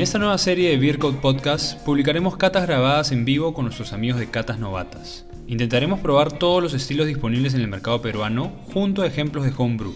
En 0.00 0.04
esta 0.04 0.18
nueva 0.18 0.38
serie 0.38 0.70
de 0.70 0.78
Beercode 0.78 1.18
Podcast 1.18 1.78
publicaremos 1.80 2.38
catas 2.38 2.66
grabadas 2.66 3.12
en 3.12 3.26
vivo 3.26 3.52
con 3.52 3.66
nuestros 3.66 3.92
amigos 3.92 4.18
de 4.18 4.30
Catas 4.30 4.58
Novatas. 4.58 5.26
Intentaremos 5.46 6.00
probar 6.00 6.32
todos 6.32 6.62
los 6.62 6.72
estilos 6.72 7.06
disponibles 7.06 7.52
en 7.52 7.60
el 7.60 7.68
mercado 7.68 8.00
peruano 8.00 8.50
junto 8.72 9.02
a 9.02 9.06
ejemplos 9.06 9.44
de 9.44 9.52
homebrew. 9.54 9.94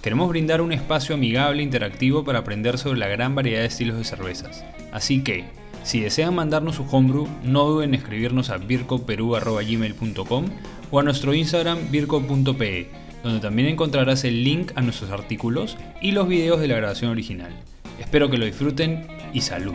Queremos 0.00 0.30
brindar 0.30 0.62
un 0.62 0.72
espacio 0.72 1.14
amigable 1.14 1.60
e 1.60 1.64
interactivo 1.64 2.24
para 2.24 2.38
aprender 2.38 2.78
sobre 2.78 2.98
la 2.98 3.06
gran 3.06 3.34
variedad 3.34 3.60
de 3.60 3.66
estilos 3.66 3.98
de 3.98 4.04
cervezas. 4.04 4.64
Así 4.92 5.22
que, 5.22 5.44
si 5.82 6.00
desean 6.00 6.34
mandarnos 6.34 6.76
su 6.76 6.84
homebrew, 6.84 7.28
no 7.44 7.64
duden 7.64 7.90
en 7.90 8.00
escribirnos 8.00 8.48
a 8.48 8.56
bircoperu.gmail.com 8.56 10.44
o 10.90 11.00
a 11.00 11.02
nuestro 11.02 11.34
Instagram 11.34 11.90
birco.pe, 11.90 12.88
donde 13.22 13.40
también 13.40 13.68
encontrarás 13.68 14.24
el 14.24 14.42
link 14.42 14.72
a 14.74 14.80
nuestros 14.80 15.10
artículos 15.10 15.76
y 16.00 16.12
los 16.12 16.26
videos 16.28 16.60
de 16.60 16.68
la 16.68 16.76
grabación 16.76 17.10
original. 17.10 17.52
Espero 17.98 18.30
que 18.30 18.38
lo 18.38 18.46
disfruten 18.46 19.06
y 19.32 19.40
salud. 19.40 19.74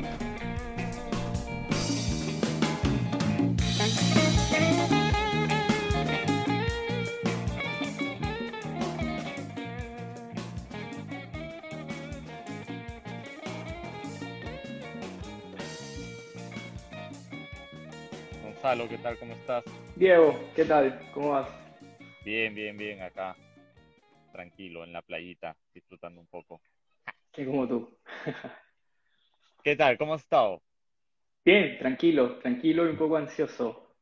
Gonzalo, 18.43 18.89
¿qué 18.89 18.97
tal? 18.97 19.17
¿Cómo 19.17 19.33
estás? 19.33 19.63
Diego, 19.95 20.39
¿qué 20.55 20.65
tal? 20.65 20.99
¿Cómo 21.13 21.29
vas? 21.29 21.49
Bien, 22.25 22.55
bien, 22.55 22.77
bien, 22.77 23.01
acá. 23.01 23.35
Tranquilo, 24.31 24.83
en 24.83 24.93
la 24.93 25.01
playita, 25.01 25.55
disfrutando 25.73 26.19
un 26.19 26.27
poco. 26.27 26.61
Sí, 27.35 27.45
como 27.45 27.67
tú. 27.67 27.97
¿Qué 29.63 29.75
tal? 29.75 29.97
¿Cómo 29.97 30.13
has 30.13 30.21
estado? 30.21 30.61
Bien, 31.45 31.77
tranquilo, 31.77 32.37
tranquilo 32.39 32.85
y 32.85 32.89
un 32.89 32.97
poco 32.97 33.17
ansioso 33.17 33.95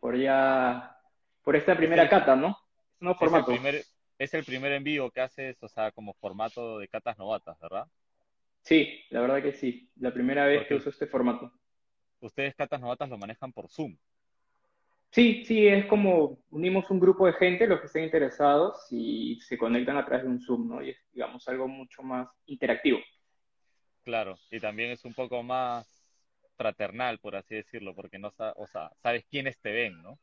por 0.00 0.16
ya, 0.16 0.98
por 1.42 1.56
esta 1.56 1.76
primera 1.76 2.08
cata, 2.08 2.34
¿no? 2.34 2.56
Es 3.00 3.00
un 3.00 3.06
nuevo 3.06 3.26
Es 3.26 3.34
el 3.34 3.44
primer, 3.44 3.84
es 4.18 4.34
el 4.34 4.44
primer 4.44 4.72
envío 4.72 5.10
que 5.10 5.20
haces, 5.20 5.62
o 5.62 5.68
sea, 5.68 5.92
como 5.92 6.14
formato 6.14 6.78
de 6.78 6.88
catas 6.88 7.18
novatas, 7.18 7.58
¿verdad? 7.60 7.86
Sí, 8.62 9.04
la 9.10 9.20
verdad 9.20 9.42
que 9.42 9.52
sí. 9.52 9.90
La 9.96 10.12
primera 10.12 10.46
vez 10.46 10.66
que 10.66 10.74
uso 10.74 10.90
este 10.90 11.06
formato. 11.06 11.52
ustedes 12.20 12.54
catas 12.54 12.80
novatas 12.80 13.08
lo 13.08 13.18
manejan 13.18 13.52
por 13.52 13.68
Zoom. 13.68 13.96
Sí, 15.12 15.44
sí, 15.44 15.66
es 15.66 15.86
como 15.86 16.38
unimos 16.50 16.88
un 16.90 17.00
grupo 17.00 17.26
de 17.26 17.32
gente, 17.32 17.66
los 17.66 17.80
que 17.80 17.86
estén 17.86 18.04
interesados, 18.04 18.86
y 18.90 19.40
se 19.40 19.58
conectan 19.58 19.96
a 19.96 20.04
través 20.04 20.24
de 20.24 20.30
un 20.30 20.40
Zoom, 20.40 20.68
¿no? 20.68 20.82
Y 20.82 20.90
es, 20.90 20.98
digamos, 21.12 21.46
algo 21.48 21.66
mucho 21.66 22.02
más 22.02 22.28
interactivo. 22.46 22.98
Claro, 24.04 24.38
y 24.50 24.60
también 24.60 24.90
es 24.90 25.04
un 25.04 25.14
poco 25.14 25.42
más 25.42 25.86
fraternal, 26.56 27.18
por 27.18 27.36
así 27.36 27.54
decirlo, 27.54 27.94
porque 27.94 28.18
no 28.18 28.30
sa- 28.30 28.52
o 28.56 28.66
sea, 28.66 28.90
sabes 29.02 29.24
quiénes 29.30 29.58
te 29.60 29.72
ven, 29.72 30.02
¿no? 30.02 30.18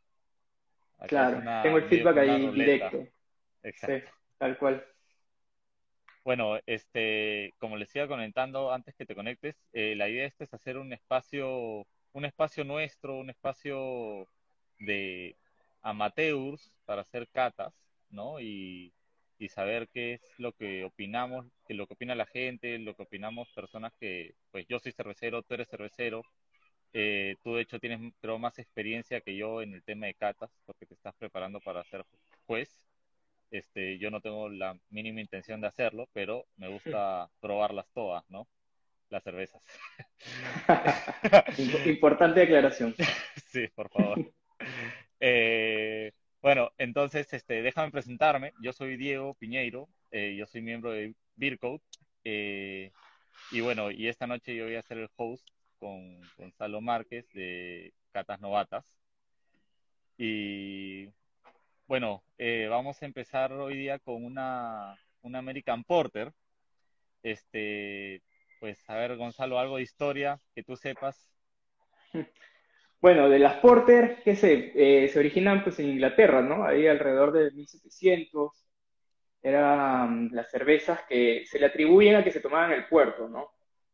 Claro, 1.07 1.37
una, 1.39 1.63
tengo 1.63 1.77
el 1.77 1.83
feedback 1.85 2.17
ahí 2.17 2.47
ruleta. 2.47 2.89
directo. 2.89 3.07
Sí, 3.61 3.69
Exacto. 3.69 4.11
tal 4.37 4.57
cual. 4.57 4.83
Bueno, 6.23 6.57
este, 6.65 7.53
como 7.57 7.77
les 7.77 7.95
iba 7.95 8.07
comentando 8.07 8.71
antes 8.73 8.95
que 8.95 9.05
te 9.05 9.15
conectes, 9.15 9.55
eh, 9.71 9.95
la 9.95 10.09
idea 10.09 10.25
esta 10.25 10.43
es 10.43 10.53
hacer 10.53 10.77
un 10.77 10.91
espacio, 10.91 11.87
un 12.11 12.25
espacio 12.25 12.65
nuestro, 12.65 13.17
un 13.17 13.29
espacio 13.29 14.27
de 14.79 15.35
amateurs 15.81 16.71
para 16.85 17.01
hacer 17.01 17.27
catas, 17.29 17.73
¿no? 18.09 18.39
Y, 18.39 18.93
y 19.39 19.49
saber 19.49 19.87
qué 19.93 20.13
es 20.15 20.21
lo 20.37 20.53
que 20.53 20.83
opinamos, 20.85 21.45
qué 21.67 21.73
lo 21.73 21.87
que 21.87 21.93
opina 21.93 22.15
la 22.15 22.25
gente, 22.25 22.77
lo 22.79 22.95
que 22.95 23.03
opinamos 23.03 23.49
personas 23.53 23.93
que, 23.99 24.35
pues 24.51 24.65
yo 24.67 24.79
soy 24.79 24.91
cervecero, 24.91 25.43
tú 25.43 25.53
eres 25.55 25.69
cervecero, 25.69 26.23
eh, 26.93 27.35
tú 27.43 27.55
de 27.55 27.61
hecho 27.61 27.79
tienes, 27.79 28.13
creo, 28.21 28.39
más 28.39 28.59
experiencia 28.59 29.21
que 29.21 29.35
yo 29.35 29.61
en 29.61 29.73
el 29.73 29.83
tema 29.83 30.07
de 30.07 30.13
catas, 30.15 30.49
porque 30.65 30.85
te 30.85 30.93
estás 30.95 31.15
preparando 31.15 31.59
para 31.61 31.83
ser 31.85 32.03
juez. 32.47 32.85
Este, 33.51 33.97
yo 33.99 34.11
no 34.11 34.21
tengo 34.21 34.49
la 34.49 34.77
mínima 34.89 35.21
intención 35.21 35.61
de 35.61 35.67
hacerlo, 35.67 36.09
pero 36.13 36.45
me 36.57 36.67
gusta 36.67 37.29
probarlas 37.41 37.87
todas, 37.93 38.23
¿no? 38.29 38.47
Las 39.09 39.23
cervezas. 39.23 39.61
Imp- 41.57 41.87
Importante 41.87 42.39
declaración. 42.41 42.95
Sí, 43.51 43.67
por 43.75 43.89
favor. 43.89 44.19
Eh, 45.19 46.11
bueno, 46.41 46.71
entonces, 46.77 47.31
este, 47.33 47.61
déjame 47.61 47.91
presentarme. 47.91 48.53
Yo 48.61 48.73
soy 48.73 48.97
Diego 48.97 49.33
Piñeiro, 49.35 49.89
eh, 50.11 50.35
yo 50.37 50.45
soy 50.45 50.61
miembro 50.61 50.91
de 50.91 51.15
Beercode. 51.35 51.81
eh, 52.23 52.91
y 53.51 53.61
bueno, 53.61 53.91
y 53.91 54.07
esta 54.07 54.27
noche 54.27 54.55
yo 54.55 54.65
voy 54.65 54.75
a 54.75 54.81
ser 54.81 54.97
el 54.97 55.09
host 55.15 55.47
con 55.79 56.19
Gonzalo 56.37 56.81
Márquez 56.81 57.29
de 57.33 57.93
Catas 58.11 58.39
Novatas. 58.41 58.85
Y 60.17 61.09
bueno, 61.87 62.23
eh, 62.37 62.67
vamos 62.69 63.01
a 63.01 63.05
empezar 63.05 63.53
hoy 63.53 63.77
día 63.77 63.99
con 63.99 64.25
una, 64.25 64.95
una 65.21 65.39
American 65.39 65.83
Porter. 65.83 66.33
Este, 67.23 68.21
pues, 68.59 68.77
a 68.89 68.95
ver, 68.95 69.15
Gonzalo, 69.15 69.59
algo 69.59 69.77
de 69.77 69.83
historia 69.83 70.39
que 70.55 70.63
tú 70.63 70.75
sepas. 70.75 71.31
Bueno, 72.99 73.29
de 73.29 73.37
las 73.39 73.57
Porter, 73.59 74.21
qué 74.23 74.35
sé, 74.35 74.71
eh, 74.75 75.07
se 75.09 75.19
originan 75.19 75.63
pues 75.63 75.79
en 75.79 75.89
Inglaterra, 75.89 76.41
¿no? 76.41 76.63
Ahí 76.65 76.87
alrededor 76.87 77.31
de 77.31 77.51
1700. 77.51 78.65
Eran 79.41 80.29
las 80.33 80.49
cervezas 80.51 81.01
que 81.07 81.45
se 81.45 81.59
le 81.59 81.67
atribuyen 81.67 82.15
a 82.15 82.23
que 82.23 82.31
se 82.31 82.39
tomaban 82.41 82.71
en 82.71 82.79
el 82.79 82.87
puerto, 82.87 83.29
¿no? 83.29 83.51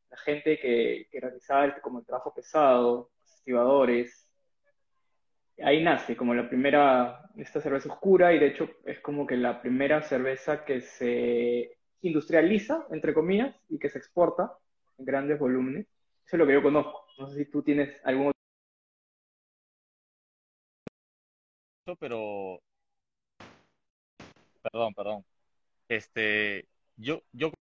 La 0.09 0.17
gente 0.17 0.57
que, 0.59 1.07
que 1.11 1.19
realizaba 1.19 1.65
el, 1.65 1.81
como 1.81 1.99
el 1.99 2.05
trabajo 2.05 2.33
pesado, 2.33 3.11
los 3.21 3.33
estibadores. 3.33 4.29
Ahí 5.63 5.83
nace 5.83 6.15
como 6.15 6.33
la 6.33 6.47
primera, 6.49 7.29
esta 7.37 7.61
cerveza 7.61 7.91
oscura 7.91 8.33
y 8.33 8.39
de 8.39 8.47
hecho 8.47 8.69
es 8.85 8.99
como 9.01 9.27
que 9.27 9.37
la 9.37 9.61
primera 9.61 10.01
cerveza 10.01 10.65
que 10.65 10.81
se 10.81 11.77
industrializa, 12.01 12.87
entre 12.91 13.13
comillas, 13.13 13.55
y 13.69 13.79
que 13.79 13.89
se 13.89 13.99
exporta 13.99 14.57
en 14.97 15.05
grandes 15.05 15.39
volúmenes. 15.39 15.87
Eso 16.25 16.37
es 16.37 16.39
lo 16.39 16.47
que 16.47 16.53
yo 16.53 16.63
conozco. 16.63 17.05
No 17.19 17.27
sé 17.29 17.37
si 17.43 17.51
tú 17.51 17.61
tienes 17.63 17.95
algún 18.03 18.33
Pero, 21.99 22.61
perdón, 24.61 24.93
perdón. 24.93 25.25
Este, 25.89 26.67
yo, 26.95 27.21
yo, 27.33 27.51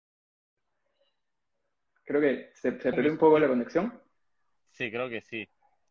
Creo 2.04 2.20
que 2.20 2.50
se, 2.54 2.72
perdió 2.72 3.10
un 3.10 3.18
poco 3.18 3.38
la 3.38 3.48
conexión. 3.48 4.00
sí, 4.72 4.90
creo 4.90 5.08
que 5.08 5.22
sí. 5.22 5.48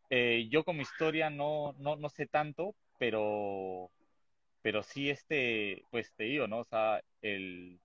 Eh, 0.09 0.47
yo 0.49 0.63
como 0.63 0.81
historia 0.81 1.29
no, 1.29 1.73
no, 1.77 1.95
no 1.95 2.09
sé 2.09 2.27
tanto, 2.27 2.75
pero, 2.99 3.89
pero 4.61 4.83
sí 4.83 5.09
este, 5.09 5.85
pues 5.89 6.13
te 6.15 6.25
digo, 6.25 6.47
¿no? 6.47 6.59
O 6.59 6.63
sea, 6.65 7.01
el, 7.21 7.79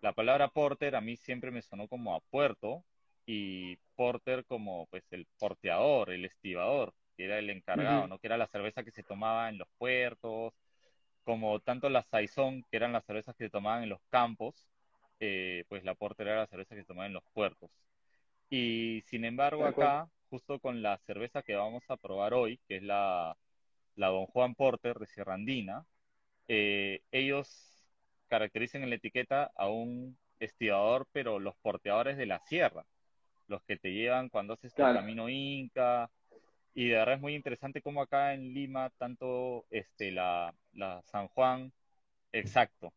la 0.00 0.12
palabra 0.12 0.48
porter 0.48 0.94
a 0.94 1.00
mí 1.00 1.16
siempre 1.16 1.50
me 1.50 1.62
sonó 1.62 1.88
como 1.88 2.14
a 2.14 2.20
puerto 2.20 2.84
y 3.26 3.76
porter 3.96 4.44
como 4.44 4.86
pues 4.86 5.04
el 5.10 5.26
porteador, 5.38 6.10
el 6.10 6.24
estibador, 6.26 6.92
que 7.20 7.26
era 7.26 7.38
el 7.38 7.50
encargado, 7.50 8.06
¿no? 8.06 8.18
Que 8.18 8.28
era 8.28 8.38
la 8.38 8.46
cerveza 8.46 8.82
que 8.82 8.90
se 8.92 9.02
tomaba 9.02 9.50
en 9.50 9.58
los 9.58 9.68
puertos, 9.76 10.54
como 11.22 11.60
tanto 11.60 11.90
la 11.90 12.02
Saison, 12.04 12.64
que 12.70 12.78
eran 12.78 12.94
las 12.94 13.04
cervezas 13.04 13.36
que 13.36 13.44
se 13.44 13.50
tomaban 13.50 13.82
en 13.82 13.90
los 13.90 14.00
campos, 14.08 14.66
eh, 15.20 15.64
pues 15.68 15.84
la 15.84 15.94
porter 15.94 16.28
era 16.28 16.38
la 16.38 16.46
cerveza 16.46 16.74
que 16.74 16.80
se 16.80 16.86
tomaba 16.86 17.06
en 17.06 17.12
los 17.12 17.22
puertos. 17.34 17.70
Y 18.48 19.02
sin 19.06 19.26
embargo 19.26 19.66
acá, 19.66 20.08
justo 20.30 20.58
con 20.60 20.80
la 20.80 20.96
cerveza 21.06 21.42
que 21.42 21.56
vamos 21.56 21.82
a 21.88 21.98
probar 21.98 22.32
hoy, 22.32 22.58
que 22.66 22.76
es 22.78 22.82
la, 22.82 23.36
la 23.96 24.06
Don 24.08 24.24
Juan 24.24 24.54
Porter 24.54 24.98
de 24.98 25.06
Sierra 25.06 25.34
Andina, 25.34 25.84
eh, 26.48 27.02
ellos 27.12 27.84
caracterizan 28.28 28.82
en 28.82 28.88
la 28.88 28.96
etiqueta 28.96 29.50
a 29.56 29.68
un 29.68 30.16
estibador, 30.38 31.06
pero 31.12 31.38
los 31.38 31.54
porteadores 31.56 32.16
de 32.16 32.24
la 32.24 32.40
sierra, 32.40 32.86
los 33.46 33.62
que 33.64 33.76
te 33.76 33.92
llevan 33.92 34.30
cuando 34.30 34.54
haces 34.54 34.72
Claro. 34.72 35.00
camino 35.00 35.28
Inca. 35.28 36.10
Y 36.74 36.88
de 36.88 36.96
verdad 36.96 37.16
es 37.16 37.20
muy 37.20 37.34
interesante 37.34 37.82
cómo 37.82 38.02
acá 38.02 38.34
en 38.34 38.54
Lima, 38.54 38.90
tanto 38.98 39.66
este, 39.70 40.12
la, 40.12 40.54
la 40.72 41.02
San 41.02 41.28
Juan, 41.28 41.72
exacto, 42.32 42.92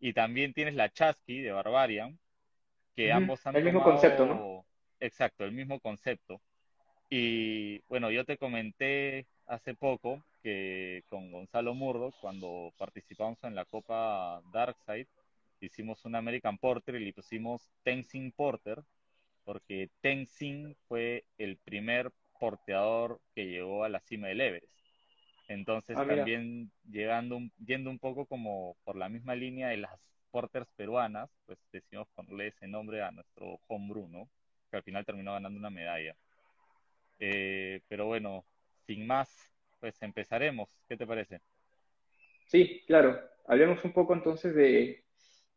y 0.00 0.12
también 0.12 0.52
tienes 0.52 0.74
la 0.74 0.92
Chasqui 0.92 1.40
de 1.40 1.52
Barbarian, 1.52 2.18
que 2.96 3.12
ambos 3.12 3.46
han 3.46 3.54
El 3.54 3.64
mismo 3.64 3.84
concepto, 3.84 4.26
¿no? 4.26 4.34
tomado, 4.34 4.64
exacto, 4.98 5.44
el 5.44 5.52
mismo 5.52 5.78
concepto. 5.78 6.40
Y 7.08 7.78
bueno, 7.88 8.10
yo 8.10 8.24
te 8.24 8.36
comenté 8.36 9.26
hace 9.46 9.74
poco 9.74 10.20
que 10.42 11.04
con 11.08 11.30
Gonzalo 11.30 11.74
Murdo, 11.74 12.12
cuando 12.20 12.72
participamos 12.78 13.38
en 13.44 13.54
la 13.54 13.64
Copa 13.64 14.42
Darkside, 14.52 15.06
hicimos 15.60 16.04
un 16.04 16.16
American 16.16 16.58
Porter 16.58 16.96
y 16.96 17.04
le 17.04 17.12
pusimos 17.12 17.70
Tenzing 17.84 18.32
Porter, 18.32 18.82
porque 19.44 19.88
Tenzing 20.00 20.74
fue 20.88 21.24
el 21.38 21.58
primer 21.58 22.10
porteador 22.42 23.20
que 23.36 23.46
llegó 23.46 23.84
a 23.84 23.88
la 23.88 24.00
cima 24.00 24.26
del 24.26 24.40
Everest. 24.40 24.66
Entonces 25.46 25.96
Ah, 25.96 26.04
también 26.04 26.72
llegando 26.90 27.38
yendo 27.64 27.88
un 27.88 28.00
poco 28.00 28.26
como 28.26 28.76
por 28.82 28.96
la 28.96 29.08
misma 29.08 29.36
línea 29.36 29.68
de 29.68 29.76
las 29.76 29.92
porters 30.32 30.66
peruanas, 30.74 31.30
pues 31.46 31.56
decidimos 31.70 32.08
ponerle 32.16 32.48
ese 32.48 32.66
nombre 32.66 33.00
a 33.00 33.12
nuestro 33.12 33.60
homebrew, 33.68 34.08
¿no? 34.08 34.28
que 34.68 34.76
al 34.76 34.82
final 34.82 35.04
terminó 35.04 35.34
ganando 35.34 35.56
una 35.56 35.70
medalla. 35.70 36.16
Eh, 37.20 37.80
pero 37.88 38.06
bueno, 38.06 38.44
sin 38.86 39.06
más, 39.06 39.28
pues 39.78 39.94
empezaremos. 40.02 40.68
¿Qué 40.88 40.96
te 40.96 41.06
parece? 41.06 41.40
Sí, 42.46 42.82
claro. 42.88 43.20
Hablemos 43.46 43.84
un 43.84 43.92
poco 43.92 44.14
entonces 44.14 44.52
de, 44.52 45.04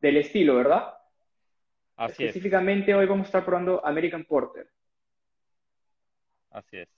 del 0.02 0.18
estilo, 0.18 0.58
¿verdad? 0.58 0.94
Así 1.96 2.26
Específicamente 2.26 2.94
hoy 2.94 3.08
vamos 3.08 3.26
a 3.26 3.30
estar 3.30 3.46
probando 3.46 3.84
American 3.84 4.26
Porter. 4.26 4.70
Así 6.56 6.78
es. 6.78 6.90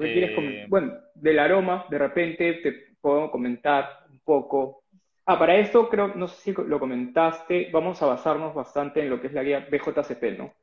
Eh, 0.00 0.66
bueno, 0.68 0.94
del 1.14 1.38
aroma, 1.40 1.86
de 1.90 1.98
repente 1.98 2.54
te 2.54 2.72
puedo 3.00 3.30
comentar 3.30 4.06
un 4.08 4.20
poco. 4.20 4.84
Ah, 5.26 5.38
para 5.38 5.56
esto 5.56 5.88
creo, 5.88 6.14
no 6.14 6.28
sé 6.28 6.40
si 6.40 6.52
lo 6.52 6.78
comentaste, 6.78 7.68
vamos 7.72 8.00
a 8.00 8.06
basarnos 8.06 8.54
bastante 8.54 9.00
en 9.00 9.10
lo 9.10 9.20
que 9.20 9.26
es 9.26 9.32
la 9.32 9.42
guía 9.42 9.66
BJCP, 9.70 10.38
¿no? 10.38 10.54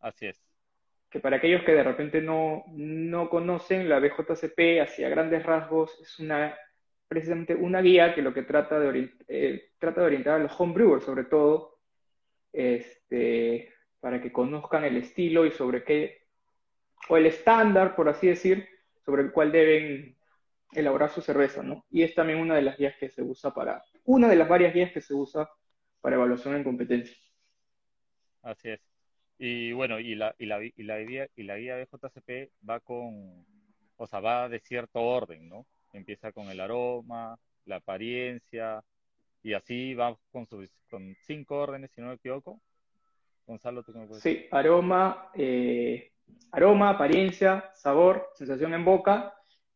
Así 0.00 0.26
es. 0.26 0.40
Que 1.10 1.20
para 1.20 1.36
aquellos 1.36 1.62
que 1.64 1.72
de 1.72 1.82
repente 1.82 2.22
no, 2.22 2.64
no 2.68 3.28
conocen, 3.28 3.88
la 3.88 3.98
BJCP, 3.98 4.80
hacia 4.82 5.08
grandes 5.08 5.42
rasgos, 5.44 6.00
es 6.00 6.18
una 6.20 6.56
precisamente 7.08 7.54
una 7.54 7.82
guía 7.82 8.14
que 8.14 8.22
lo 8.22 8.32
que 8.32 8.42
trata 8.42 8.80
de, 8.80 9.10
eh, 9.28 9.72
trata 9.78 10.00
de 10.00 10.06
orientar 10.06 10.34
a 10.34 10.42
los 10.44 10.58
homebrewers, 10.58 11.04
sobre 11.04 11.24
todo, 11.24 11.80
este, 12.52 13.73
para 14.04 14.20
que 14.20 14.30
conozcan 14.30 14.84
el 14.84 14.98
estilo 14.98 15.46
y 15.46 15.50
sobre 15.50 15.82
qué 15.82 16.26
o 17.08 17.16
el 17.16 17.24
estándar, 17.24 17.96
por 17.96 18.10
así 18.10 18.26
decir, 18.26 18.68
sobre 19.02 19.22
el 19.22 19.32
cual 19.32 19.50
deben 19.50 20.18
elaborar 20.72 21.08
su 21.08 21.22
cerveza, 21.22 21.62
¿no? 21.62 21.86
Y 21.88 22.02
es 22.02 22.14
también 22.14 22.38
una 22.38 22.54
de 22.54 22.60
las 22.60 22.76
guías 22.76 22.94
que 23.00 23.08
se 23.08 23.22
usa 23.22 23.54
para, 23.54 23.82
una 24.04 24.28
de 24.28 24.36
las 24.36 24.46
varias 24.46 24.74
guías 24.74 24.92
que 24.92 25.00
se 25.00 25.14
usa 25.14 25.48
para 26.02 26.16
evaluación 26.16 26.54
en 26.54 26.64
competencia. 26.64 27.16
Así 28.42 28.68
es. 28.68 28.80
Y 29.38 29.72
bueno, 29.72 29.98
y 29.98 30.14
la, 30.16 30.34
y 30.38 30.44
la, 30.44 30.62
y 30.62 30.82
la, 30.82 30.98
guía, 30.98 31.26
y 31.34 31.44
la 31.44 31.56
guía 31.56 31.88
va 32.68 32.80
con, 32.80 33.46
o 33.96 34.06
sea, 34.06 34.20
va 34.20 34.50
de 34.50 34.60
cierto 34.60 35.00
orden, 35.00 35.48
¿no? 35.48 35.64
Empieza 35.94 36.30
con 36.30 36.50
el 36.50 36.60
aroma, 36.60 37.38
la 37.64 37.76
apariencia, 37.76 38.84
y 39.42 39.54
así 39.54 39.94
va 39.94 40.14
con, 40.30 40.46
con 40.90 41.16
cinco 41.22 41.56
órdenes, 41.56 41.90
si 41.92 42.02
no 42.02 42.08
me 42.08 42.14
equivoco. 42.16 42.60
Gonzalo, 43.46 43.82
¿tú 43.82 43.92
cómo 43.92 44.06
puedes 44.06 44.22
Sí, 44.22 44.46
aroma, 44.50 45.30
eh, 45.34 46.12
aroma, 46.52 46.90
apariencia, 46.90 47.70
sabor, 47.74 48.30
sensación 48.34 48.74
en 48.74 48.84
boca 48.84 49.34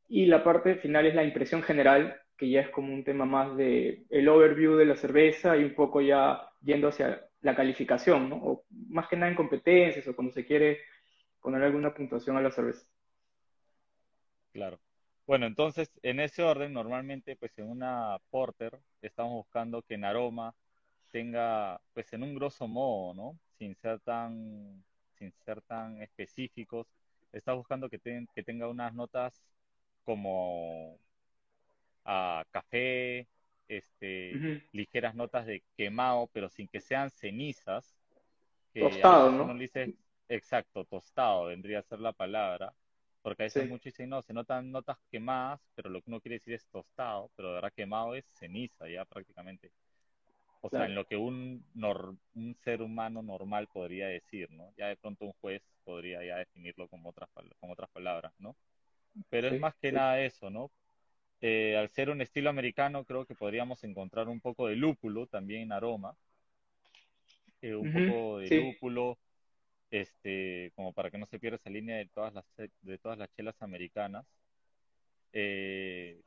y 0.09 0.27
la 0.27 0.43
parte 0.43 0.77
final 0.77 1.07
es 1.07 1.15
la 1.15 1.25
impresión 1.25 1.63
general, 1.63 2.21
que 2.37 2.49
ya 2.49 2.61
es 2.61 2.71
como 2.71 2.95
un 2.95 3.05
tema 3.05 3.25
más 3.27 3.57
de 3.57 4.07
el 4.09 4.29
overview 4.29 4.77
de 4.77 4.87
la 4.87 4.97
cerveza 4.97 5.57
y 5.57 5.65
un 5.65 5.75
poco 5.75 6.01
ya 6.01 6.49
yendo 6.63 6.89
hacia 6.89 7.29
la 7.41 7.55
calificación, 7.55 8.31
¿no? 8.31 8.37
O 8.37 8.65
más 8.89 9.09
que 9.09 9.17
nada 9.17 9.31
en 9.31 9.37
competencias 9.37 10.07
o 10.09 10.17
cuando 10.17 10.33
se 10.33 10.47
quiere 10.47 10.79
poner 11.41 11.63
alguna 11.63 11.95
puntuación 11.95 12.37
a 12.37 12.41
la 12.41 12.51
cerveza. 12.51 12.87
Claro. 14.53 14.81
Bueno, 15.27 15.47
entonces, 15.47 15.91
en 16.03 16.21
ese 16.21 16.43
orden, 16.43 16.73
normalmente, 16.73 17.37
pues 17.37 17.57
en 17.59 17.69
una 17.69 18.17
porter 18.31 18.79
estamos 19.03 19.35
buscando 19.35 19.83
que 19.83 19.95
en 19.95 20.05
aroma 20.05 20.55
tenga, 21.11 21.81
pues 21.93 22.13
en 22.15 22.23
un 22.23 22.35
grosso 22.35 22.67
modo, 22.67 23.15
¿no? 23.15 23.39
Sin 23.59 23.75
ser 23.77 24.01
tan 24.01 24.83
sin 25.19 25.33
ser 25.45 25.61
tan 25.63 26.01
específicos, 26.01 26.87
está 27.33 27.53
buscando 27.53 27.89
que, 27.91 27.99
que 28.35 28.43
tenga 28.45 28.69
unas 28.69 28.95
notas 28.95 29.43
como 30.05 30.99
a 32.05 32.45
café, 32.51 33.27
este, 33.69 34.41
ligeras 34.73 35.15
notas 35.15 35.47
de 35.47 35.63
quemado, 35.77 36.29
pero 36.33 36.49
sin 36.49 36.69
que 36.69 36.81
sean 36.81 37.11
cenizas. 37.11 37.95
tostado, 38.79 39.33
¿no? 39.33 39.55
dice, 39.55 39.95
exacto, 40.29 40.85
tostado 40.85 41.47
vendría 41.47 41.81
a 41.81 41.83
ser 41.83 42.01
la 42.01 42.13
palabra, 42.13 42.73
porque 43.23 43.43
a 43.43 43.47
veces 43.47 43.69
muchos 43.69 43.85
dicen, 43.87 44.09
no, 44.09 44.23
se 44.23 44.33
notan 44.33 44.71
notas 44.71 44.99
quemadas, 45.11 45.61
pero 45.75 45.91
lo 45.91 46.01
que 46.01 46.11
uno 46.11 46.21
quiere 46.21 46.37
decir 46.37 46.55
es 46.55 46.67
tostado, 46.67 47.31
pero 47.37 47.49
de 47.49 47.55
verdad 47.57 47.73
quemado 47.75 48.15
es 48.15 48.25
ceniza 48.39 48.89
ya 48.89 49.05
prácticamente. 49.05 49.71
O 50.61 50.71
sea, 50.71 50.87
en 50.87 50.95
lo 50.95 51.07
que 51.07 51.17
un, 51.17 51.65
un 52.35 52.57
ser 52.65 52.83
humano 52.83 53.23
normal 53.23 53.69
podría 53.73 54.09
decir, 54.09 54.51
¿no? 54.51 54.73
Ya 54.77 54.89
de 54.89 54.97
pronto 54.97 55.25
un 55.25 55.33
juez 55.41 55.63
podría 55.85 56.25
ya 56.25 56.37
definirlo 56.37 56.89
con 56.89 57.07
otras, 57.07 57.29
con 57.61 57.71
otras 57.71 57.89
palabras, 57.91 58.33
¿no? 58.39 58.57
Pero 59.31 59.49
es 59.49 59.61
más 59.61 59.75
que 59.77 59.93
nada 59.93 60.21
eso, 60.21 60.51
¿no? 60.51 60.71
Eh, 61.41 61.77
al 61.77 61.89
ser 61.91 62.11
un 62.11 62.21
estilo 62.21 62.51
americano, 62.51 63.05
creo 63.05 63.25
que 63.25 63.35
podríamos 63.35 63.83
encontrar 63.85 64.29
un 64.29 64.41
poco 64.41 64.67
de 64.67 64.77
lúpulo 64.77 65.27
también 65.27 65.63
en 65.63 65.73
aroma. 65.73 66.17
Eh, 67.63 67.75
un 67.75 67.93
poco 67.93 68.39
de 68.39 68.57
lúpulo, 68.57 69.19
este, 69.91 70.73
como 70.75 70.93
para 70.93 71.11
que 71.11 71.19
no 71.19 71.27
se 71.27 71.39
pierda 71.39 71.57
esa 71.57 71.71
línea 71.71 71.97
de 71.97 72.07
todas 72.07 72.35
las, 72.35 72.45
de 72.83 72.99
todas 72.99 73.19
las 73.19 73.33
chelas 73.35 73.61
americanas. 73.63 74.27
Eh, 75.33 76.21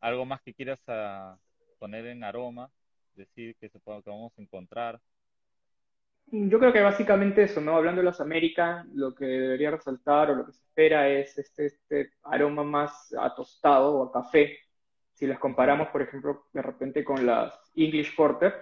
¿Algo 0.00 0.24
más 0.24 0.40
que 0.42 0.54
quieras 0.54 0.80
a, 0.88 1.32
ah, 1.32 1.38
poner 1.78 2.06
en 2.06 2.24
aroma? 2.24 2.70
Decir 3.16 3.56
que, 3.56 3.68
se 3.68 3.80
que 3.80 4.10
vamos 4.10 4.32
a 4.36 4.42
encontrar? 4.42 5.00
Yo 6.26 6.58
creo 6.58 6.72
que 6.72 6.80
básicamente 6.80 7.42
eso, 7.42 7.60
¿no? 7.60 7.76
Hablando 7.76 8.00
de 8.00 8.06
las 8.06 8.20
American, 8.20 8.90
lo 8.94 9.14
que 9.14 9.26
debería 9.26 9.70
resaltar 9.70 10.30
o 10.30 10.34
lo 10.34 10.46
que 10.46 10.52
se 10.52 10.64
espera 10.64 11.08
es 11.08 11.36
este, 11.38 11.66
este 11.66 12.12
aroma 12.22 12.64
más 12.64 13.14
a 13.18 13.34
tostado 13.34 13.98
o 13.98 14.04
a 14.04 14.12
café. 14.12 14.58
Si 15.12 15.26
las 15.26 15.38
comparamos, 15.38 15.88
por 15.88 16.02
ejemplo, 16.02 16.46
de 16.52 16.62
repente 16.62 17.04
con 17.04 17.24
las 17.24 17.54
English 17.76 18.16
Porter, 18.16 18.52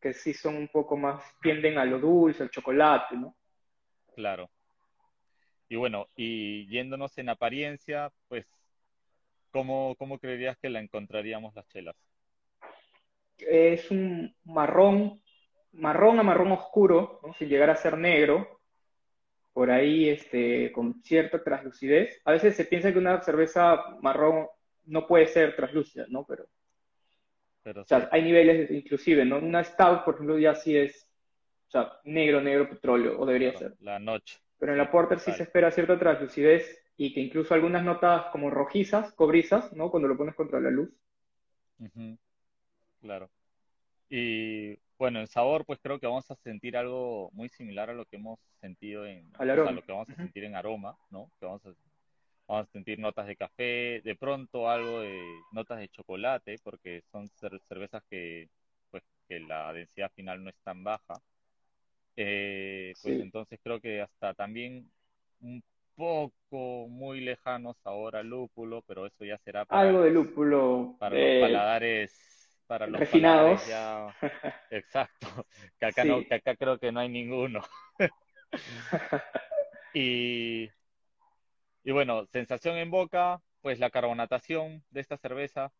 que 0.00 0.12
sí 0.12 0.34
son 0.34 0.56
un 0.56 0.68
poco 0.68 0.96
más, 0.96 1.22
tienden 1.40 1.78
a 1.78 1.84
lo 1.84 1.98
dulce, 1.98 2.42
al 2.42 2.50
chocolate, 2.50 3.16
¿no? 3.16 3.36
Claro. 4.14 4.50
Y 5.68 5.76
bueno, 5.76 6.06
y 6.16 6.66
yéndonos 6.66 7.16
en 7.16 7.30
apariencia, 7.30 8.12
pues, 8.28 8.46
¿cómo, 9.50 9.94
cómo 9.96 10.18
creerías 10.18 10.58
que 10.58 10.68
la 10.68 10.80
encontraríamos 10.80 11.54
las 11.54 11.66
chelas? 11.68 11.96
Es 13.48 13.90
un 13.90 14.34
marrón, 14.44 15.20
marrón 15.72 16.18
a 16.18 16.22
marrón 16.22 16.52
oscuro, 16.52 17.20
sin 17.38 17.48
llegar 17.48 17.70
a 17.70 17.76
ser 17.76 17.96
negro, 17.98 18.60
por 19.52 19.70
ahí 19.70 20.08
este, 20.08 20.72
con 20.72 21.02
cierta 21.02 21.42
translucidez. 21.42 22.20
A 22.24 22.32
veces 22.32 22.56
se 22.56 22.64
piensa 22.64 22.92
que 22.92 22.98
una 22.98 23.20
cerveza 23.20 23.96
marrón 24.00 24.46
no 24.86 25.06
puede 25.06 25.26
ser 25.26 25.54
translúcida, 25.54 26.06
¿no? 26.08 26.24
Pero, 26.24 26.46
o 27.80 27.84
sea, 27.84 28.08
hay 28.10 28.22
niveles 28.22 28.70
inclusive, 28.70 29.24
¿no? 29.24 29.38
Una 29.38 29.62
stout, 29.62 30.04
por 30.04 30.14
ejemplo, 30.14 30.38
ya 30.38 30.54
sí 30.54 30.76
es, 30.76 31.08
o 31.68 31.70
sea, 31.70 31.92
negro, 32.04 32.40
negro 32.40 32.68
petróleo, 32.68 33.18
o 33.20 33.26
debería 33.26 33.54
ser. 33.56 33.74
La 33.80 33.98
noche. 33.98 34.38
Pero 34.58 34.72
en 34.72 34.78
la 34.78 34.90
porter 34.90 35.18
sí 35.18 35.32
se 35.32 35.42
espera 35.42 35.70
cierta 35.70 35.98
translucidez 35.98 36.82
y 36.96 37.12
que 37.12 37.20
incluso 37.20 37.54
algunas 37.54 37.82
notas 37.82 38.26
como 38.30 38.50
rojizas, 38.50 39.12
cobrizas, 39.12 39.72
¿no? 39.72 39.90
Cuando 39.90 40.08
lo 40.08 40.16
pones 40.16 40.34
contra 40.34 40.60
la 40.60 40.70
luz. 40.70 40.90
Claro. 43.02 43.28
Y 44.08 44.78
bueno, 44.98 45.20
en 45.20 45.26
sabor, 45.26 45.64
pues 45.64 45.80
creo 45.82 45.98
que 45.98 46.06
vamos 46.06 46.30
a 46.30 46.36
sentir 46.36 46.76
algo 46.76 47.30
muy 47.32 47.48
similar 47.48 47.90
a 47.90 47.94
lo 47.94 48.04
que 48.04 48.16
hemos 48.16 48.38
sentido 48.60 49.04
en, 49.04 49.26
o 49.34 49.44
sea, 49.44 49.72
lo 49.72 49.82
que 49.82 49.92
vamos 49.92 50.08
a 50.10 50.14
sentir 50.14 50.44
en 50.44 50.54
aroma, 50.54 50.96
¿no? 51.10 51.30
Que 51.40 51.46
vamos 51.46 51.64
a, 51.66 51.70
vamos 52.46 52.68
a 52.68 52.72
sentir 52.72 52.98
notas 52.98 53.26
de 53.26 53.36
café, 53.36 54.00
de 54.04 54.16
pronto 54.18 54.70
algo 54.70 55.00
de 55.00 55.18
notas 55.50 55.80
de 55.80 55.88
chocolate, 55.88 56.58
porque 56.62 57.02
son 57.10 57.28
cervezas 57.68 58.02
que, 58.08 58.48
pues, 58.90 59.02
que 59.26 59.40
la 59.40 59.72
densidad 59.72 60.12
final 60.14 60.44
no 60.44 60.50
es 60.50 60.56
tan 60.62 60.84
baja. 60.84 61.20
Eh, 62.14 62.92
pues 63.02 63.20
entonces 63.20 63.58
creo 63.62 63.80
que 63.80 64.02
hasta 64.02 64.34
también 64.34 64.88
un 65.40 65.64
poco 65.96 66.86
muy 66.88 67.20
lejanos 67.20 67.76
ahora 67.84 68.22
lúpulo, 68.22 68.82
pero 68.86 69.06
eso 69.06 69.24
ya 69.24 69.38
será 69.38 69.64
para, 69.64 69.80
algo 69.80 70.02
de 70.02 70.10
lúpulo 70.10 70.96
para 70.98 71.18
los 71.18 71.40
paladares 71.40 72.41
para 72.72 72.86
los 72.86 73.00
refinados. 73.00 73.62
Exacto, 74.70 75.26
que 75.78 75.84
acá, 75.84 76.04
no, 76.04 76.24
que 76.24 76.34
acá 76.34 76.56
creo 76.56 76.78
que 76.78 76.90
no 76.90 77.00
hay 77.00 77.10
ninguno. 77.10 77.60
y, 79.92 80.70
y 81.84 81.92
bueno, 81.92 82.24
sensación 82.32 82.78
en 82.78 82.90
boca, 82.90 83.42
pues 83.60 83.78
la 83.78 83.90
carbonatación 83.90 84.82
de 84.88 85.00
esta 85.00 85.18
cerveza. 85.18 85.70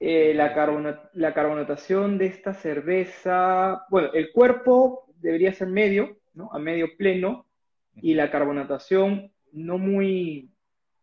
Eh, 0.00 0.34
la, 0.34 1.08
la 1.12 1.32
carbonatación 1.32 2.18
de 2.18 2.26
esta 2.26 2.54
cerveza, 2.54 3.86
bueno, 3.88 4.12
el 4.12 4.32
cuerpo 4.32 5.12
debería 5.14 5.52
ser 5.52 5.68
medio, 5.68 6.18
¿no? 6.34 6.50
A 6.52 6.58
medio 6.58 6.96
pleno, 6.96 7.46
y 7.94 8.14
la 8.14 8.32
carbonatación 8.32 9.32
no 9.52 9.78
muy, 9.78 10.50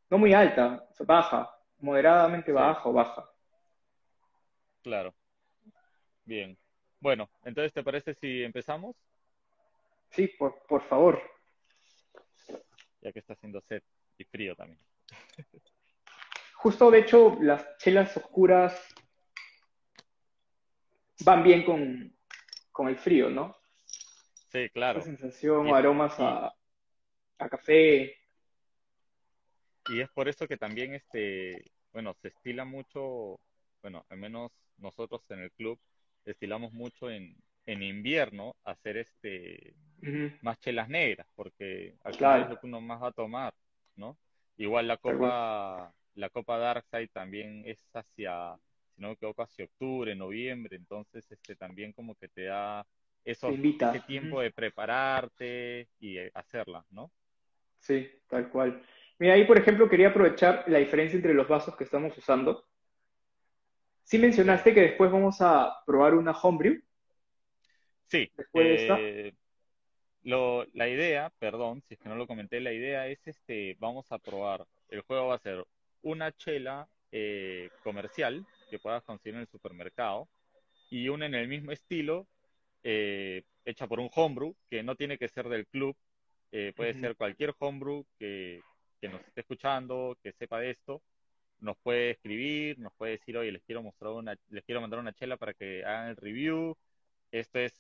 no 0.09 0.17
muy 0.17 0.33
alta, 0.33 0.85
baja, 1.05 1.49
moderadamente 1.79 2.51
baja 2.51 2.89
o 2.89 2.91
baja. 2.91 3.31
Claro. 4.87 5.13
Bien. 6.23 6.57
Bueno, 7.01 7.29
entonces, 7.43 7.73
¿te 7.73 7.83
parece 7.83 8.13
si 8.13 8.41
empezamos? 8.41 8.95
Sí, 10.11 10.29
por, 10.29 10.63
por 10.65 10.81
favor. 10.87 11.21
Ya 13.01 13.11
que 13.11 13.19
está 13.19 13.33
haciendo 13.33 13.59
sed 13.59 13.83
y 14.17 14.23
frío 14.23 14.55
también. 14.55 14.79
Justo, 16.55 16.89
de 16.89 16.99
hecho, 16.99 17.37
las 17.41 17.77
chelas 17.79 18.15
oscuras 18.15 18.81
van 21.25 21.43
bien 21.43 21.65
con, 21.65 22.17
con 22.71 22.87
el 22.87 22.95
frío, 22.95 23.29
¿no? 23.29 23.57
Sí, 24.53 24.69
claro. 24.69 24.99
Esa 24.99 25.07
sensación 25.09 25.67
Y- 25.67 25.71
aromas 25.73 26.17
y- 26.17 26.23
a, 26.23 26.53
a 27.39 27.49
café. 27.49 28.15
Y 29.89 29.99
es 29.99 30.09
por 30.11 30.29
eso 30.29 30.47
que 30.47 30.55
también, 30.55 30.95
este, 30.95 31.71
bueno, 31.91 32.13
se 32.21 32.29
estila 32.29 32.63
mucho, 32.63 33.37
bueno, 33.81 34.05
al 34.07 34.17
menos 34.17 34.53
nosotros 34.79 35.21
en 35.29 35.39
el 35.39 35.51
club, 35.51 35.79
estilamos 36.25 36.73
mucho 36.73 37.09
en, 37.09 37.35
en 37.65 37.83
invierno 37.83 38.55
hacer 38.63 38.97
este, 38.97 39.75
Ujú, 40.01 40.31
más 40.41 40.59
chelas 40.59 40.89
negras, 40.89 41.27
porque 41.35 41.95
al 42.03 42.15
Claro. 42.17 42.43
es 42.43 42.49
lo 42.49 42.57
que 42.57 42.65
uno 42.67 42.81
más 42.81 43.01
va 43.01 43.07
a 43.07 43.11
tomar, 43.11 43.53
¿no? 43.95 44.17
Igual 44.57 44.87
la 44.87 44.97
copa, 44.97 45.93
la 46.15 46.29
copa 46.29 46.57
Darkside 46.57 47.07
también 47.09 47.63
es 47.65 47.79
hacia, 47.95 48.57
si 48.95 49.01
no 49.01 49.09
me 49.09 49.13
equivoco, 49.13 49.43
hacia 49.43 49.65
octubre, 49.65 50.15
noviembre, 50.15 50.75
entonces 50.77 51.29
este 51.31 51.55
también 51.55 51.93
como 51.93 52.15
que 52.15 52.27
te 52.29 52.43
da 52.45 52.85
invita. 53.47 53.87
ese 53.89 53.99
tiempo 54.01 54.41
de 54.41 54.51
prepararte 54.51 55.89
y 55.99 56.17
hacerla, 56.33 56.85
¿no? 56.91 57.11
Sí, 57.79 58.09
tal 58.27 58.49
cual. 58.49 58.81
Mira, 59.19 59.33
ahí 59.33 59.45
por 59.45 59.57
ejemplo 59.57 59.89
quería 59.89 60.09
aprovechar 60.09 60.63
la 60.67 60.79
diferencia 60.79 61.15
entre 61.17 61.33
los 61.33 61.47
vasos 61.47 61.75
que 61.75 61.83
estamos 61.85 62.17
usando. 62.17 62.66
Sí 64.07 64.17
mencionaste 64.17 64.73
que 64.73 64.81
después 64.81 65.11
vamos 65.11 65.41
a 65.41 65.83
probar 65.85 66.13
una 66.13 66.31
homebrew. 66.31 66.81
Sí, 68.05 68.31
Después 68.37 68.65
de 68.65 68.75
esta. 68.75 68.97
eh, 69.01 69.33
lo, 70.23 70.65
la 70.73 70.87
idea, 70.87 71.29
perdón, 71.39 71.83
si 71.85 71.95
es 71.95 71.99
que 71.99 72.07
no 72.07 72.15
lo 72.15 72.25
comenté, 72.25 72.61
la 72.61 72.71
idea 72.71 73.05
es 73.07 73.19
este, 73.27 73.75
vamos 73.79 74.09
a 74.13 74.17
probar, 74.17 74.65
el 74.87 75.01
juego 75.01 75.27
va 75.27 75.35
a 75.35 75.39
ser 75.39 75.61
una 76.03 76.31
chela 76.31 76.87
eh, 77.11 77.69
comercial 77.83 78.45
que 78.69 78.79
puedas 78.79 79.03
conseguir 79.03 79.35
en 79.35 79.41
el 79.41 79.47
supermercado 79.47 80.29
y 80.89 81.09
una 81.09 81.25
en 81.25 81.35
el 81.35 81.49
mismo 81.49 81.73
estilo, 81.73 82.27
eh, 82.83 83.43
hecha 83.65 83.87
por 83.87 83.99
un 83.99 84.09
homebrew, 84.15 84.55
que 84.69 84.83
no 84.83 84.95
tiene 84.95 85.17
que 85.17 85.27
ser 85.27 85.49
del 85.49 85.67
club, 85.67 85.97
eh, 86.53 86.71
puede 86.73 86.97
ser 86.97 87.17
cualquier 87.17 87.53
homebrew 87.59 88.05
que, 88.17 88.61
que 89.01 89.09
nos 89.09 89.19
esté 89.19 89.41
escuchando, 89.41 90.17
que 90.23 90.31
sepa 90.31 90.61
de 90.61 90.69
esto, 90.69 91.01
nos 91.59 91.77
puede 91.77 92.11
escribir, 92.11 92.79
nos 92.79 92.93
puede 92.93 93.13
decir, 93.13 93.37
oye, 93.37 93.51
les 93.51 93.63
quiero 93.63 93.83
mostrar 93.83 94.11
una, 94.13 94.35
les 94.49 94.63
quiero 94.63 94.81
mandar 94.81 94.99
una 94.99 95.13
chela 95.13 95.37
para 95.37 95.53
que 95.53 95.83
hagan 95.83 96.09
el 96.09 96.15
review. 96.15 96.77
Esto 97.31 97.59
es, 97.59 97.73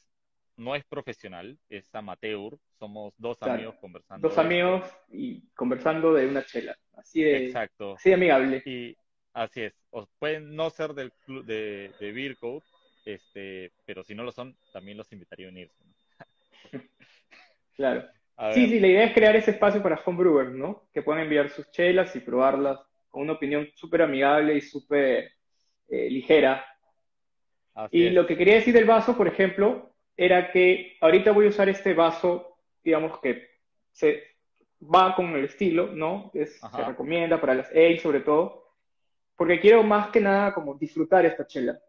no 0.57 0.75
es 0.75 0.83
profesional, 0.85 1.57
es 1.69 1.93
amateur, 1.93 2.57
somos 2.79 3.13
dos 3.17 3.37
Claro. 3.39 3.53
amigos 3.53 3.75
conversando. 3.79 4.27
Dos 4.27 4.37
amigos 4.37 4.83
y 5.09 5.41
conversando 5.55 6.13
de 6.13 6.27
una 6.27 6.43
chela. 6.43 6.77
Así 6.95 7.23
de, 7.23 7.47
Exacto. 7.47 7.93
así 7.95 8.09
de 8.09 8.15
amigable. 8.15 8.63
Y 8.65 8.97
así 9.33 9.61
es. 9.61 9.73
O 9.91 10.07
pueden 10.19 10.55
no 10.55 10.69
ser 10.69 10.93
del 10.93 11.11
club 11.25 11.45
de, 11.45 11.93
de 11.99 12.11
Beer 12.11 12.37
Code, 12.37 12.63
este, 13.05 13.71
pero 13.85 14.03
si 14.03 14.15
no 14.15 14.23
lo 14.23 14.31
son, 14.31 14.57
también 14.73 14.97
los 14.97 15.11
invitaría 15.13 15.47
a 15.47 15.51
unirse. 15.51 15.83
¿no? 15.85 15.93
Claro. 17.75 18.05
A 18.37 18.49
Sí, 18.49 18.61
ver, 18.61 18.69
sí, 18.69 18.79
la 18.79 18.87
idea 18.87 19.03
es 19.05 19.13
crear 19.13 19.35
ese 19.35 19.51
espacio 19.51 19.81
para 19.83 20.01
homebrewers, 20.05 20.51
¿no? 20.53 20.89
Que 20.93 21.01
puedan 21.01 21.23
enviar 21.23 21.49
sus 21.49 21.69
chelas 21.71 22.15
y 22.15 22.19
probarlas 22.21 22.79
con 23.17 23.23
una 23.23 23.33
opinión 23.33 23.67
súper 23.73 24.03
amigable 24.03 24.53
y 24.53 24.61
súper 24.61 25.31
eh, 25.89 26.07
ligera. 26.07 26.63
así 27.73 27.97
Y 27.97 28.09
es. 28.09 28.13
lo 28.13 28.27
que 28.27 28.37
quería 28.37 28.53
decir 28.53 28.75
del 28.75 28.85
vaso, 28.85 29.17
por 29.17 29.27
ejemplo, 29.27 29.91
era 30.15 30.51
que 30.51 30.97
ahorita 31.01 31.31
voy 31.31 31.47
a 31.47 31.49
usar 31.49 31.67
este 31.67 31.95
vaso, 31.95 32.59
digamos 32.83 33.19
que 33.19 33.47
se 33.91 34.21
va 34.83 35.15
con 35.15 35.35
el 35.35 35.45
estilo, 35.45 35.87
¿no? 35.87 36.29
Es- 36.35 36.59
se 36.61 36.83
recomienda 36.83 37.41
para 37.41 37.55
las 37.55 37.69
ale 37.71 37.97
sobre 37.97 38.19
todo, 38.19 38.75
porque 39.35 39.59
quiero 39.59 39.81
más 39.81 40.09
que 40.11 40.19
nada 40.21 40.53
como 40.53 40.75
disfrutar 40.75 41.25
esta 41.25 41.47
chela. 41.47 41.79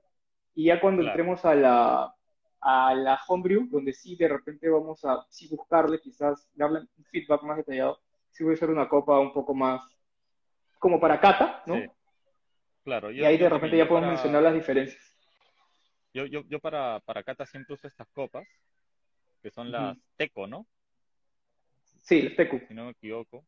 Y 0.55 0.65
ya 0.65 0.81
cuando 0.81 1.03
Claro. 1.03 1.13
entremos 1.13 1.45
a 1.45 1.55
la, 1.55 2.15
a 2.63 2.95
la 2.95 3.21
homebrew, 3.29 3.69
donde 3.69 3.93
sí 3.93 4.17
de 4.17 4.29
repente 4.29 4.67
vamos 4.71 5.05
a 5.05 5.27
sí 5.29 5.47
buscarle, 5.51 6.01
quizás 6.01 6.49
darle 6.55 6.81
un 6.97 7.05
feedback 7.05 7.43
más 7.43 7.59
detallado, 7.59 8.01
sí 8.31 8.45
voy 8.45 8.53
a 8.53 8.57
hacer 8.57 8.71
una 8.71 8.89
copa 8.89 9.21
un 9.21 9.35
poco 9.35 9.53
más 9.53 9.98
como 10.79 11.01
para 11.01 11.21
cata, 11.21 11.63
¿no? 11.67 11.75
Sí. 11.75 11.87
Claro, 12.85 13.11
Y 13.11 13.17
yo, 13.17 13.27
ahí 13.27 13.37
yo 13.37 13.45
de 13.45 13.51
repente 13.51 13.77
ya 13.77 13.87
podemos 13.89 14.07
para, 14.09 14.13
mencionar 14.15 14.43
las 14.43 14.55
diferencias. 14.55 15.17
yo, 16.15 16.27
yo, 16.27 16.43
yo 16.49 16.59
para, 16.59 17.01
para 17.01 17.23
Cata 17.23 17.45
siempre 17.45 17.75
uso 17.75 17.87
estas 17.87 18.09
copas, 18.09 18.47
que 19.43 19.51
son 19.51 19.71
las 19.71 19.97
Ujú. 19.97 20.03
Teco, 20.17 20.47
¿no? 20.47 20.67
Sí, 22.03 22.23
los 22.23 22.37
tecu. 22.37 22.61
si 22.67 22.73
no 22.73 22.87
me 22.87 22.93
equivoco, 22.93 23.45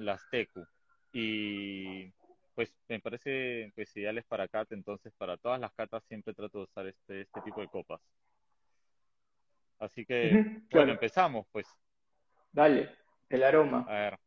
las 0.00 0.28
Tecu. 0.30 0.66
Y 1.12 2.10
pues 2.54 2.74
me 2.88 3.00
parece 3.00 3.72
pues 3.74 3.96
ideales 3.96 4.24
para 4.26 4.48
cata, 4.48 4.74
entonces 4.74 5.12
para 5.16 5.36
todas 5.36 5.58
las 5.60 5.72
catas 5.72 6.04
siempre 6.04 6.34
trato 6.34 6.58
de 6.58 6.64
usar 6.64 6.86
este, 6.86 7.22
este 7.22 7.40
tipo 7.40 7.60
de 7.60 7.68
copas. 7.68 8.00
Así 9.78 10.04
que, 10.04 10.30
bueno, 10.32 10.66
claro. 10.68 10.92
empezamos, 10.92 11.46
pues. 11.50 11.66
Dale, 12.52 12.90
el 13.28 13.42
aroma. 13.42 13.84
A 13.88 13.92
ver. 13.92 14.18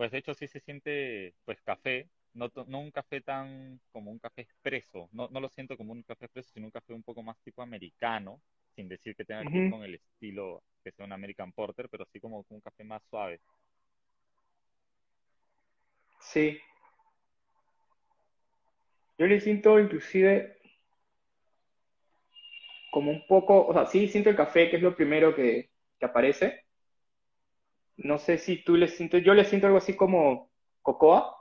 Pues 0.00 0.12
de 0.12 0.16
hecho 0.16 0.32
sí 0.32 0.48
se 0.48 0.60
siente 0.60 1.34
pues 1.44 1.60
café, 1.60 2.08
no, 2.32 2.50
no 2.68 2.80
un 2.80 2.90
café 2.90 3.20
tan 3.20 3.78
como 3.92 4.10
un 4.10 4.18
café 4.18 4.40
expreso, 4.40 5.10
no, 5.12 5.28
no 5.30 5.40
lo 5.40 5.50
siento 5.50 5.76
como 5.76 5.92
un 5.92 6.02
café 6.04 6.24
expreso, 6.24 6.48
sino 6.54 6.64
un 6.68 6.70
café 6.70 6.94
un 6.94 7.02
poco 7.02 7.22
más 7.22 7.36
tipo 7.42 7.60
americano, 7.60 8.40
sin 8.74 8.88
decir 8.88 9.14
que 9.14 9.26
tenga 9.26 9.42
que 9.42 9.58
ir 9.58 9.60
Ujú. 9.64 9.72
con 9.72 9.82
el 9.82 9.96
estilo 9.96 10.62
que 10.82 10.90
sea 10.92 11.04
un 11.04 11.12
American 11.12 11.52
Porter, 11.52 11.90
pero 11.90 12.06
sí 12.06 12.18
como 12.18 12.46
un 12.48 12.60
café 12.62 12.82
más 12.82 13.02
suave. 13.10 13.42
Sí. 16.18 16.58
Yo 19.18 19.26
le 19.26 19.38
siento 19.38 19.78
inclusive 19.78 20.56
como 22.90 23.10
un 23.10 23.26
poco, 23.26 23.66
o 23.66 23.74
sea, 23.74 23.84
sí 23.84 24.08
siento 24.08 24.30
el 24.30 24.36
café, 24.36 24.70
que 24.70 24.76
es 24.76 24.82
lo 24.82 24.96
primero 24.96 25.34
que, 25.34 25.68
que 25.98 26.06
aparece. 26.06 26.69
No 28.00 28.18
sé 28.18 28.36
si 28.38 28.64
tú 28.64 28.76
le 28.76 28.88
sientes, 28.88 29.22
yo 29.24 29.32
le 29.32 29.44
siento 29.44 29.66
algo 29.68 29.78
así 29.78 29.94
como 29.94 30.50
cocoa. 30.82 31.36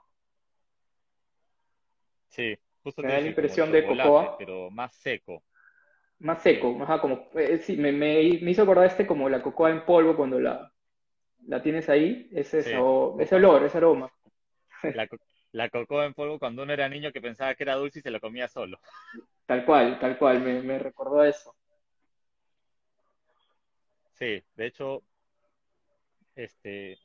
Sí, 2.29 2.55
justo 2.83 3.01
Me 3.01 3.09
da 3.13 3.19
la 3.19 3.27
impresión 3.27 3.71
de 3.73 3.85
cocoa. 3.85 4.37
pero 4.37 4.69
más 4.71 4.93
seco. 4.93 5.43
Más 6.19 6.41
seco, 6.43 6.77
ajá, 6.81 6.99
como, 7.01 7.27
eh, 7.35 7.59
sí, 7.59 7.77
me, 7.77 7.91
me, 7.93 8.39
me 8.41 8.51
hizo 8.51 8.63
acordar 8.63 8.85
este 8.87 9.07
como 9.07 9.29
la 9.29 9.41
cocoa 9.41 9.69
en 9.71 9.85
polvo 9.85 10.15
cuando 10.17 10.39
la, 10.39 10.73
la 11.47 11.61
tienes 11.63 11.89
ahí, 11.89 12.29
ese 12.33 12.63
Sí, 12.63 12.69
sabor, 12.71 13.21
ese 13.21 13.35
olor, 13.35 13.63
ese 13.65 13.77
aroma. 13.77 14.11
La, 14.91 15.07
la 15.51 15.69
cocoa 15.69 16.05
en 16.05 16.13
polvo 16.13 16.37
cuando 16.37 16.61
uno 16.63 16.73
era 16.73 16.87
niño 16.89 17.11
que 17.11 17.21
pensaba 17.21 17.55
que 17.55 17.63
era 17.63 17.75
dulce 17.75 17.99
y 17.99 18.01
se 18.03 18.11
lo 18.11 18.19
comía 18.19 18.47
solo. 18.47 18.79
Tal 19.45 19.65
cual, 19.65 19.99
tal 19.99 20.17
cual, 20.17 20.39
me, 20.41 20.61
me 20.61 20.79
recordó 20.79 21.23
eso. 21.25 21.53
Sí, 24.13 24.43
de 24.55 24.65
hecho, 24.67 25.03
este, 26.35 26.97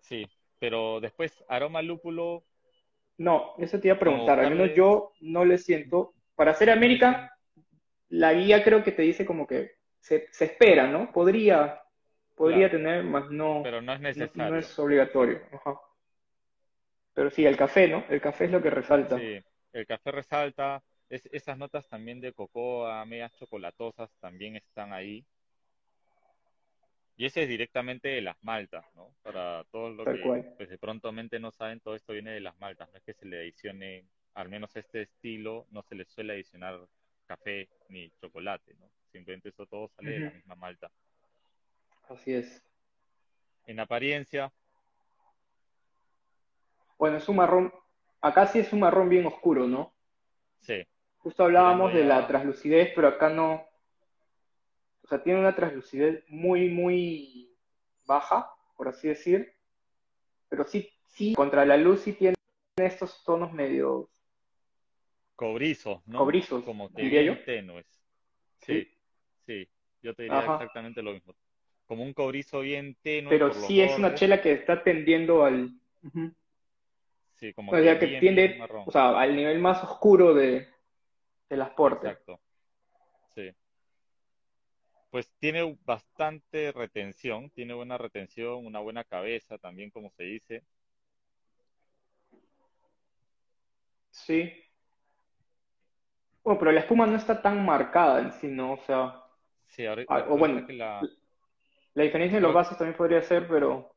sí, 0.00 0.26
pero 0.58 1.00
después 1.00 1.44
aroma 1.48 1.82
lúpulo, 1.82 2.44
No, 3.18 3.54
eso 3.58 3.80
te 3.80 3.88
iba 3.88 3.96
a 3.96 3.98
preguntar, 4.00 4.38
al 4.40 4.50
menos 4.50 4.74
yo 4.76 5.12
no 5.20 5.44
le 5.44 5.58
siento. 5.58 6.14
Para 6.34 6.50
hacer 6.50 6.70
América, 6.70 7.32
la 8.10 8.34
guía 8.34 8.64
creo 8.64 8.84
que 8.84 8.92
te 8.92 9.02
dice 9.02 9.26
como 9.26 9.46
que 9.46 9.72
se, 10.00 10.28
se 10.32 10.46
espera, 10.46 10.88
¿no? 10.88 11.12
Podría, 11.12 11.82
podría 12.36 12.68
claro, 12.68 12.72
tener, 12.72 13.04
más 13.04 13.30
no, 13.30 13.62
pero 13.62 13.82
no 13.82 13.92
es 13.94 14.00
no, 14.14 14.30
no 14.34 14.56
necesario. 14.56 14.58
es 14.58 14.78
obligatorio. 14.78 15.40
Ajá. 15.52 15.80
Pero 17.14 17.30
sí, 17.30 17.44
el 17.44 17.56
café, 17.56 17.88
¿no? 17.88 18.04
El 18.08 18.20
café 18.20 18.44
es 18.44 18.52
lo 18.52 18.62
que 18.62 18.70
resalta. 18.70 19.16
Sí, 19.16 19.40
el 19.72 19.86
café 19.86 20.10
resalta, 20.12 20.82
es- 21.08 21.26
esas 21.32 21.56
notas 21.58 21.88
también 21.88 22.20
de 22.20 22.32
cocoa, 22.32 23.04
medias 23.04 23.32
chocolatosas 23.36 24.10
también 24.20 24.56
están 24.56 24.92
ahí. 24.92 25.24
Y 27.16 27.24
ese 27.26 27.42
es 27.44 27.48
directamente 27.48 28.08
de 28.08 28.20
las 28.22 28.36
maltas, 28.42 28.84
¿no? 28.94 29.14
Para 29.22 29.64
todos 29.70 29.96
los 29.96 30.04
Tal 30.04 30.14
que 30.14 30.20
cual. 30.20 30.56
pues 30.56 30.68
de 30.68 30.78
pronto 30.78 31.12
mente 31.12 31.38
no 31.40 31.50
saben, 31.50 31.80
todo 31.80 31.94
esto 31.94 32.12
viene 32.12 32.30
de 32.32 32.40
las 32.40 32.58
maltas, 32.58 32.90
no 32.90 32.98
es 32.98 33.04
que 33.04 33.14
se 33.14 33.26
le 33.26 33.38
adicione, 33.40 34.06
al 34.34 34.48
menos 34.48 34.76
este 34.76 35.02
estilo, 35.02 35.66
no 35.70 35.82
se 35.82 35.94
le 35.94 36.04
suele 36.06 36.34
adicionar 36.34 36.78
café 37.26 37.68
ni 37.88 38.10
chocolate, 38.20 38.74
¿no? 38.74 38.90
Simplemente 39.12 39.48
eso 39.50 39.66
todo 39.66 39.88
sale 39.88 40.12
de 40.12 40.20
la 40.20 40.30
misma 40.30 40.54
malta. 40.56 40.90
Así 42.08 42.32
es. 42.32 42.62
En 43.66 43.78
apariencia, 43.80 44.50
Bueno, 46.98 47.16
es 47.16 47.28
un 47.28 47.36
marrón, 47.36 47.72
acá 48.20 48.46
sí 48.46 48.58
es 48.58 48.72
un 48.72 48.80
marrón 48.80 49.08
bien 49.08 49.24
oscuro, 49.26 49.66
¿no? 49.66 49.94
sí, 50.60 50.86
Justo 51.18 51.44
hablábamos 51.44 51.92
de 51.92 52.04
la 52.04 52.26
translucidez, 52.26 52.92
pero 52.94 53.08
acá 53.08 53.28
no, 53.28 53.66
o 55.06 55.08
sea, 55.08 55.22
tiene 55.22 55.38
una 55.38 55.54
translucidez 55.54 56.24
muy, 56.28 56.68
muy 56.68 57.56
baja, 58.06 58.50
por 58.76 58.88
así 58.88 59.06
decir, 59.06 59.54
pero 60.48 60.64
sí, 60.64 60.90
sí, 61.06 61.32
contra 61.34 61.64
la 61.64 61.76
luz 61.76 62.00
sí 62.00 62.12
tiene 62.14 62.34
estos 62.76 63.22
tonos 63.22 63.52
medio 63.52 64.10
cobrizos, 65.36 66.04
¿no? 66.08 66.18
cobrizos, 66.18 66.64
Como 66.64 66.92
que 66.92 67.02
diría 67.02 67.22
yo. 67.22 67.44
tenues. 67.44 67.86
Sí, 68.58 68.82
Sí, 68.82 68.98
sí, 69.46 69.68
yo 70.02 70.12
te 70.12 70.24
diría 70.24 70.38
ajá. 70.40 70.54
exactamente 70.54 71.02
lo 71.02 71.12
mismo. 71.12 71.36
como 71.86 72.02
un 72.02 72.12
cobrizo 72.12 72.60
bien 72.60 72.96
tenue. 73.00 73.30
Pero 73.30 73.52
sí 73.52 73.80
es 73.80 73.96
una 73.96 74.12
chela 74.16 74.42
que 74.42 74.54
está 74.54 74.82
tendiendo 74.82 75.44
al... 75.44 75.70
Ujú. 76.02 76.32
Sí, 77.34 77.52
como 77.52 77.70
O 77.70 77.80
sea, 77.80 77.96
que 77.96 78.08
tiende, 78.18 78.60
o 78.84 78.90
sea, 78.90 79.20
al 79.20 79.36
nivel 79.36 79.60
más 79.60 79.84
oscuro 79.84 80.34
de, 80.34 80.66
de 81.48 81.56
las 81.56 81.70
porter. 81.70 82.10
Exacto. 82.10 82.40
Pues 85.16 85.32
tiene 85.38 85.78
bastante 85.86 86.72
retención, 86.72 87.48
tiene 87.48 87.72
buena 87.72 87.96
retención, 87.96 88.66
una 88.66 88.80
buena 88.80 89.02
cabeza 89.02 89.56
también, 89.56 89.88
como 89.90 90.10
se 90.10 90.24
dice. 90.24 90.62
Sí. 94.10 94.52
Bueno, 96.44 96.58
pero 96.58 96.72
la 96.72 96.80
espuma 96.80 97.06
no 97.06 97.16
está 97.16 97.40
tan 97.40 97.64
marcada 97.64 98.20
en 98.20 98.32
sí, 98.32 98.48
¿no? 98.48 98.74
O 98.74 98.78
sea, 98.84 99.22
Sí, 99.68 99.86
ahora, 99.86 100.04
Ah, 100.06 100.26
o 100.28 100.36
bueno, 100.36 100.66
la, 100.68 101.00
la 101.94 102.02
diferencia 102.02 102.36
en 102.36 102.42
los 102.42 102.52
vasos 102.52 102.76
también 102.76 102.98
podría 102.98 103.22
ser, 103.22 103.48
pero 103.48 103.96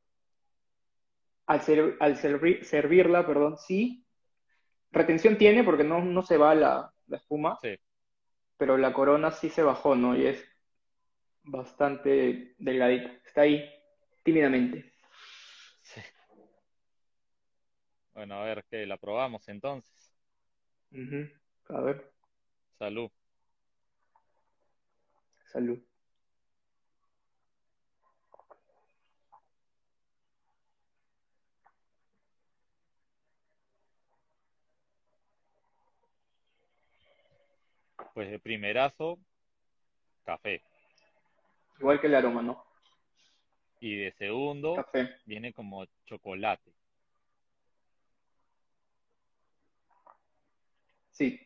al, 1.48 1.60
ser- 1.60 1.98
al 2.00 2.16
servi- 2.16 2.64
servirla, 2.64 3.28
perdón, 3.28 3.58
sí. 3.58 4.06
Retención 4.94 5.38
tiene 5.38 5.66
porque 5.66 5.84
no, 5.84 6.02
no 6.02 6.22
se 6.24 6.38
va 6.38 6.56
la, 6.56 6.94
la 7.08 7.18
espuma, 7.18 7.60
sí, 7.62 7.78
pero 8.56 8.78
la 8.78 8.94
corona 8.94 9.32
sí 9.32 9.50
se 9.50 9.64
bajó, 9.64 9.98
¿no? 9.98 10.16
Y 10.16 10.26
es 10.28 10.49
bastante 11.52 12.56
delgadita. 12.60 13.12
Está 13.26 13.42
ahí, 13.42 13.70
tímidamente. 14.24 14.94
sí. 15.82 16.02
Bueno, 18.14 18.36
a 18.36 18.44
ver, 18.44 18.66
que 18.70 18.86
la 18.86 18.98
probamos 18.98 19.48
entonces. 19.50 20.14
A 21.70 21.82
ver, 21.82 22.12
Salud. 22.80 23.12
salud. 25.52 25.80
Pues 38.14 38.30
de 38.30 38.38
primerazo, 38.40 39.18
café. 40.24 40.62
Igual 41.80 42.02
que 42.02 42.08
el 42.08 42.16
aroma, 42.16 42.42
¿no? 42.42 42.66
Y 43.80 43.96
de 43.96 44.12
segundo, 44.12 44.76
Café. 44.76 45.16
viene 45.26 45.54
como 45.54 45.86
chocolate. 46.06 46.74
Sí, 51.12 51.40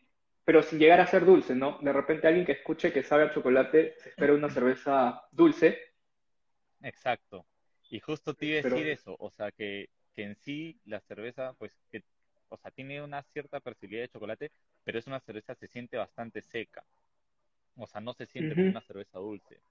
pero 0.44 0.64
sin 0.64 0.80
llegar 0.80 1.00
a 1.00 1.08
ser 1.08 1.26
dulce, 1.26 1.56
¿no? 1.56 1.78
De 1.82 1.94
repente 1.94 2.28
alguien 2.28 2.46
que 2.46 2.54
escuche 2.54 2.92
que 2.92 3.04
sabe 3.04 3.24
a 3.24 3.34
chocolate 3.34 3.96
se 4.00 4.10
espera 4.10 4.34
una 4.34 4.50
cerveza 4.50 5.24
dulce. 5.32 5.80
Exacto. 6.82 7.46
Y 7.90 8.00
justo 8.00 8.34
te 8.34 8.48
iba 8.48 8.60
a 8.60 8.64
decir 8.64 8.88
eso, 8.88 9.16
o 9.20 9.30
sea, 9.30 9.52
que, 9.52 9.90
que 10.14 10.24
en 10.24 10.36
sí 10.36 10.80
la 10.86 11.00
cerveza, 11.02 11.54
pues, 11.54 11.80
que, 11.92 12.04
o 12.50 12.58
sea, 12.58 12.72
tiene 12.72 13.02
una 13.02 13.22
cierta 13.24 13.60
percibilidad 13.60 14.04
de 14.04 14.10
chocolate, 14.10 14.52
pero 14.84 14.98
es 14.98 15.06
una 15.06 15.20
cerveza, 15.20 15.54
se 15.54 15.68
siente 15.68 15.98
bastante 15.98 16.42
seca. 16.42 16.84
O 17.76 17.88
sea, 17.88 18.02
no 18.02 18.14
se 18.14 18.26
siente 18.26 18.56
como 18.56 18.70
una 18.70 18.82
cerveza 18.82 19.20
dulce. 19.20 19.62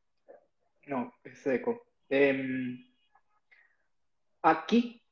No, 0.86 1.14
es 1.24 1.38
seco. 1.38 1.82
Em, 2.08 2.86
aquí 4.42 5.02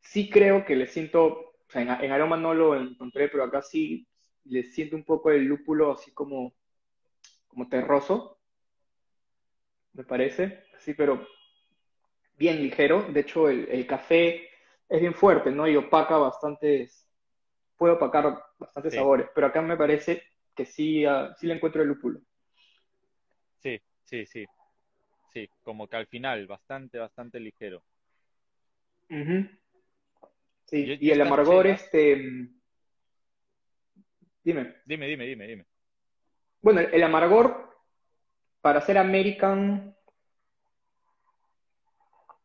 sí 0.00 0.30
creo 0.30 0.64
que 0.64 0.76
le 0.76 0.86
siento, 0.86 1.24
o 1.26 1.54
sea, 1.68 1.82
en, 1.82 1.88
en 2.04 2.12
aroma 2.12 2.36
no 2.36 2.54
lo 2.54 2.74
encontré, 2.76 3.28
pero 3.28 3.44
acá 3.44 3.62
sí 3.62 4.06
le 4.44 4.64
siento 4.64 4.96
un 4.96 5.04
poco 5.04 5.30
el 5.30 5.44
lúpulo 5.44 5.92
así 5.92 6.12
como, 6.12 6.54
como 7.48 7.68
terroso, 7.68 8.40
me 9.94 10.04
parece, 10.04 10.64
así, 10.76 10.94
pero 10.94 11.26
bien 12.38 12.62
ligero. 12.62 13.02
De 13.12 13.20
hecho, 13.20 13.48
el, 13.48 13.68
el 13.68 13.86
café 13.86 14.48
es 14.88 15.00
bien 15.00 15.14
fuerte, 15.14 15.50
¿no? 15.50 15.68
Y 15.68 15.76
opaca 15.76 16.16
bastantes, 16.16 17.06
puede 17.76 17.94
opacar 17.94 18.42
bastantes 18.58 18.92
Sí. 18.92 18.98
sabores, 18.98 19.28
pero 19.34 19.46
acá 19.46 19.62
me 19.62 19.76
parece 19.76 20.22
que 20.54 20.64
sí, 20.64 21.04
ah, 21.04 21.34
sí 21.38 21.46
le 21.46 21.54
encuentro 21.54 21.82
el 21.82 21.88
lúpulo. 21.88 22.20
Sí, 23.62 23.80
sí, 24.04 24.26
sí. 24.26 24.44
Sí, 25.32 25.48
como 25.62 25.88
que 25.88 25.96
al 25.96 26.06
final, 26.06 26.46
bastante, 26.46 26.98
bastante 26.98 27.40
ligero. 27.40 27.82
Ujú. 29.08 29.48
Sí, 30.66 30.86
Yo- 30.86 30.94
y 30.94 31.06
yo 31.06 31.14
el 31.14 31.20
amargor, 31.22 31.66
este, 31.66 32.16
dime, 34.44 34.76
Dime, 34.84 35.06
dime, 35.06 35.26
dime, 35.26 35.46
dime. 35.46 35.66
bueno, 36.60 36.80
el, 36.80 37.02
amargor 37.02 37.70
para 38.60 38.80
ser 38.80 38.98
American 38.98 39.96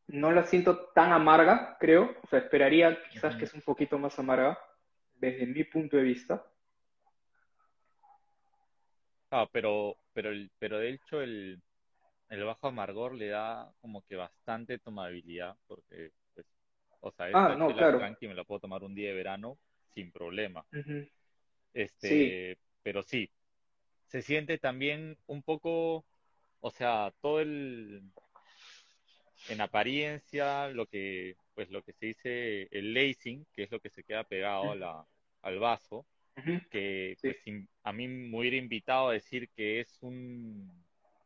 no 0.07 0.31
la 0.31 0.43
siento 0.43 0.87
tan 0.95 1.11
amarga, 1.11 1.77
creo, 1.79 2.15
o 2.23 2.27
sea, 2.27 2.39
esperaría 2.39 2.97
quizás 3.09 3.35
que 3.35 3.45
es 3.45 3.53
un 3.53 3.61
poquito 3.61 3.99
más 3.99 4.17
amarga 4.17 4.57
desde 5.15 5.45
mi 5.45 5.63
punto 5.65 5.97
de 5.97 6.03
vista. 6.03 6.45
Ah, 9.31 9.47
pero, 9.51 9.97
pero, 10.13 10.29
el, 10.29 10.49
pero 10.59 10.79
de 10.79 10.91
hecho 10.91 11.21
el, 11.21 11.61
el 12.29 12.43
bajo 12.43 12.67
amargor 12.67 13.13
le 13.13 13.27
da 13.27 13.71
como 13.81 14.01
que 14.03 14.15
bastante 14.15 14.79
tomabilidad, 14.79 15.55
porque, 15.67 16.11
pues, 16.33 16.45
o 17.01 17.11
sea, 17.11 17.29
Ah, 17.33 17.55
no, 17.55 17.67
chela 17.67 17.89
claro. 17.91 18.15
me 18.21 18.33
la 18.35 18.43
puedo 18.43 18.59
tomar 18.61 18.83
un 18.83 18.95
día 18.95 19.09
de 19.09 19.15
verano 19.15 19.57
sin 19.93 20.11
problema. 20.11 20.65
Este, 21.73 22.57
pero 22.83 23.03
sí, 23.03 23.29
se 24.07 24.21
siente 24.21 24.57
también 24.57 25.17
un 25.27 25.43
poco, 25.43 26.05
o 26.61 26.71
sea, 26.71 27.13
todo 27.21 27.41
el, 27.41 28.01
en 29.49 29.61
apariencia, 29.61 30.67
lo 30.69 30.85
que, 30.87 31.35
pues 31.55 31.69
lo 31.69 31.81
que 31.83 31.93
se 31.93 32.07
dice 32.07 32.67
el 32.71 32.93
lacing, 32.93 33.45
que 33.53 33.63
es 33.63 33.71
lo 33.71 33.79
que 33.79 33.89
se 33.89 34.03
queda 34.03 34.23
pegado 34.23 34.71
a 34.71 34.75
la, 34.75 35.05
al 35.41 35.59
vaso, 35.59 36.05
Que 36.69 37.17
Sí. 37.21 37.29
pues, 37.43 37.65
a 37.83 37.93
mí 37.93 38.07
me 38.07 38.37
hubiera 38.37 38.57
invitado 38.57 39.09
a 39.09 39.13
decir 39.13 39.49
que 39.49 39.79
es 39.79 39.97
un, 40.01 40.69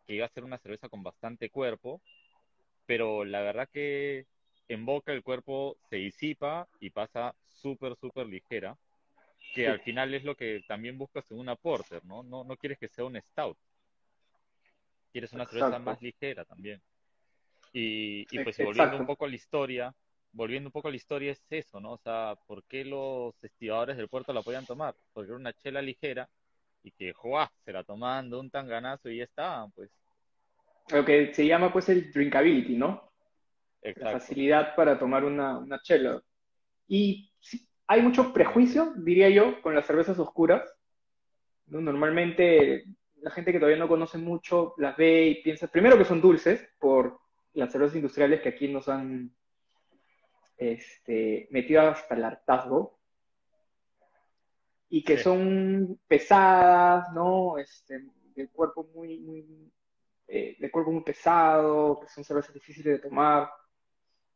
que 0.08 0.16
iba 0.16 0.26
a 0.26 0.30
ser 0.30 0.44
una 0.44 0.58
cerveza 0.58 0.90
con 0.90 1.04
bastante 1.04 1.50
cuerpo, 1.50 2.02
pero 2.86 3.26
la 3.26 3.42
verdad 3.42 3.70
que 3.72 4.26
en 4.68 4.86
boca 4.86 5.12
el 5.12 5.24
cuerpo 5.24 5.78
se 5.90 5.98
disipa 5.98 6.68
y 6.80 6.90
pasa 6.92 7.36
súper, 7.48 7.96
súper 7.98 8.28
ligera, 8.28 8.78
que 9.54 9.66
Sí. 9.66 9.66
al 9.66 9.82
final 9.82 10.14
es 10.14 10.24
lo 10.24 10.36
que 10.36 10.62
también 10.68 10.98
buscas 10.98 11.30
en 11.32 11.40
una 11.40 11.56
porter, 11.56 12.04
¿no? 12.06 12.24
No, 12.24 12.44
no 12.44 12.56
quieres 12.58 12.78
que 12.80 12.88
sea 12.88 13.06
un 13.06 13.20
stout, 13.20 13.58
quieres 15.12 15.34
una 15.34 15.46
cerveza 15.46 15.66
Exacto. 15.66 15.92
más 15.92 16.02
ligera 16.02 16.46
también. 16.46 16.82
Y, 17.74 18.28
y 18.30 18.40
pues 18.44 18.60
y 18.60 18.64
volviendo 18.64 18.96
exacto. 18.96 19.02
un 19.04 19.08
poco 19.08 19.26
a 19.26 19.30
la 19.30 19.36
historia, 19.36 19.96
volviendo 20.34 20.68
un 20.68 20.72
poco 20.72 20.88
a 20.88 20.92
la 20.92 20.98
historia 20.98 21.32
es 21.32 21.46
eso, 21.50 21.80
¿no? 21.80 21.94
O 21.94 21.98
sea, 21.98 22.36
¿por 22.48 22.64
qué 22.64 22.86
los 22.86 23.34
estibadores 23.44 23.98
del 23.98 24.08
puerto 24.08 24.34
la 24.34 24.42
podían 24.42 24.66
tomar? 24.66 24.96
Porque 25.14 25.30
era 25.30 25.38
una 25.38 25.54
chela 25.54 25.82
ligera 25.82 26.30
y 26.84 26.92
que, 26.92 27.14
¡juá! 27.14 27.52
Se 27.64 27.74
la 27.74 27.84
tomaban 27.84 28.30
de 28.30 28.38
un 28.38 28.50
tanganazo 28.50 29.10
y 29.10 29.18
ya 29.18 29.26
estaban, 29.26 29.72
pues. 29.72 29.90
Lo 30.92 31.06
que 31.06 31.34
se 31.34 31.46
llama 31.46 31.72
pues 31.72 31.90
el 31.90 32.12
drinkability, 32.12 32.76
¿no? 32.76 33.12
La 33.82 33.92
Exacto. 33.92 34.20
facilidad 34.20 34.76
para 34.76 34.98
tomar 34.98 35.24
una, 35.24 35.58
una 35.58 35.82
chela. 35.82 36.22
Y 36.88 37.32
sí, 37.40 37.68
hay 37.88 38.02
mucho 38.02 38.34
prejuicio, 38.34 38.94
diría 38.98 39.30
yo, 39.30 39.62
con 39.62 39.76
las 39.76 39.86
cervezas 39.86 40.18
oscuras. 40.20 40.64
¿no? 41.68 41.82
Normalmente 41.82 42.86
la 43.22 43.32
gente 43.32 43.52
que 43.52 43.60
todavía 43.60 43.80
no 43.80 43.88
conoce 43.88 44.18
mucho 44.18 44.74
las 44.78 44.98
ve 44.98 45.28
y 45.28 45.44
piensa, 45.44 45.68
primero 45.68 45.98
que 45.98 46.06
son 46.06 46.22
dulces 46.22 46.68
por 46.80 47.20
las 47.54 47.72
cervezas 47.72 47.96
industriales 47.96 48.42
que 48.42 48.50
aquí 48.50 48.68
nos 48.68 48.90
han 48.90 49.32
este, 50.62 51.48
metido 51.50 51.82
hasta 51.82 52.14
el 52.14 52.24
hartazgo 52.24 53.00
y 54.90 55.04
que 55.04 55.18
Sí. 55.18 55.24
son 55.24 56.00
pesadas, 56.08 57.12
¿no? 57.14 57.58
Este, 57.58 58.06
de 58.36 58.48
cuerpo 58.50 58.84
muy, 58.94 59.18
muy, 59.20 59.72
eh, 60.28 60.56
de 60.60 60.70
cuerpo 60.72 60.92
muy 60.92 61.04
pesado, 61.04 62.00
que 62.00 62.08
son 62.10 62.24
cervezas 62.24 62.54
difíciles 62.54 63.02
de 63.02 63.10
tomar. 63.10 63.50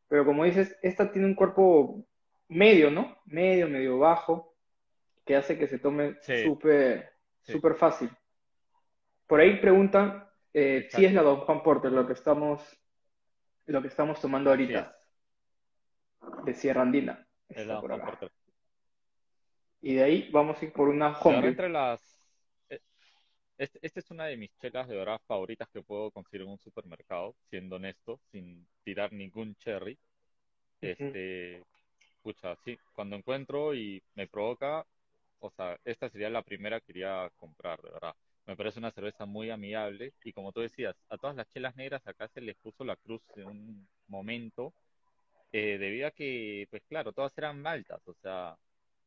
Pero 0.07 0.25
como 0.25 0.43
dices, 0.45 0.75
esta 0.81 1.11
tiene 1.11 1.27
un 1.27 1.35
cuerpo 1.35 2.03
medio, 2.47 2.89
¿no? 2.89 3.17
Medio, 3.25 3.67
medio 3.69 3.99
bajo, 3.99 4.55
que 5.25 5.35
hace 5.35 5.59
que 5.59 5.67
se 5.67 5.77
tome 5.77 6.17
Sí. 6.21 6.43
súper, 6.43 7.11
Sí. 7.43 7.59
fácil. 7.77 8.09
Por 9.27 9.39
ahí 9.39 9.59
preguntan 9.59 10.27
eh, 10.53 10.87
si 10.89 11.05
es 11.05 11.13
la 11.13 11.21
Don 11.21 11.41
Juan 11.41 11.61
Porter 11.61 11.91
lo 11.91 12.07
que 12.07 12.13
estamos, 12.13 12.61
lo 13.65 13.81
que 13.81 13.89
estamos 13.89 14.19
tomando 14.21 14.49
ahorita, 14.49 14.94
de 16.45 16.53
Sierra 16.53 16.81
Andina. 16.81 17.25
Está 17.49 17.81
por 17.81 17.93
acá. 17.93 18.19
Y 19.81 19.95
de 19.95 20.03
ahí 20.03 20.29
vamos 20.31 20.61
a 20.61 20.65
ir 20.65 20.73
por 20.73 20.89
una 20.89 21.17
homebrew. 21.19 21.51
entre 21.51 21.69
las... 21.69 22.01
eh, 22.69 22.79
este- 23.57 23.79
Esta 23.81 23.99
es 23.99 24.11
una 24.11 24.25
de 24.25 24.37
mis 24.37 24.49
chelas 24.59 24.87
de 24.87 24.95
verdad 24.95 25.21
favoritas 25.27 25.69
que 25.69 25.81
puedo 25.81 26.11
conseguir 26.11 26.41
en 26.41 26.49
un 26.53 26.59
supermercado, 26.59 27.35
siendo 27.49 27.75
honesto, 27.75 28.19
sin 28.31 28.65
tirar 28.83 29.13
ningún 29.13 29.55
cherry. 29.55 29.97
Este, 30.81 31.63
pucha, 32.23 32.55
sí, 32.65 32.77
cuando 32.95 33.15
encuentro 33.15 33.73
y 33.73 34.01
me 34.15 34.27
provoca, 34.27 34.85
o 35.39 35.49
sea, 35.51 35.77
esta 35.85 36.09
sería 36.09 36.29
la 36.29 36.41
primera 36.43 36.79
que 36.79 36.91
iría 36.91 37.25
a 37.25 37.29
comprar, 37.31 37.81
de 37.81 37.91
verdad. 37.91 38.15
me 38.47 38.55
parece 38.55 38.79
una 38.79 38.91
cerveza 38.91 39.25
muy 39.25 39.49
amigable 39.49 40.13
y 40.23 40.31
como 40.33 40.51
tú 40.51 40.61
decías, 40.61 40.95
a 41.09 41.17
todas 41.17 41.35
las 41.35 41.47
chelas 41.49 41.75
negras 41.75 42.05
acá 42.05 42.27
se 42.27 42.41
les 42.41 42.55
puso 42.57 42.83
la 42.83 42.95
cruz 42.95 43.21
en 43.35 43.45
un 43.47 43.87
momento 44.07 44.73
eh, 45.51 45.77
debido 45.79 46.07
a 46.07 46.11
que, 46.11 46.67
pues 46.69 46.83
claro, 46.87 47.13
todas 47.13 47.37
eran 47.37 47.61
maltas, 47.61 48.01
o 48.07 48.13
sea, 48.15 48.57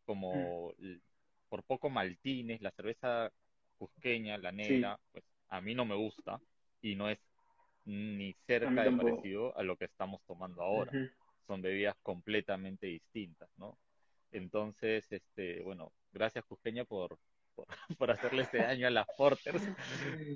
como 0.04 0.74
Mm. 0.78 1.00
por 1.48 1.64
poco 1.64 1.90
maltines, 1.90 2.60
la 2.62 2.70
cerveza 2.72 3.30
cusqueña, 3.78 4.38
la 4.38 4.52
negra, 4.52 5.00
pues 5.12 5.24
a 5.48 5.60
mí 5.60 5.74
no 5.74 5.84
me 5.86 5.94
gusta 5.96 6.42
y 6.82 6.94
no 6.96 7.08
es 7.10 7.18
ni 7.84 8.34
cerca 8.46 8.82
de 8.82 8.92
parecido 8.92 9.56
a 9.56 9.62
lo 9.62 9.76
que 9.76 9.86
estamos 9.86 10.22
tomando 10.26 10.62
ahora. 10.62 10.96
Son 11.46 11.62
bebidas 11.62 11.96
completamente 12.02 12.86
distintas, 12.86 13.50
¿no? 13.56 13.78
Entonces, 14.32 15.10
este, 15.12 15.62
bueno, 15.62 15.92
gracias 16.12 16.44
Cusqueña 16.44 16.84
por, 16.84 17.18
por, 17.58 17.66
por 17.98 18.10
hacerle 18.10 18.42
este 18.42 18.58
daño 18.58 18.86
a 18.86 18.90
las 18.90 19.06
Porters, 19.16 19.62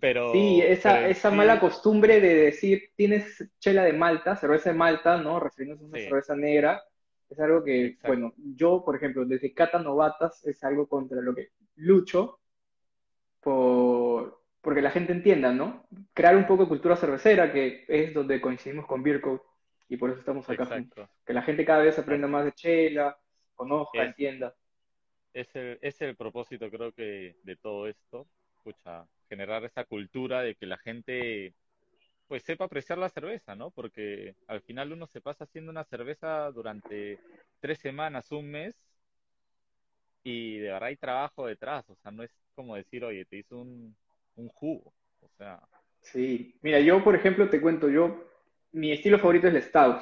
pero, 0.00 0.32
Sí, 0.32 0.61
esa, 0.61 0.94
pero 0.94 1.06
esa 1.06 1.30
sí- 1.30 1.37
mala 1.37 1.61
costumbre 1.61 2.20
de 2.20 2.35
decir, 2.35 2.90
tienes 2.96 3.48
chela 3.61 3.85
de 3.85 3.92
Malta, 3.92 4.35
cerveza 4.37 4.70
de 4.70 4.76
Malta, 4.76 5.16
¿no? 5.18 5.38
Refiriéndose 5.38 5.85
a 5.85 5.88
una 5.88 5.98
Sí. 5.98 6.04
cerveza 6.04 6.35
negra, 6.37 6.82
es 7.30 7.38
algo 7.40 7.62
que, 7.64 7.87
Exacto. 7.87 8.08
bueno, 8.08 8.35
yo, 8.56 8.82
por 8.85 8.96
ejemplo, 8.96 9.24
desde 9.24 9.54
Cata 9.54 9.78
Novatas 9.78 10.44
es 10.46 10.62
algo 10.64 10.87
contra 10.87 11.20
lo 11.20 11.35
que 11.35 11.50
lucho 11.76 12.40
por, 13.40 14.42
porque 14.61 14.82
la 14.82 14.90
gente 14.90 15.12
entienda, 15.12 15.52
¿no? 15.52 15.87
Crear 16.12 16.37
un 16.37 16.46
poco 16.46 16.64
de 16.64 16.68
cultura 16.68 16.96
cervecera, 16.96 17.52
que 17.52 17.85
es 17.88 18.14
donde 18.14 18.40
coincidimos 18.40 18.87
con 18.87 19.02
Code, 19.02 19.40
y 19.88 19.96
por 19.96 20.11
eso 20.11 20.20
estamos 20.20 20.48
acá. 20.48 20.62
Exacto. 20.64 21.08
Que 21.26 21.32
la 21.32 21.42
gente 21.42 21.64
cada 21.64 21.82
vez 21.82 21.98
aprenda 21.98 22.28
más 22.28 22.44
de 22.44 22.52
chela, 22.52 23.16
conozca, 23.54 24.02
Es- 24.02 24.08
entienda. 24.08 24.54
Es 25.35 25.55
el, 25.57 25.79
es 25.83 26.01
el 26.03 26.16
propósito, 26.16 26.71
creo 26.71 26.92
que, 26.92 27.37
de 27.42 27.57
todo 27.57 27.87
esto, 27.88 28.27
escucha, 28.57 29.07
generar 29.29 29.64
esa 29.64 29.85
cultura 29.85 30.42
de 30.42 30.55
que 30.55 30.66
la 30.66 30.79
gente, 30.79 31.55
pues, 32.29 32.42
sepa 32.42 32.64
apreciar 32.66 32.99
la 32.99 33.09
cerveza, 33.09 33.55
¿no? 33.55 33.71
Porque 33.71 34.35
al 34.47 34.61
final 34.62 34.92
uno 34.92 35.07
se 35.07 35.21
pasa 35.21 35.45
haciendo 35.45 35.71
una 35.71 35.85
cerveza 35.85 36.51
durante 36.51 37.18
tres 37.61 37.79
semanas, 37.79 38.31
un 38.33 38.51
mes, 38.51 38.75
y 40.25 40.59
de 40.59 40.68
verdad 40.71 40.88
hay 40.88 40.97
trabajo 40.97 41.47
detrás, 41.47 41.88
o 41.88 41.97
sea, 41.97 42.11
no 42.12 42.23
es 42.23 42.31
como 42.55 42.77
decir, 42.77 43.05
oye, 43.05 43.25
te 43.25 43.38
hizo 43.38 43.59
un, 43.59 43.97
un 44.37 44.49
jugo, 44.49 44.92
o 45.21 45.29
sea, 45.37 45.61
Sí, 46.03 46.59
mira, 46.62 46.81
yo 46.81 47.03
por 47.03 47.14
ejemplo 47.14 47.49
te 47.49 47.61
cuento, 47.61 47.88
yo, 47.88 48.25
mi 48.73 48.92
estilo 48.92 49.18
favorito 49.18 49.49
es 49.49 49.55
el 49.55 49.62
Stout. 49.62 50.01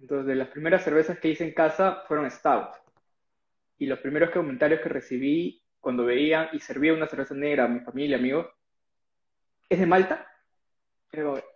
Entonces, 0.00 0.26
de 0.26 0.34
las 0.34 0.48
primeras 0.48 0.82
cervezas 0.82 1.18
que 1.18 1.28
hice 1.28 1.44
en 1.44 1.54
casa 1.54 2.02
fueron 2.08 2.30
Stout. 2.30 2.83
Y 3.78 3.86
los 3.86 3.98
primeros 4.00 4.30
comentarios 4.30 4.80
que 4.80 4.88
recibí 4.88 5.62
cuando 5.80 6.04
veía 6.04 6.50
y 6.52 6.60
servía 6.60 6.94
una 6.94 7.06
cerveza 7.08 7.34
negra 7.34 7.64
a 7.64 7.68
mi 7.68 7.80
familia, 7.80 8.16
amigos, 8.16 8.46
¿es 9.68 9.78
de 9.78 9.86
Malta? 9.86 10.26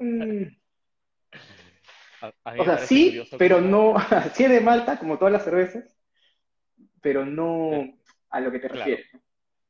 "Mm". 0.00 0.48
a, 2.20 2.32
a 2.44 2.52
mí 2.52 2.60
O 2.60 2.64
sea, 2.64 2.78
sí, 2.78 3.20
pero 3.36 3.60
no, 3.60 3.94
sí 4.34 4.44
es 4.44 4.50
de 4.50 4.60
Malta, 4.60 4.98
como 4.98 5.18
todas 5.18 5.32
las 5.32 5.44
cervezas, 5.44 5.84
pero 7.00 7.24
no 7.24 7.70
a 8.30 8.40
lo 8.40 8.50
que 8.50 8.58
te 8.58 8.68
Claro. 8.68 8.78
refieres. 8.78 9.06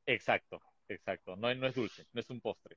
Exacto, 0.07 0.63
exacto, 0.89 1.37
no, 1.37 1.55
no 1.55 1.67
es 1.67 1.75
dulce, 1.75 2.07
no 2.13 2.21
es 2.21 2.31
un 2.31 2.41
postre. 2.41 2.77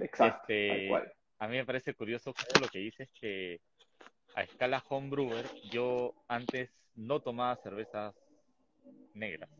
Exacto, 0.00 0.48
Este, 0.48 0.88
cual. 0.88 1.12
A 1.38 1.48
mí 1.48 1.56
me 1.56 1.64
parece 1.64 1.94
curioso 1.94 2.34
lo 2.58 2.68
que 2.68 2.78
dices 2.78 3.10
que 3.20 3.60
a 4.34 4.42
escala 4.42 4.84
homebrewer 4.88 5.50
yo 5.70 6.14
antes 6.28 6.70
no 6.96 7.20
tomaba 7.20 7.56
cervezas 7.56 8.14
negras. 9.14 9.50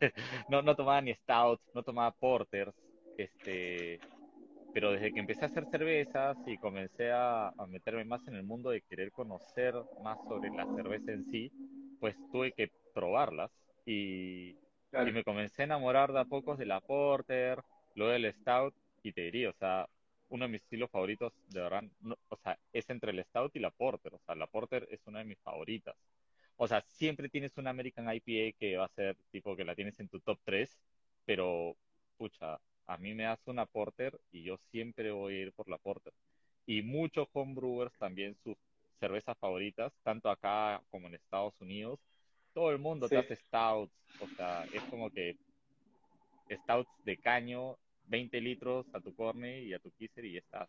No, 0.48 0.62
no 0.62 0.74
tomaba 0.76 1.00
ni 1.00 1.14
stouts, 1.14 1.62
no 1.74 1.82
tomaba 1.82 2.12
porters, 2.12 2.74
este, 3.16 4.02
pero 4.72 4.92
desde 4.92 5.12
que 5.12 5.20
empecé 5.20 5.44
a 5.44 5.48
hacer 5.48 5.66
cervezas 5.66 6.38
y 6.46 6.58
comencé 6.58 7.10
a, 7.12 7.48
a 7.56 7.66
meterme 7.66 8.04
más 8.04 8.26
en 8.28 8.34
el 8.36 8.42
mundo 8.44 8.70
de 8.70 8.82
querer 8.82 9.12
conocer 9.12 9.74
más 9.98 10.20
sobre 10.26 10.50
la 10.50 10.66
cerveza 10.74 11.12
en 11.12 11.24
sí, 11.24 11.52
pues 11.98 12.16
tuve 12.30 12.52
que 12.52 12.70
probarlas 12.92 13.50
y, 13.84 14.56
Claro. 14.90 15.08
y 15.10 15.12
me 15.12 15.24
comencé 15.24 15.62
a 15.62 15.64
enamorar 15.66 16.12
de 16.12 16.20
a 16.20 16.24
pocos 16.24 16.58
de 16.58 16.66
la 16.66 16.80
porter, 16.80 17.60
luego 17.94 18.12
del 18.12 18.32
stout 18.34 18.74
y 19.02 19.12
te 19.12 19.22
diría, 19.22 19.50
o 19.50 19.52
sea, 19.54 19.88
uno 20.28 20.44
de 20.46 20.52
mis 20.52 20.62
estilos 20.62 20.90
favoritos, 20.90 21.32
de 21.48 21.60
verdad, 21.60 21.82
no- 22.00 22.16
o 22.28 22.36
sea, 22.36 22.58
es 22.72 22.88
entre 22.90 23.10
el 23.12 23.22
stout 23.24 23.54
y 23.56 23.60
la 23.60 23.70
porter, 23.70 24.14
o 24.14 24.20
sea, 24.26 24.34
la 24.34 24.46
porter 24.46 24.86
es 24.90 25.00
una 25.06 25.18
de 25.20 25.24
mis 25.26 25.38
favoritas. 25.40 25.96
O 26.64 26.68
sea, 26.68 26.80
siempre 26.82 27.28
tienes 27.28 27.56
una 27.58 27.70
American 27.70 28.06
IPA 28.14 28.56
que 28.56 28.76
va 28.76 28.84
a 28.84 28.88
ser 28.88 29.16
tipo 29.32 29.56
que 29.56 29.64
la 29.64 29.74
tienes 29.74 29.98
en 29.98 30.08
tu 30.08 30.20
top 30.20 30.38
3, 30.44 30.78
pero, 31.24 31.76
pucha, 32.16 32.60
a 32.86 32.98
mí 32.98 33.14
me 33.14 33.24
das 33.24 33.40
una 33.46 33.66
porter 33.66 34.20
y 34.30 34.44
yo 34.44 34.58
siempre 34.70 35.10
voy 35.10 35.34
a 35.34 35.40
ir 35.40 35.52
por 35.54 35.68
la 35.68 35.78
porter. 35.78 36.12
Y 36.64 36.82
muchos 36.82 37.26
homebrewers 37.32 37.92
también 37.98 38.36
sus 38.44 38.56
cervezas 39.00 39.36
favoritas, 39.38 39.92
tanto 40.04 40.30
acá 40.30 40.80
como 40.90 41.08
en 41.08 41.14
Estados 41.14 41.60
Unidos, 41.60 41.98
todo 42.54 42.70
el 42.70 42.78
mundo 42.78 43.10
te 43.10 43.18
hace 43.18 43.34
stouts, 43.34 43.92
o 44.18 44.28
sea, 44.28 44.64
es 44.70 44.84
como 44.86 45.10
que 45.10 45.36
stouts 46.50 46.90
de 47.04 47.16
caño, 47.18 47.76
20 48.04 48.40
litros 48.40 48.86
a 48.92 49.00
tu 49.00 49.12
corne 49.12 49.62
y 49.62 49.74
a 49.74 49.80
tu 49.80 49.90
kisser 49.92 50.24
y 50.24 50.34
ya 50.34 50.38
estás. 50.38 50.68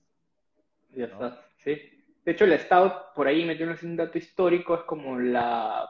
Ya 0.95 1.05
está, 1.05 1.49
sí. 1.57 2.02
De 2.23 2.31
hecho, 2.31 2.45
el 2.45 2.57
Stout, 2.57 3.13
por 3.13 3.27
ahí 3.27 3.43
metiéndose 3.43 3.85
un 3.85 3.97
dato 3.97 4.17
histórico, 4.17 4.75
es 4.75 4.81
como 4.83 5.19
la 5.19 5.89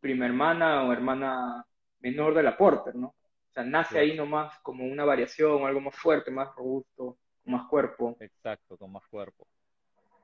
prima 0.00 0.26
hermana 0.26 0.84
o 0.84 0.92
hermana 0.92 1.66
menor 2.00 2.34
de 2.34 2.42
la 2.42 2.56
Porter, 2.56 2.94
¿no? 2.94 3.08
O 3.08 3.52
sea, 3.52 3.64
nace 3.64 3.98
ahí 3.98 4.16
nomás 4.16 4.58
como 4.60 4.84
una 4.84 5.04
variación, 5.04 5.64
algo 5.64 5.80
más 5.80 5.96
fuerte, 5.96 6.30
más 6.30 6.54
robusto, 6.54 7.18
con 7.42 7.52
más 7.52 7.66
cuerpo. 7.66 8.16
Exacto, 8.20 8.76
con 8.76 8.92
más 8.92 9.04
cuerpo. 9.08 9.48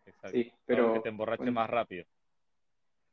Exacto. 0.06 0.36
Sí, 0.36 0.52
pero 0.64 0.94
que 0.94 1.00
te 1.00 1.08
emborrache 1.08 1.38
bueno. 1.38 1.52
más 1.52 1.68
rápido. 1.68 2.04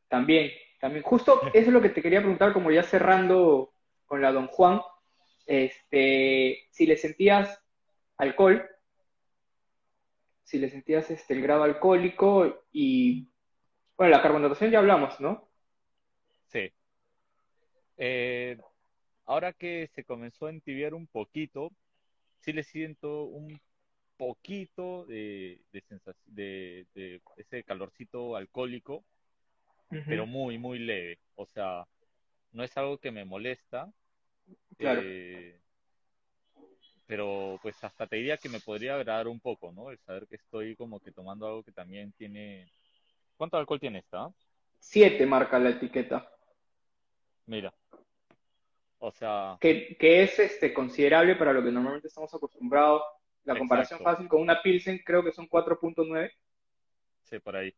También, 0.08 0.52
también, 0.80 1.04
justo 1.04 1.42
eso 1.54 1.68
es 1.68 1.74
lo 1.74 1.82
que 1.82 1.90
te 1.90 2.02
quería 2.02 2.20
preguntar, 2.20 2.54
como 2.54 2.70
ya 2.70 2.84
cerrando 2.84 3.74
con 4.06 4.22
la 4.22 4.32
Don 4.32 4.48
Juan, 4.48 4.82
este, 5.48 6.68
si 6.70 6.86
le 6.86 6.98
sentías 6.98 7.60
alcohol, 8.18 8.70
si 10.52 10.60
le 10.60 10.70
sentías 10.70 11.10
este, 11.10 11.34
el 11.34 11.42
grado 11.42 11.64
alcohólico 11.64 12.66
y, 12.74 13.30
bueno, 13.96 14.12
la 14.12 14.22
carbonatación 14.22 14.70
ya 14.70 14.80
hablamos, 14.80 15.18
¿no? 15.22 15.48
Sí. 16.48 16.70
Eh, 17.96 18.58
ahora 19.26 19.54
que 19.54 19.90
se 19.96 20.04
comenzó 20.04 20.48
a 20.48 20.50
entibiar 20.50 20.94
un 20.94 21.08
poquito, 21.08 21.72
sí 22.42 22.52
le 22.52 22.64
siento 22.64 23.24
un 23.24 23.62
poquito 24.18 25.06
de, 25.06 25.62
de, 25.72 25.84
de, 26.26 26.86
de 26.94 27.22
ese 27.38 27.64
calorcito 27.64 28.36
alcohólico, 28.36 29.06
pero 30.06 30.26
muy, 30.26 30.58
muy 30.58 30.80
leve. 30.80 31.18
O 31.36 31.46
sea, 31.46 31.88
no 32.52 32.66
es 32.66 32.76
algo 32.76 32.98
que 32.98 33.12
me 33.12 33.24
molesta, 33.24 33.90
Claro, 34.78 35.02
eh, 35.02 35.62
pero 37.12 37.60
pues 37.62 37.76
hasta 37.84 38.08
te 38.08 38.15
diría 38.15 38.38
que 38.38 38.47
me 38.47 38.62
podría 38.62 38.95
agradar 38.95 39.28
un 39.28 39.41
poco, 39.41 39.74
¿no? 39.74 39.91
El 39.91 39.97
saber 39.97 40.26
que 40.28 40.38
estoy 40.38 40.78
como 40.78 41.02
que 41.02 41.12
tomando 41.12 41.45
algo 41.45 41.62
que 41.62 41.74
también 41.74 42.13
tiene... 42.13 42.71
¿Cuánto 43.36 43.58
alcohol 43.58 43.82
tiene 43.82 44.00
esta? 44.00 44.30
siete 44.80 45.26
marca 45.26 45.60
la 45.60 45.71
etiqueta, 45.71 46.32
Mira. 47.47 47.74
O 49.00 49.12
sea, 49.12 49.58
que, 49.60 49.97
que 50.00 50.24
es 50.24 50.39
este, 50.39 50.74
considerable 50.74 51.36
para 51.36 51.52
lo 51.52 51.62
que 51.62 51.69
normalmente 51.69 52.08
estamos 52.08 52.34
acostumbrados. 52.34 53.02
La 53.43 53.58
comparación 53.58 53.97
Exacto. 54.00 54.15
fácil 54.15 54.30
con 54.30 54.41
una 54.41 54.62
Pilsen 54.62 55.02
creo 55.06 55.21
que 55.21 55.34
son 55.34 55.50
4.9. 55.50 56.32
sí, 57.24 57.39
por 57.39 57.58
ahí. 57.58 57.76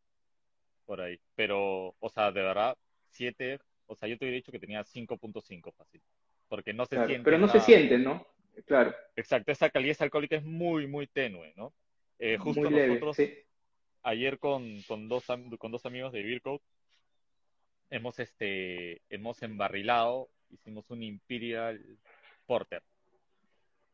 Por 0.85 1.01
ahí. 1.01 1.19
Pero, 1.33 1.95
o 1.99 2.09
sea, 2.09 2.31
de 2.31 2.43
verdad, 2.43 2.77
7, 3.09 3.59
o 3.87 3.95
sea, 3.95 4.07
yo 4.07 4.15
te 4.15 4.25
hubiera 4.25 4.35
dicho 4.35 4.51
que 4.51 4.59
tenía 4.59 4.83
5.5 4.83 5.73
fácil. 5.73 6.03
Porque 6.49 6.71
no 6.71 6.85
se 6.85 6.97
Claro, 6.97 7.07
siente 7.07 7.25
pero 7.25 7.39
no 7.39 7.47
se 7.47 7.61
siente, 7.61 7.97
¿no? 7.97 8.27
Claro, 8.65 8.93
Exacto, 9.15 9.51
esa 9.51 9.69
calidez 9.69 10.01
alcohólica 10.01 10.35
es 10.37 10.43
muy, 10.43 10.87
muy 10.87 11.07
tenue, 11.07 11.53
¿no? 11.55 11.73
Eh, 12.19 12.37
justo 12.37 12.61
muy 12.61 12.69
leve, 12.71 12.87
nosotros 12.87 13.17
sí. 13.17 13.33
ayer 14.03 14.39
con, 14.39 14.81
con 14.83 15.07
dos, 15.07 15.29
am- 15.29 15.55
con 15.57 15.71
dos 15.71 15.85
amigos 15.85 16.11
de 16.13 16.23
Beer 16.23 16.41
Code 16.41 16.61
hemos, 17.89 18.19
este, 18.19 19.01
hemos 19.09 19.41
embarrilado, 19.43 20.29
hicimos 20.49 20.89
un 20.89 21.03
Imperial 21.03 21.79
Porter. 22.45 22.81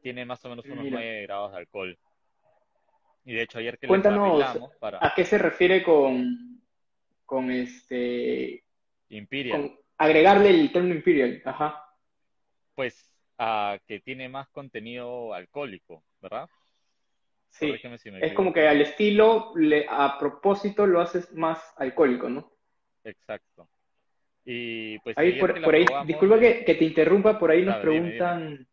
Tiene 0.02 0.26
más 0.26 0.44
o 0.46 0.50
menos 0.50 0.66
unos 0.66 0.86
Mira. 0.86 0.98
9 0.98 1.22
grados 1.24 1.52
de 1.52 1.58
alcohol. 1.58 2.00
Y 3.26 3.34
de 3.34 3.42
hecho 3.44 3.60
ayer 3.60 3.78
que 3.78 3.88
lo 3.88 3.94
Cuéntanos, 3.94 4.24
embarrilamos 4.24 4.72
para 4.80 4.98
¿A 5.00 5.14
qué 5.14 5.26
se 5.26 5.38
refiere 5.38 5.84
con, 5.84 6.62
con 7.26 7.52
este, 7.52 8.64
Imperial, 9.10 9.62
con 9.62 9.80
agregarle 9.98 10.50
el 10.50 10.72
término 10.72 10.96
Imperial? 10.96 11.42
Ajá, 11.46 11.86
pues 12.76 13.09
a 13.40 13.80
que 13.88 14.02
tiene 14.02 14.28
más 14.28 14.50
contenido 14.50 15.34
alcohólico, 15.34 16.04
¿verdad? 16.22 16.48
sí. 17.50 17.74
Si 17.98 18.10
Es 18.22 18.34
como 18.34 18.54
que 18.54 18.68
al 18.68 18.82
estilo, 18.82 19.54
le, 19.56 19.86
a 19.90 20.18
propósito, 20.20 20.86
lo 20.86 21.00
haces 21.00 21.34
más 21.34 21.74
alcohólico, 21.78 22.30
¿no? 22.30 22.52
Exacto. 23.06 23.70
Y 24.44 25.00
pues 25.00 25.18
Ahí 25.18 25.40
por, 25.40 25.52
ahí, 25.74 25.86
probamos, 25.86 26.08
disculpa 26.08 26.40
que, 26.40 26.66
que 26.66 26.76
te 26.76 26.84
interrumpa, 26.84 27.40
por 27.40 27.50
ahí 27.52 27.64
nos 27.64 27.76
dime, 27.78 27.82
preguntan 27.82 28.68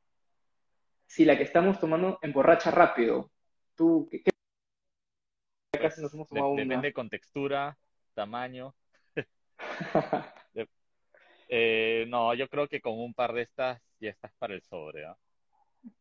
si 1.06 1.24
la 1.24 1.36
que 1.36 1.44
estamos 1.44 1.78
tomando 1.78 2.18
emborracha 2.22 2.70
rápido. 2.72 3.30
¿Tú 3.76 4.08
qué? 4.10 4.22
qué- 4.22 4.30
Casi 5.78 6.02
nos 6.02 6.12
hemos 6.12 6.28
De- 6.28 6.34
tomado 6.40 6.54
una. 6.54 6.62
depende 6.64 6.92
con 6.92 7.08
textura, 7.08 7.78
tamaño. 8.14 8.74
Eh, 11.48 12.06
no, 12.08 12.34
yo 12.34 12.48
creo 12.48 12.66
que 12.66 12.80
con 12.80 12.98
un 12.98 13.14
par 13.14 13.32
de 13.32 13.42
estas 13.42 13.80
ya 14.00 14.10
estás 14.10 14.32
para 14.38 14.54
el 14.54 14.62
sobre, 14.62 15.04
¿ah? 15.06 15.16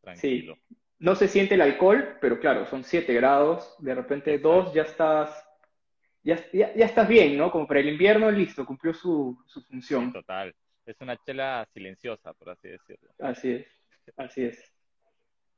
Tranquilo. 0.02 0.58
No 1.00 1.16
se 1.16 1.28
siente 1.28 1.56
el 1.56 1.62
alcohol, 1.62 2.18
pero 2.22 2.40
claro, 2.40 2.66
son 2.66 2.84
7 2.84 3.14
grados, 3.14 3.76
de 3.80 3.94
repente 3.96 4.36
Exacto. 4.36 4.64
2 4.64 4.74
ya 4.74 4.84
estás, 4.84 5.48
ya, 6.24 6.38
ya, 6.52 6.74
ya 6.74 6.86
estás 6.86 7.08
bien, 7.08 7.38
¿no? 7.38 7.52
Como 7.52 7.68
para 7.68 7.80
el 7.82 7.90
invierno, 7.90 8.32
listo, 8.32 8.66
cumplió 8.66 8.94
su, 8.94 9.38
su 9.46 9.60
Sí, 9.62 9.68
función. 9.68 10.14
total. 10.14 10.56
Es 10.86 11.00
una 11.02 11.18
chela 11.18 11.68
silenciosa, 11.74 12.34
por 12.34 12.50
así 12.52 12.70
decirlo. 12.70 13.12
Así 13.20 13.52
es, 13.52 13.68
así 14.18 14.46
es. 14.46 14.72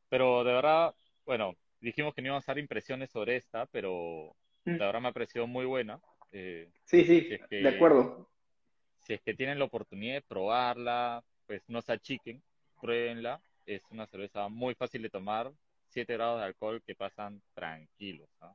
Pero 0.10 0.44
de 0.44 0.54
verdad, 0.54 0.96
bueno, 1.26 1.54
dijimos 1.82 2.14
que 2.16 2.22
no 2.22 2.28
íbamos 2.30 2.48
a 2.48 2.54
dar 2.54 2.60
impresiones 2.60 3.12
sobre 3.12 3.36
esta, 3.38 3.66
pero 3.68 4.36
Mm. 4.66 4.76
la 4.78 4.86
verdad 4.88 5.02
me 5.02 5.08
ha 5.10 5.14
parecido 5.14 5.48
muy 5.48 5.66
buena. 5.66 6.00
Eh, 6.32 6.70
Sí, 6.86 7.04
sí, 7.06 7.22
Si 7.22 7.34
es 7.36 7.48
que- 7.48 7.56
de 7.62 7.70
acuerdo. 7.70 8.30
si 9.00 9.14
es 9.14 9.22
que 9.22 9.34
tienen 9.34 9.60
la 9.60 9.66
oportunidad 9.66 10.16
de 10.16 10.22
probarla, 10.22 11.24
pues 11.48 11.64
no 11.68 11.82
se 11.82 11.94
achiquen, 11.94 12.44
pruébenla. 12.80 13.42
Es 13.66 13.82
una 13.90 14.06
cerveza 14.06 14.48
muy 14.50 14.76
fácil 14.76 15.02
de 15.02 15.10
tomar, 15.10 15.52
7 15.90 16.14
grados 16.14 16.40
de 16.40 16.46
alcohol 16.46 16.82
que 16.86 16.96
pasan 16.96 17.42
tranquilos. 17.54 18.30
¿ah? 18.42 18.54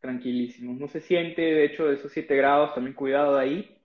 Tranquilísimo. 0.00 0.72
No 0.72 0.88
se 0.88 1.00
siente, 1.00 1.42
de 1.42 1.64
hecho, 1.64 1.86
de 1.86 1.94
esos 1.94 2.10
7 2.12 2.34
grados, 2.36 2.74
también 2.74 2.94
cuidado 2.94 3.38
ahí. 3.38 3.78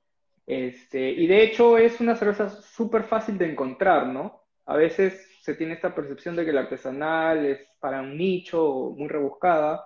Este, 0.46 1.10
y 1.10 1.28
de 1.28 1.44
hecho 1.44 1.78
es 1.78 2.00
una 2.00 2.16
cerveza 2.16 2.50
súper 2.50 3.04
fácil 3.04 3.38
de 3.38 3.52
encontrar, 3.52 4.08
¿no? 4.08 4.46
A 4.66 4.78
veces 4.78 5.38
se 5.42 5.56
tiene 5.56 5.74
esta 5.74 5.94
percepción 5.94 6.36
de 6.38 6.46
que 6.46 6.54
la 6.54 6.62
artesanal 6.62 7.46
es 7.46 7.60
para 7.80 8.02
un 8.02 8.18
nicho 8.18 8.94
muy 8.98 9.10
rebuscada, 9.10 9.86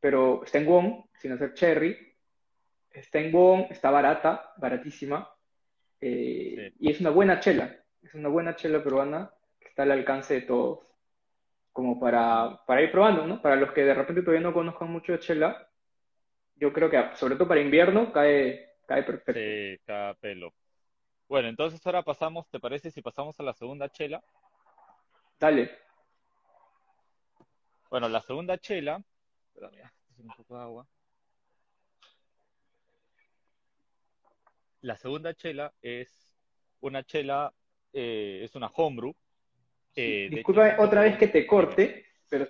pero 0.00 0.44
está 0.44 0.58
en 0.58 0.66
Wong, 0.66 1.04
sin 1.20 1.32
hacer 1.32 1.54
cherry. 1.54 1.96
Está 2.90 3.20
en 3.20 3.32
Wong, 3.32 3.66
está 3.70 3.90
barata, 3.90 4.52
baratísima. 4.56 5.28
Eh, 6.06 6.70
Sí. 6.70 6.76
Y 6.80 6.90
es 6.90 7.00
una 7.00 7.10
buena 7.10 7.40
chela, 7.40 7.76
es 8.02 8.14
una 8.14 8.28
buena 8.28 8.56
chela 8.56 8.82
peruana 8.82 9.30
que 9.60 9.68
está 9.68 9.82
al 9.82 9.92
alcance 9.92 10.34
de 10.34 10.40
todos, 10.42 10.86
como 11.72 12.00
para, 12.00 12.60
para 12.66 12.82
ir 12.82 12.90
probando, 12.90 13.26
¿no? 13.26 13.42
Para 13.42 13.56
los 13.56 13.72
que 13.72 13.84
de 13.84 13.94
repente 13.94 14.22
todavía 14.22 14.40
no 14.40 14.54
conozcan 14.54 14.90
mucho 14.90 15.12
de 15.12 15.20
chela, 15.20 15.68
yo 16.56 16.72
creo 16.72 16.90
que 16.90 17.14
sobre 17.14 17.36
todo 17.36 17.48
para 17.48 17.60
invierno 17.60 18.12
cae, 18.12 18.76
cae 18.86 19.02
perfecto. 19.02 19.40
Sí, 19.40 19.78
cada 19.84 20.14
pelo. 20.14 20.54
Bueno, 21.28 21.48
entonces 21.48 21.84
ahora 21.86 22.02
pasamos, 22.02 22.48
¿te 22.50 22.60
parece 22.60 22.90
si 22.90 23.02
pasamos 23.02 23.38
a 23.40 23.42
la 23.42 23.52
segunda 23.52 23.88
chela? 23.90 24.22
Dale. 25.38 25.70
Bueno, 27.90 28.08
la 28.08 28.20
segunda 28.20 28.58
chela, 28.58 29.02
haciendo 29.54 30.32
un 30.32 30.36
poco 30.36 30.56
de 30.56 30.62
agua. 30.62 30.86
La 34.82 34.96
segunda 34.96 35.34
chela 35.34 35.72
es 35.80 36.34
una 36.80 37.02
chela, 37.02 37.52
eh, 37.92 38.42
es 38.44 38.54
una 38.54 38.68
homebrew. 38.68 39.14
eh, 39.96 40.28
Disculpa 40.30 40.68
hecho, 40.74 40.82
otra 40.82 41.02
vez 41.02 41.16
que 41.16 41.28
te 41.28 41.46
corte, 41.46 42.06
pero 42.28 42.48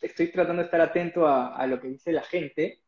estoy 0.00 0.30
tratando 0.30 0.60
de 0.62 0.66
estar 0.66 0.80
atento 0.80 1.26
a, 1.26 1.56
a 1.56 1.66
lo 1.66 1.80
que 1.80 1.88
dice 1.88 2.12
la 2.12 2.22
gente. 2.22 2.82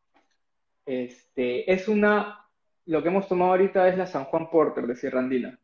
Este, 0.84 1.70
es 1.72 1.88
una, 1.88 2.46
lo 2.84 3.02
que 3.02 3.08
hemos 3.08 3.26
tomado 3.26 3.52
ahorita 3.52 3.88
es 3.88 3.96
la 3.96 4.06
San 4.06 4.24
Juan 4.24 4.50
Porter 4.50 4.86
de 4.86 4.94
Sierra 4.94 5.20
Andina. 5.20 5.58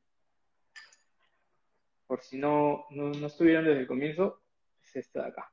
Por 2.07 2.23
si 2.23 2.39
no, 2.39 2.87
no, 2.91 3.11
no 3.11 3.27
estuvieron 3.27 3.65
desde 3.65 3.81
el 3.81 3.87
comienzo, 3.87 4.43
es 4.83 4.97
esta 4.97 5.23
de 5.23 5.29
acá. 5.29 5.52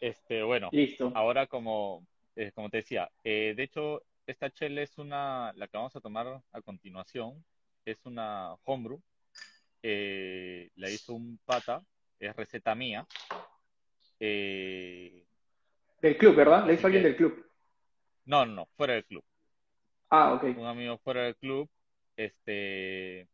Este, 0.00 0.42
bueno, 0.42 0.68
Listo. 0.72 1.12
ahora 1.14 1.46
como, 1.46 2.06
eh, 2.36 2.52
como 2.52 2.70
te 2.70 2.78
decía, 2.78 3.10
eh, 3.24 3.54
de 3.56 3.62
hecho, 3.62 4.02
esta 4.26 4.50
chela 4.50 4.82
es 4.82 4.96
una, 4.98 5.52
la 5.56 5.68
que 5.68 5.76
vamos 5.76 5.94
a 5.96 6.00
tomar 6.00 6.42
a 6.52 6.62
continuación, 6.62 7.44
es 7.84 8.04
una 8.06 8.54
homebrew. 8.64 9.00
eh, 9.82 10.70
la 10.76 10.90
hizo 10.90 11.14
un 11.14 11.38
pata, 11.44 11.82
es 12.18 12.34
receta 12.36 12.74
mía. 12.74 13.06
Del 14.18 16.16
club, 16.18 16.34
¿verdad? 16.36 16.64
Así 16.64 16.74
hizo 16.74 16.86
alguien 16.86 17.02
del 17.02 17.16
club. 17.16 17.46
no, 18.26 18.44
no, 18.46 18.52
no, 18.54 18.66
fuera 18.76 18.94
del 18.94 19.04
club. 19.04 19.24
Ah, 20.10 20.32
ok. 20.34 20.44
un 20.56 20.66
amigo 20.66 20.98
fuera 20.98 21.22
del 21.22 21.36
club, 21.36 21.68
este, 22.16 23.28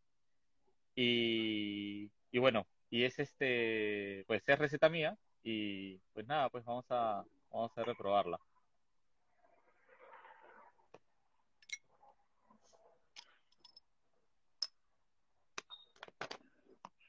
y, 0.94 2.10
y 2.30 2.38
bueno, 2.38 2.66
y 2.90 3.04
es 3.04 3.18
este, 3.18 4.24
pues 4.26 4.48
es 4.48 4.58
receta 4.58 4.88
mía, 4.88 5.16
y 5.46 5.96
pues 6.12 6.26
nada, 6.26 6.48
pues 6.48 6.64
vamos 6.64 6.84
a, 6.90 7.24
vamos 7.52 7.70
a 7.78 7.84
reprobarla. 7.84 8.36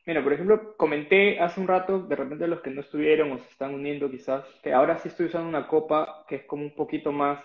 Mira, 0.05 0.23
por 0.23 0.33
ejemplo, 0.33 0.77
comenté 0.77 1.39
hace 1.39 1.59
un 1.59 1.67
rato, 1.67 1.99
de 1.99 2.15
repente 2.15 2.47
los 2.47 2.61
que 2.61 2.69
no 2.69 2.81
estuvieron 2.81 3.31
o 3.31 3.39
se 3.39 3.49
están 3.49 3.73
uniendo 3.73 4.09
quizás, 4.09 4.45
que 4.61 4.71
ahora 4.71 4.99
sí 4.99 5.09
estoy 5.09 5.25
usando 5.25 5.49
una 5.49 5.67
copa 5.67 6.23
que 6.27 6.35
es 6.35 6.45
como 6.45 6.63
un 6.63 6.75
poquito 6.75 7.11
más 7.11 7.43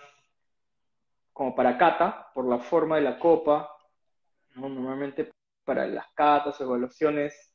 como 1.33 1.55
para 1.55 1.75
cata, 1.79 2.31
por 2.35 2.47
la 2.47 2.59
forma 2.59 2.97
de 2.97 3.01
la 3.01 3.17
copa, 3.17 3.75
¿no? 4.55 4.69
Normalmente 4.69 5.31
para 5.65 5.87
las 5.87 6.05
catas 6.13 6.61
o 6.61 6.63
evaluaciones 6.63 7.52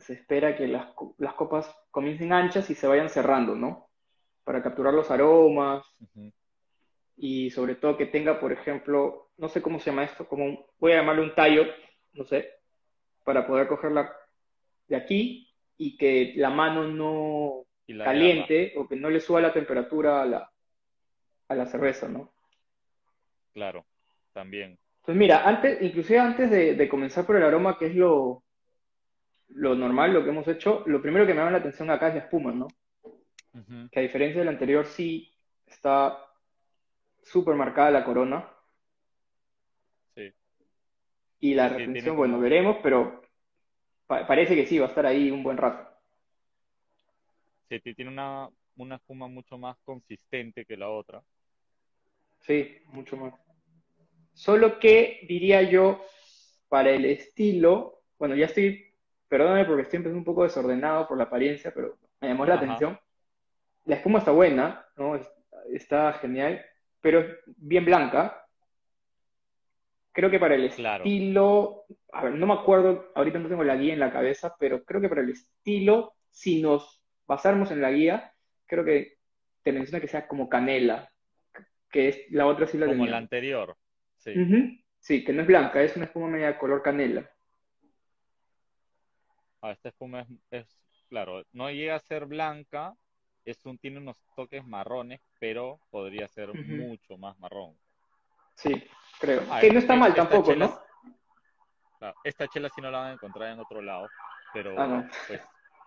se 0.00 0.14
espera 0.14 0.56
que 0.56 0.66
las, 0.68 0.88
las 1.18 1.34
copas 1.34 1.74
comiencen 1.90 2.32
anchas 2.32 2.68
y 2.70 2.74
se 2.74 2.86
vayan 2.86 3.08
cerrando, 3.08 3.54
¿no? 3.54 3.88
Para 4.44 4.62
capturar 4.62 4.94
los 4.94 5.10
aromas 5.10 5.84
y 7.16 7.50
sobre 7.50 7.74
todo 7.74 7.96
que 7.96 8.06
tenga, 8.06 8.38
por 8.40 8.52
ejemplo, 8.52 9.30
no 9.36 9.48
sé 9.48 9.60
cómo 9.60 9.80
se 9.80 9.90
llama 9.90 10.04
esto, 10.04 10.26
como 10.28 10.44
un- 10.44 10.64
voy 10.78 10.92
a 10.92 10.96
llamarle 10.96 11.22
un 11.22 11.34
tallo, 11.34 11.64
no 12.12 12.24
sé, 12.24 12.48
para 13.24 13.46
poder 13.46 13.66
cogerla 13.68 14.12
de 14.88 14.96
aquí 14.96 15.52
y 15.76 15.96
que 15.96 16.32
la 16.36 16.50
mano 16.50 16.84
no 16.84 17.64
la 17.88 18.04
caliente 18.04 18.74
o 18.76 18.86
que 18.88 18.96
no 18.96 19.10
le 19.10 19.20
suba 19.20 19.40
la 19.40 19.52
temperatura 19.52 20.22
a 20.22 20.24
la, 20.26 20.50
a 21.48 21.54
la 21.54 21.66
cerveza, 21.66 22.08
¿no? 22.08 22.32
Claro, 23.52 23.84
también. 24.32 24.78
Pues 25.04 25.16
mira, 25.16 25.48
antes, 25.48 25.80
inclusive 25.82 26.18
antes 26.18 26.50
de, 26.50 26.74
de 26.74 26.88
comenzar 26.88 27.26
por 27.26 27.36
el 27.36 27.42
aroma, 27.42 27.78
que 27.78 27.86
es 27.86 27.94
lo, 27.94 28.42
lo 29.50 29.74
normal, 29.74 30.12
lo 30.14 30.22
que 30.24 30.30
hemos 30.30 30.48
hecho, 30.48 30.82
lo 30.86 31.02
primero 31.02 31.26
que 31.26 31.32
me 31.34 31.40
llama 31.40 31.50
la 31.52 31.58
atención 31.58 31.90
acá 31.90 32.08
es 32.08 32.14
la 32.14 32.20
espuma, 32.20 32.52
¿no? 32.52 32.66
Que 33.90 34.00
a 34.00 34.02
diferencia 34.02 34.38
del 34.40 34.48
anterior 34.48 34.86
sí 34.86 35.30
está 35.66 36.18
súper 37.22 37.54
marcada 37.54 37.92
la 37.92 38.04
corona 38.04 38.48
Sí, 40.14 40.32
y 41.40 41.54
la 41.54 41.68
Sí, 41.68 41.74
retención, 41.74 42.16
bueno, 42.16 42.38
veremos, 42.38 42.76
pero 42.82 43.22
pa- 44.06 44.26
parece 44.26 44.54
que 44.56 44.66
sí, 44.66 44.78
va 44.78 44.86
a 44.86 44.88
estar 44.90 45.06
ahí 45.06 45.30
un 45.30 45.42
buen 45.44 45.56
rato. 45.58 45.88
sí, 47.68 47.80
ti- 47.80 47.94
tiene 47.94 48.10
una, 48.10 48.48
una 48.76 48.96
espuma 48.96 49.28
mucho 49.28 49.58
más 49.58 49.76
consistente 49.84 50.64
que 50.64 50.76
la 50.76 50.88
otra. 50.90 51.22
Sí, 52.40 52.78
mucho 52.86 53.16
más. 53.16 53.34
Solo 54.34 54.78
que 54.78 55.20
diría 55.28 55.62
yo, 55.62 56.02
para 56.68 56.90
el 56.92 57.04
estilo, 57.04 58.02
bueno, 58.18 58.34
ya 58.36 58.46
estoy, 58.46 58.87
perdóname 59.28 59.64
porque 59.64 59.82
estoy 59.82 59.98
empezando 59.98 60.18
un 60.18 60.24
poco 60.24 60.44
desordenado 60.44 61.06
por 61.06 61.16
la 61.18 61.24
apariencia, 61.24 61.72
pero 61.74 61.96
me 62.20 62.28
llamó 62.28 62.46
la 62.46 62.54
Ajá. 62.54 62.64
atención. 62.64 62.98
La 63.84 63.96
espuma 63.96 64.18
está 64.20 64.30
buena, 64.32 64.84
¿no? 64.96 65.16
Es- 65.16 65.30
Está 65.72 66.12
genial, 66.14 66.64
pero 67.00 67.20
es 67.20 67.26
bien 67.46 67.84
blanca. 67.84 68.46
Creo 70.12 70.30
que 70.30 70.38
para 70.38 70.54
el 70.54 70.70
Claro. 70.70 71.04
estilo, 71.04 71.84
a 72.12 72.24
ver, 72.24 72.34
no 72.34 72.46
me 72.46 72.54
acuerdo, 72.54 73.10
ahorita 73.14 73.38
no 73.38 73.48
tengo 73.48 73.64
la 73.64 73.76
guía 73.76 73.92
en 73.92 74.00
la 74.00 74.12
cabeza, 74.12 74.56
pero 74.58 74.82
creo 74.84 75.00
que 75.00 75.08
para 75.08 75.20
el 75.20 75.30
estilo, 75.30 76.14
si 76.30 76.60
nos 76.62 77.02
basáramos 77.26 77.70
en 77.70 77.80
la 77.82 77.90
guía, 77.92 78.32
creo 78.66 78.84
que 78.84 79.18
te 79.62 79.72
menciona 79.72 80.00
que 80.00 80.08
sea 80.08 80.26
como 80.26 80.48
canela, 80.48 81.10
que 81.90 82.08
es 82.08 82.20
la 82.30 82.46
otra 82.46 82.66
sí 82.66 82.78
la 82.78 82.86
Como 82.86 82.96
tenía. 82.98 83.10
la 83.12 83.18
anterior. 83.18 83.76
Sí. 84.16 84.34
Sí, 85.00 85.24
que 85.24 85.32
no 85.32 85.42
es 85.42 85.46
blanca, 85.48 85.82
es 85.82 85.94
una 85.96 86.06
espuma 86.06 86.28
media 86.28 86.58
color 86.58 86.82
canela. 86.82 87.30
Ah, 89.60 89.72
esta 89.72 89.88
espuma 89.88 90.20
es, 90.20 90.28
es, 90.50 90.78
claro, 91.08 91.42
no 91.52 91.70
llega 91.70 91.96
a 91.96 92.00
ser 92.00 92.26
blanca, 92.26 92.94
es 93.44 93.64
un, 93.66 93.78
tiene 93.78 93.98
unos 93.98 94.16
toques 94.36 94.64
marrones, 94.64 95.20
pero 95.40 95.80
podría 95.90 96.28
ser 96.28 96.52
mucho 96.54 97.16
más 97.18 97.38
marrón. 97.38 97.74
Sí, 98.54 98.70
creo. 99.20 99.42
Ah, 99.50 99.60
Que 99.60 99.70
no 99.72 99.78
está 99.78 99.94
es- 99.94 100.00
mal 100.00 100.14
tampoco, 100.14 100.52
chela 100.52 100.66
¿no? 100.66 100.80
claro, 101.98 102.16
esta 102.24 102.46
chela 102.48 102.68
sí 102.70 102.80
no 102.80 102.90
la 102.90 102.98
van 102.98 103.10
a 103.10 103.12
encontrar 103.14 103.52
en 103.52 103.60
otro 103.60 103.82
lado, 103.82 104.08
pero 104.52 104.78
Ah, 104.78 104.86
no. 104.86 105.08
pues 105.26 105.40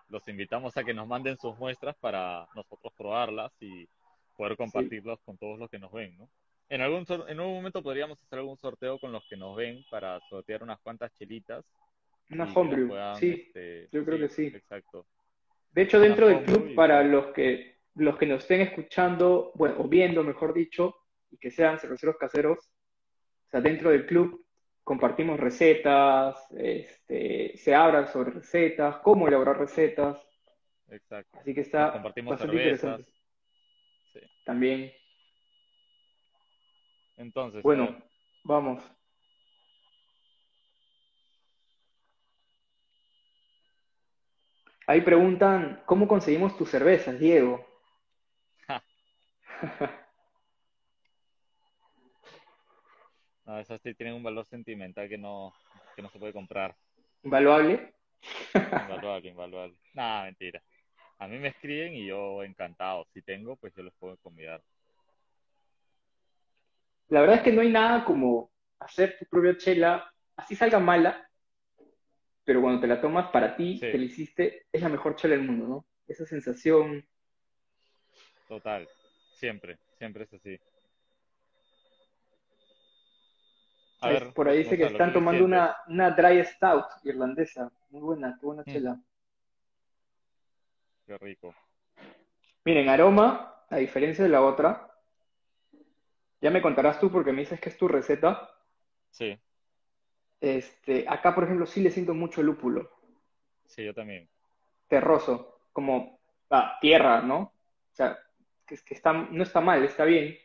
los 0.08 0.26
invitamos 0.28 0.76
a 0.76 0.84
que 0.84 0.92
nos 0.92 1.06
manden 1.08 1.38
sus 1.38 1.56
muestras 1.58 1.96
para 1.96 2.46
nosotros 2.54 2.92
probarlas 2.96 3.52
y 3.60 3.88
poder 4.36 4.56
compartirlas 4.56 5.18
con 5.24 5.38
todos 5.38 5.58
los 5.58 5.70
que 5.70 5.78
nos 5.78 5.92
ven, 5.92 6.16
¿no? 6.18 6.28
En 6.68 6.80
algún, 6.80 7.04
en 7.28 7.40
un 7.40 7.54
momento 7.54 7.82
podríamos 7.82 8.20
hacer 8.22 8.38
algún 8.38 8.56
sorteo 8.58 8.98
con 8.98 9.12
los 9.12 9.24
que 9.28 9.36
nos 9.36 9.54
ven 9.56 9.84
para 9.90 10.18
sortear 10.28 10.62
unas 10.62 10.80
cuantas 10.80 11.12
chelitas. 11.14 11.64
Una 12.32 12.44
y 12.50 12.52
homebrew, 12.54 12.88
puedan, 12.88 13.16
sí. 13.16 13.44
este, 13.46 13.88
yo 13.92 14.04
creo 14.04 14.18
que 14.18 14.28
sí. 14.28 14.46
Exacto. 14.46 15.06
De 15.72 15.82
hecho, 15.82 15.98
Una 15.98 16.06
dentro 16.06 16.28
del 16.28 16.44
club, 16.44 16.68
y- 16.70 16.74
para 16.74 17.02
los 17.02 17.26
que, 17.28 17.78
los 17.94 18.16
que 18.18 18.26
nos 18.26 18.42
estén 18.42 18.60
escuchando, 18.62 19.52
bueno, 19.54 19.76
o 19.78 19.88
viendo, 19.88 20.22
mejor 20.24 20.54
dicho, 20.54 20.96
y 21.30 21.38
que 21.38 21.50
sean 21.50 21.78
cerveceros 21.78 22.16
caseros, 22.16 22.58
o 23.46 23.50
sea, 23.50 23.60
dentro 23.60 23.90
del 23.90 24.06
club 24.06 24.44
compartimos 24.84 25.38
recetas, 25.38 26.36
este, 26.56 27.56
se 27.56 27.74
habla 27.74 28.06
sobre 28.06 28.32
recetas, 28.32 28.96
cómo 28.98 29.28
elaborar 29.28 29.58
recetas, 29.58 30.18
Exacto. 30.88 31.38
así 31.38 31.54
que 31.54 31.60
está 31.60 31.92
Compartimos 31.92 32.30
bastante 32.32 32.56
cervezas. 32.56 33.06
Sí. 34.12 34.20
También, 34.44 34.92
Entonces, 37.16 37.62
bueno, 37.62 37.84
ver, 37.86 38.02
vamos. 38.42 38.82
Ahí 44.86 45.00
preguntan, 45.00 45.82
¿cómo 45.86 46.08
conseguimos 46.08 46.56
tus 46.56 46.70
cervezas, 46.70 47.18
Diego? 47.18 47.64
Ja. 48.66 48.82
no, 53.46 53.58
esas 53.58 53.80
sí 53.82 53.94
tienen 53.94 54.14
un 54.14 54.22
valor 54.22 54.44
sentimental 54.46 55.08
que 55.08 55.18
no, 55.18 55.54
que 55.94 56.02
no 56.02 56.10
se 56.10 56.18
puede 56.18 56.32
comprar. 56.32 56.74
¿Invaluable? 57.22 57.94
Invaluable, 58.54 59.28
invaluable. 59.28 59.76
Nada, 59.94 60.24
mentira. 60.24 60.62
A 61.18 61.28
mí 61.28 61.38
me 61.38 61.48
escriben 61.48 61.94
y 61.94 62.06
yo 62.06 62.42
encantado. 62.42 63.06
Si 63.14 63.22
tengo, 63.22 63.54
pues 63.56 63.72
yo 63.74 63.84
les 63.84 63.94
puedo 63.94 64.16
convidar. 64.16 64.60
La 67.08 67.20
verdad 67.20 67.36
es 67.36 67.42
que 67.42 67.52
no 67.52 67.60
hay 67.60 67.70
nada 67.70 68.04
como 68.04 68.50
hacer 68.80 69.16
tu 69.18 69.26
propia 69.26 69.56
chela, 69.56 70.12
así 70.34 70.56
salga 70.56 70.80
mala, 70.80 71.28
pero 72.44 72.60
cuando 72.60 72.80
te 72.80 72.86
la 72.86 73.00
tomas 73.00 73.30
para 73.30 73.56
ti, 73.56 73.74
Sí. 73.74 73.90
te 73.90 73.98
la 73.98 74.04
hiciste, 74.04 74.66
es 74.72 74.82
la 74.82 74.88
mejor 74.88 75.16
chela 75.16 75.36
del 75.36 75.46
mundo, 75.46 75.66
¿no? 75.66 75.86
Esa 76.06 76.26
sensación, 76.26 77.06
Total. 78.48 78.86
Siempre, 79.32 79.78
siempre 79.96 80.24
es 80.24 80.32
así. 80.34 80.60
A 84.00 84.08
ver, 84.10 84.32
por 84.34 84.48
ahí 84.48 84.58
dice 84.58 84.76
que 84.76 84.84
están 84.84 85.08
¿qué 85.08 85.12
le 85.12 85.12
tomando 85.14 85.44
una, 85.44 85.76
una 85.86 86.10
dry 86.10 86.44
stout 86.44 86.84
irlandesa, 87.04 87.72
muy 87.90 88.02
buena, 88.02 88.36
qué 88.38 88.44
buena 88.46 88.62
Mm. 88.62 88.70
chela. 88.70 89.00
Qué 91.06 91.18
rico. 91.18 91.54
Miren, 92.64 92.88
aroma, 92.88 93.64
a 93.70 93.76
diferencia 93.76 94.22
de 94.22 94.30
la 94.30 94.42
otra, 94.42 94.92
ya 96.40 96.50
me 96.50 96.60
contarás 96.60 97.00
tú 97.00 97.10
porque 97.10 97.32
me 97.32 97.40
dices 97.40 97.60
que 97.60 97.68
es 97.70 97.78
tu 97.78 97.88
receta. 97.88 98.50
Sí, 99.10 99.38
Este, 100.42 101.04
acá, 101.08 101.34
por 101.34 101.44
ejemplo, 101.44 101.66
sí 101.66 101.80
le 101.80 101.90
siento 101.92 102.14
mucho 102.14 102.42
lúpulo, 102.42 102.90
sí, 103.66 103.84
yo 103.84 103.94
también. 103.94 104.28
terroso, 104.88 105.60
como 105.72 106.18
ah, 106.50 106.76
tierra, 106.80 107.22
¿no? 107.22 107.38
O 107.42 107.94
sea, 107.94 108.18
que, 108.66 108.76
que 108.76 108.94
está, 108.94 109.12
no 109.12 109.42
está 109.44 109.60
mal, 109.60 109.84
está 109.84 110.04
bien, 110.04 110.36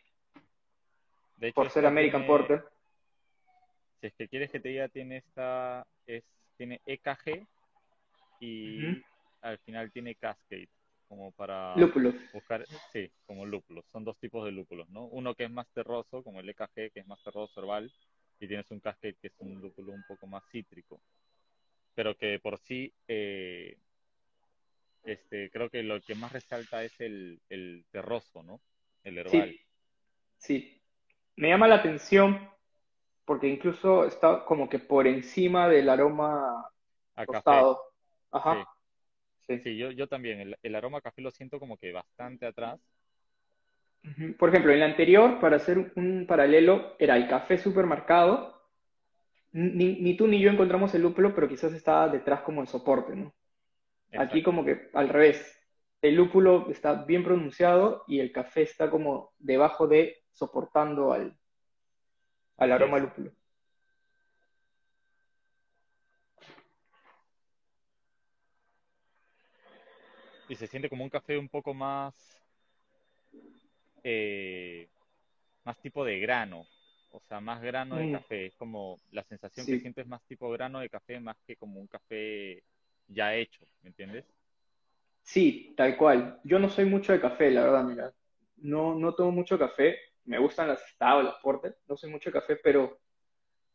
De 1.37 1.47
hecho, 1.47 1.55
por 1.55 1.71
ser 1.71 1.85
American 1.87 2.21
tiene- 2.21 2.27
Porter. 2.27 2.63
Si 3.99 4.05
es 4.07 4.13
que 4.13 4.27
quieres 4.27 4.51
que 4.51 4.59
te 4.59 4.69
diga, 4.69 4.87
tiene 4.89 5.17
esta, 5.17 5.83
es, 6.05 6.23
tiene 6.57 6.79
EKG 6.85 7.47
y 8.39 9.03
al 9.41 9.57
final 9.59 9.91
tiene 9.91 10.13
Cascade, 10.13 10.69
como 11.07 11.31
para 11.31 11.75
Lúpulos. 11.75 12.13
buscar, 12.31 12.63
sí, 12.93 13.11
como 13.25 13.47
lúpulos. 13.47 13.83
Son 13.91 14.03
dos 14.03 14.15
tipos 14.19 14.45
de 14.45 14.51
lúpulos, 14.51 14.87
¿no? 14.89 15.05
Uno 15.05 15.33
que 15.33 15.45
es 15.45 15.49
más 15.51 15.67
terroso, 15.73 16.23
como 16.23 16.39
el 16.39 16.49
EKG, 16.49 16.91
que 16.93 16.99
es 16.99 17.07
más 17.07 17.21
terroso 17.23 17.59
herbal, 17.59 17.91
y 18.39 18.47
tienes 18.47 18.69
un 18.71 18.79
Cascade 18.79 19.15
que 19.15 19.27
es 19.27 19.39
un 19.39 19.59
lúpulo 19.61 19.93
un 19.93 20.03
poco 20.03 20.27
más 20.27 20.43
cítrico. 20.51 21.01
Pero 21.95 22.15
que 22.15 22.39
por 22.39 22.59
sí, 22.59 22.93
eh, 23.07 23.77
este, 25.03 25.49
creo 25.49 25.69
que 25.69 25.83
lo 25.83 26.01
que 26.01 26.15
más 26.15 26.31
resalta 26.31 26.83
es 26.83 26.99
el, 26.99 27.39
el 27.49 27.85
terroso, 27.91 28.43
¿no? 28.43 28.61
El 29.03 29.17
herbal. 29.17 29.49
Sí, 29.49 29.61
sí. 30.37 30.81
Me 31.35 31.49
llama 31.49 31.67
la 31.67 31.75
atención 31.75 32.49
porque 33.25 33.47
incluso 33.47 34.05
está 34.05 34.45
como 34.45 34.69
que 34.69 34.79
por 34.79 35.07
encima 35.07 35.67
del 35.67 35.89
aroma 35.89 36.69
A 37.15 37.25
café. 37.25 37.51
Ajá. 38.31 38.67
Sí. 39.47 39.59
Sí, 39.59 39.77
yo, 39.77 39.91
yo 39.91 40.07
también. 40.07 40.41
El, 40.41 40.57
el 40.61 40.75
aroma 40.75 40.97
a 40.97 41.01
café 41.01 41.21
lo 41.21 41.31
siento 41.31 41.59
como 41.59 41.77
que 41.77 41.93
bastante 41.93 42.45
atrás. 42.45 42.79
Por 44.37 44.49
ejemplo, 44.49 44.71
en 44.71 44.79
la 44.79 44.85
anterior, 44.85 45.39
para 45.39 45.57
hacer 45.57 45.91
un 45.95 46.25
paralelo, 46.27 46.95
era 46.97 47.17
el 47.17 47.27
café 47.27 47.57
supermercado. 47.57 48.61
Ni, 49.51 49.99
ni 49.99 50.15
tú 50.15 50.27
ni 50.27 50.39
yo 50.39 50.49
encontramos 50.49 50.93
el 50.93 51.01
lúpulo, 51.01 51.33
pero 51.33 51.47
quizás 51.47 51.73
estaba 51.73 52.07
detrás 52.07 52.41
como 52.41 52.61
el 52.61 52.67
soporte, 52.67 53.15
¿no? 53.15 53.33
Aquí 54.17 54.43
como 54.43 54.63
que 54.63 54.89
al 54.93 55.09
revés. 55.09 55.53
El 56.01 56.15
lúpulo 56.15 56.69
está 56.69 57.05
bien 57.05 57.23
pronunciado 57.23 58.03
y 58.07 58.19
el 58.19 58.31
café 58.31 58.61
está 58.61 58.89
como 58.89 59.33
debajo 59.39 59.87
de 59.87 60.23
soportando 60.31 61.11
al, 61.11 61.37
al 62.57 62.71
aroma 62.71 62.97
es. 62.97 63.03
lúpulo. 63.03 63.31
Y 70.49 70.55
se 70.55 70.67
siente 70.67 70.89
como 70.89 71.03
un 71.03 71.09
café 71.09 71.37
un 71.37 71.49
poco 71.49 71.73
más, 71.73 72.36
eh, 74.09 74.87
más 75.65 75.77
tipo 75.81 76.05
de 76.05 76.19
grano, 76.19 76.65
o 77.11 77.19
sea, 77.21 77.41
más 77.41 77.61
grano 77.61 77.97
de 77.97 78.07
Mm. 78.07 78.13
café. 78.13 78.45
Es 78.47 78.55
como 78.55 78.99
la 79.11 79.23
sensación 79.23 79.65
Sí. 79.65 79.73
que 79.73 79.81
sientes 79.81 80.07
más 80.07 80.21
tipo 80.23 80.49
grano 80.51 80.79
de 80.79 80.89
café 80.89 81.19
más 81.19 81.37
que 81.45 81.55
como 81.57 81.79
un 81.81 81.87
café 81.87 82.63
ya 83.09 83.35
hecho, 83.35 83.65
¿me 83.83 83.89
entiendes? 83.89 84.25
Sí, 85.23 85.73
tal 85.75 85.97
cual. 85.97 86.39
Yo 86.43 86.59
no 86.59 86.69
soy 86.69 86.85
mucho 86.85 87.11
de 87.11 87.19
café, 87.19 87.51
la 87.51 87.63
verdad, 87.63 87.83
mira. 87.83 88.13
No, 88.57 88.95
no 88.95 89.13
tomo 89.13 89.31
mucho 89.31 89.59
café. 89.59 89.97
Me 90.25 90.39
gustan 90.39 90.69
las 90.69 90.81
stout, 90.89 91.23
las 91.23 91.35
porter. 91.41 91.77
No 91.87 91.97
soy 91.97 92.09
mucho 92.09 92.29
de 92.29 92.33
café, 92.39 92.55
pero 92.57 92.99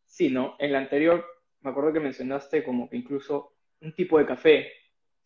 sí, 0.06 0.30
¿no? 0.30 0.56
En 0.58 0.72
la 0.72 0.78
anterior, 0.78 1.24
me 1.60 1.70
acuerdo 1.70 1.92
que 1.92 2.00
mencionaste 2.00 2.64
como 2.64 2.88
que 2.88 2.96
incluso 2.96 3.54
un 3.80 3.94
tipo 3.94 4.18
de 4.18 4.26
café, 4.26 4.72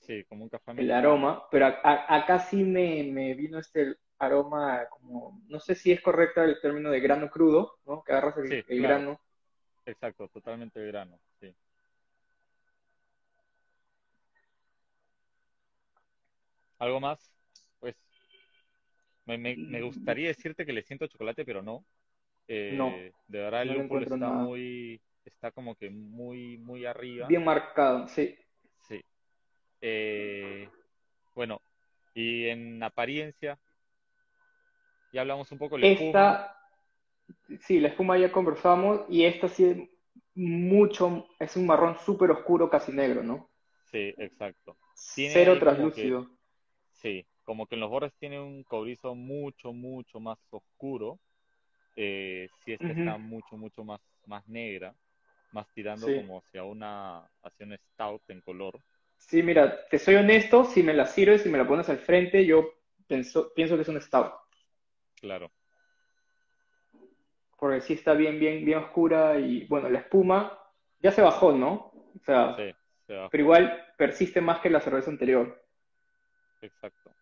Sí, 0.00 0.24
como 0.24 0.44
un 0.44 0.48
café 0.50 0.72
el 0.76 0.90
aroma, 0.90 1.48
pero 1.50 1.66
a- 1.66 1.80
a- 1.82 2.16
acá 2.16 2.38
sí 2.38 2.62
me, 2.64 3.02
me 3.04 3.34
vino 3.34 3.58
este 3.58 3.96
aroma 4.18 4.86
como, 4.90 5.42
no 5.48 5.60
sé 5.60 5.74
si 5.74 5.92
es 5.92 6.00
correcto 6.02 6.42
el 6.42 6.60
término 6.60 6.90
de 6.90 7.00
grano 7.00 7.30
crudo, 7.30 7.78
¿no? 7.86 8.02
Que 8.04 8.12
agarras 8.12 8.38
el, 8.38 8.50
Sí, 8.50 8.62
el 8.68 8.80
claro. 8.80 8.82
grano. 8.82 9.20
Exacto, 9.86 10.28
totalmente 10.28 10.80
de 10.80 10.88
grano, 10.88 11.20
sí. 11.40 11.54
¿Algo 16.78 17.00
más? 17.00 17.30
Pues 17.80 17.96
me, 19.26 19.38
me, 19.38 19.58
me 19.66 19.82
gustaría 19.82 20.28
decirte 20.28 20.64
que 20.66 20.72
le 20.72 20.82
siento 20.82 21.06
chocolate, 21.06 21.44
pero 21.44 21.62
no. 21.62 21.84
Eh, 22.48 22.76
No, 22.76 22.90
de 23.28 23.38
verdad 23.40 23.62
el 23.62 23.68
no 23.68 23.74
lúpulo 23.74 24.04
está 24.04 24.16
nada. 24.16 24.46
muy, 24.46 25.00
está 25.24 25.50
como 25.52 25.76
que 25.76 25.90
muy, 25.90 26.58
muy 26.58 26.86
arriba. 26.86 27.28
Bien 27.28 27.44
marcado, 27.44 28.08
sí. 28.08 28.34
Sí. 28.88 29.02
Eh, 29.80 30.68
bueno, 31.34 31.62
y 32.14 32.46
en 32.48 32.82
apariencia, 32.82 33.58
ya 35.12 35.20
hablamos 35.22 35.50
un 35.52 35.58
poco 35.58 35.76
de 35.76 35.82
la 35.82 35.92
espuma. 35.92 36.08
Esta, 36.08 36.56
sí, 37.60 37.80
la 37.80 37.88
espuma 37.88 38.18
ya 38.18 38.32
conversamos 38.32 39.02
y 39.08 39.24
esta 39.24 39.48
sí 39.48 39.64
es 39.64 39.76
mucho, 40.34 41.26
es 41.38 41.56
un 41.56 41.66
marrón 41.66 41.96
súper 42.04 42.30
oscuro, 42.30 42.68
casi 42.68 42.92
negro, 42.92 43.22
¿no? 43.22 43.48
Sí, 43.90 44.14
exacto. 44.18 44.76
Tiene 45.14 45.34
Cero 45.34 45.58
translúcido. 45.58 46.26
Sí, 46.92 47.24
como 47.44 47.66
que 47.66 47.76
en 47.76 47.80
los 47.80 47.90
bordes 47.90 48.12
tiene 48.18 48.40
un 48.40 48.62
cobrizo 48.64 49.14
mucho, 49.14 49.72
mucho 49.72 50.20
más 50.20 50.38
oscuro. 50.50 51.18
Eh, 51.94 52.48
sí, 52.64 52.72
esta 52.72 52.88
está 52.88 53.16
mucho, 53.16 53.56
mucho 53.56 53.84
más, 53.84 54.00
más 54.26 54.46
negra, 54.48 54.94
más 55.52 55.66
tirando 55.74 56.06
Sí. 56.06 56.16
como 56.16 56.38
hacia 56.38 56.64
una, 56.64 57.20
hacia 57.42 57.66
un 57.66 57.76
stout 57.76 58.22
en 58.28 58.40
color. 58.42 58.78
Sí, 59.16 59.42
mira, 59.42 59.86
te 59.88 59.98
soy 59.98 60.16
honesto, 60.16 60.64
si 60.64 60.82
me 60.82 60.92
la 60.92 61.06
sirves, 61.06 61.42
si 61.42 61.48
me 61.48 61.58
la 61.58 61.66
pones 61.66 61.88
al 61.88 61.98
frente, 61.98 62.44
yo 62.44 62.68
pienso, 63.06 63.52
pienso 63.54 63.76
que 63.76 63.82
es 63.82 63.88
un 63.88 64.00
stout, 64.00 64.32
Claro, 65.20 65.50
porque 67.58 67.80
sí 67.80 67.94
está 67.94 68.14
bien, 68.14 68.38
bien, 68.38 68.64
bien 68.64 68.78
oscura 68.78 69.38
y 69.38 69.66
bueno, 69.66 69.88
la 69.88 70.00
espuma 70.00 70.58
ya 71.00 71.10
se 71.10 71.22
bajó, 71.22 71.52
¿no? 71.52 71.92
O 72.14 72.20
sea, 72.24 72.54
sí, 72.56 72.72
se 73.06 73.14
bajó. 73.14 73.28
pero 73.30 73.42
igual 73.42 73.86
persiste 73.96 74.40
más 74.40 74.60
que 74.60 74.70
la 74.70 74.80
cerveza 74.80 75.10
anterior. 75.10 75.62
Exacto. 76.60 77.14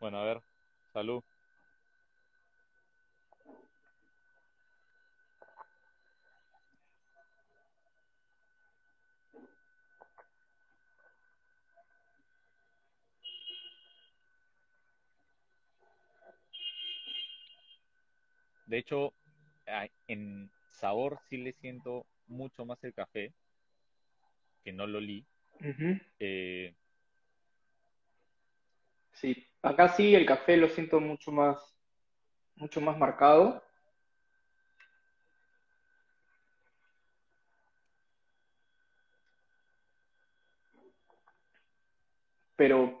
Bueno, 0.00 0.18
a 0.18 0.24
ver, 0.24 0.42
salud. 0.92 1.22
De 18.66 18.78
hecho, 18.78 19.12
en 20.08 20.50
sabor 20.70 21.18
sí 21.28 21.36
le 21.36 21.52
siento 21.52 22.06
mucho 22.26 22.64
más 22.64 22.82
el 22.84 22.94
café, 22.94 23.32
que 24.64 24.72
no 24.72 24.86
lo 24.86 25.00
li. 25.00 25.24
Eh, 26.18 26.74
sí, 29.12 29.46
acá 29.62 29.88
sí 29.88 30.14
el 30.14 30.26
café 30.26 30.56
lo 30.56 30.68
siento 30.68 31.00
mucho 31.00 31.30
más, 31.30 31.58
mucho 32.56 32.80
más 32.80 32.98
marcado. 32.98 33.62
Pero, 42.56 43.00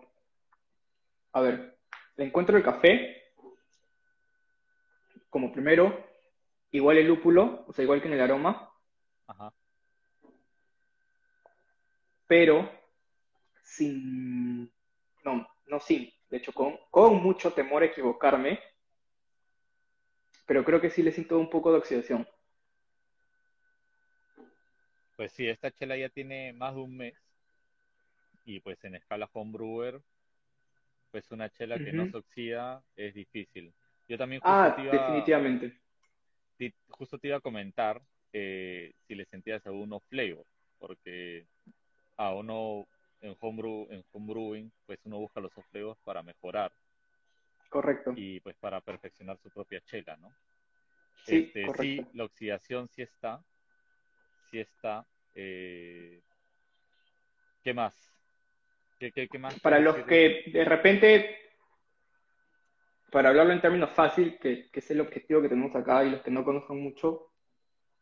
a 1.32 1.40
ver, 1.40 1.78
encuentro 2.16 2.56
el 2.56 2.64
café 2.64 3.23
como 5.34 5.50
primero, 5.50 6.06
igual 6.70 6.96
el 6.96 7.08
lúpulo, 7.08 7.64
o 7.66 7.72
sea, 7.72 7.82
igual 7.82 8.00
que 8.00 8.06
en 8.06 8.14
el 8.14 8.20
aroma. 8.20 8.70
Ajá. 9.26 9.52
Pero 12.28 12.70
sin, 13.64 14.72
no, 15.24 15.44
no 15.66 15.80
sin, 15.80 16.08
de 16.30 16.36
hecho 16.36 16.52
con, 16.52 16.78
con 16.88 17.20
mucho 17.20 17.52
temor 17.52 17.82
a 17.82 17.86
equivocarme, 17.86 18.60
pero 20.46 20.64
creo 20.64 20.80
que 20.80 20.90
sí 20.90 21.02
le 21.02 21.10
siento 21.10 21.36
un 21.36 21.50
poco 21.50 21.72
de 21.72 21.78
oxidación. 21.78 22.28
Pues 25.16 25.32
sí, 25.32 25.48
esta 25.48 25.72
chela 25.72 25.96
ya 25.96 26.10
tiene 26.10 26.52
más 26.52 26.76
de 26.76 26.80
un 26.80 26.96
mes 26.96 27.16
y 28.44 28.60
pues 28.60 28.84
en 28.84 28.94
escala 28.94 29.28
homebrewer, 29.32 30.00
pues 31.10 31.28
una 31.32 31.50
chela 31.50 31.76
que 31.78 31.92
no 31.92 32.08
se 32.08 32.18
oxida 32.18 32.84
es 32.94 33.14
difícil. 33.14 33.74
Yo 34.08 34.18
también 34.18 34.40
justo 34.40 34.54
ah, 34.54 34.74
definitivamente. 34.76 35.80
justo 36.88 37.18
te 37.18 37.28
iba 37.28 37.38
a 37.38 37.40
comentar 37.40 38.02
eh, 38.32 38.92
si 39.06 39.14
le 39.14 39.24
sentías 39.26 39.66
algunos 39.66 40.04
flavor, 40.04 40.44
porque 40.78 41.46
a 42.16 42.34
uno 42.34 42.86
en 43.20 43.36
homebrew, 43.40 43.86
en 43.90 44.04
homebrewing, 44.12 44.72
pues 44.86 44.98
uno 45.04 45.18
busca 45.18 45.40
los 45.40 45.52
flavors 45.70 45.98
para 46.04 46.22
mejorar. 46.22 46.72
Correcto. 47.70 48.12
Y 48.14 48.40
pues 48.40 48.56
para 48.56 48.80
perfeccionar 48.80 49.38
su 49.38 49.50
propia 49.50 49.80
chela, 49.80 50.16
¿no? 50.16 50.30
Sí, 51.24 51.44
este, 51.46 51.64
correcto. 51.64 51.82
sí 51.82 52.16
la 52.16 52.24
oxidación 52.24 52.88
sí 52.88 53.02
está, 53.02 53.42
sí 54.50 54.60
está. 54.60 55.06
Eh, 55.34 56.20
¿Qué 57.62 57.72
más? 57.72 57.94
¿Qué, 58.98 59.38
más? 59.38 59.58
Para 59.60 59.78
los 59.78 59.96
que 60.04 60.44
de 60.52 60.64
repente, 60.64 61.43
para 63.14 63.28
hablarlo 63.28 63.52
en 63.52 63.60
términos 63.60 63.90
fácil, 63.90 64.40
que, 64.40 64.70
es 64.72 64.90
el 64.90 65.00
objetivo 65.00 65.40
que 65.40 65.48
tenemos 65.48 65.76
acá 65.76 66.04
y 66.04 66.10
los 66.10 66.20
que 66.22 66.32
no 66.32 66.44
conozcan 66.44 66.80
mucho, 66.80 67.30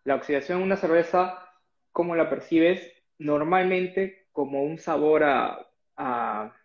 la 0.05 0.15
oxidación 0.15 0.57
en 0.57 0.65
una 0.65 0.77
cerveza, 0.77 1.51
¿cómo 1.93 2.17
la 2.17 2.31
percibes? 2.31 2.91
Normalmente 3.19 4.29
como 4.33 4.63
un 4.63 4.79
sabor 4.79 5.23
a... 5.25 6.57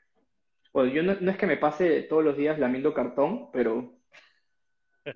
bueno, 0.71 0.93
yo 0.93 1.03
no, 1.03 1.29
es 1.29 1.37
que 1.37 1.45
me 1.45 1.57
pase 1.57 2.03
todos 2.03 2.23
los 2.23 2.37
días 2.37 2.57
lamiendo 2.57 2.93
cartón, 2.93 3.51
pero, 3.51 3.99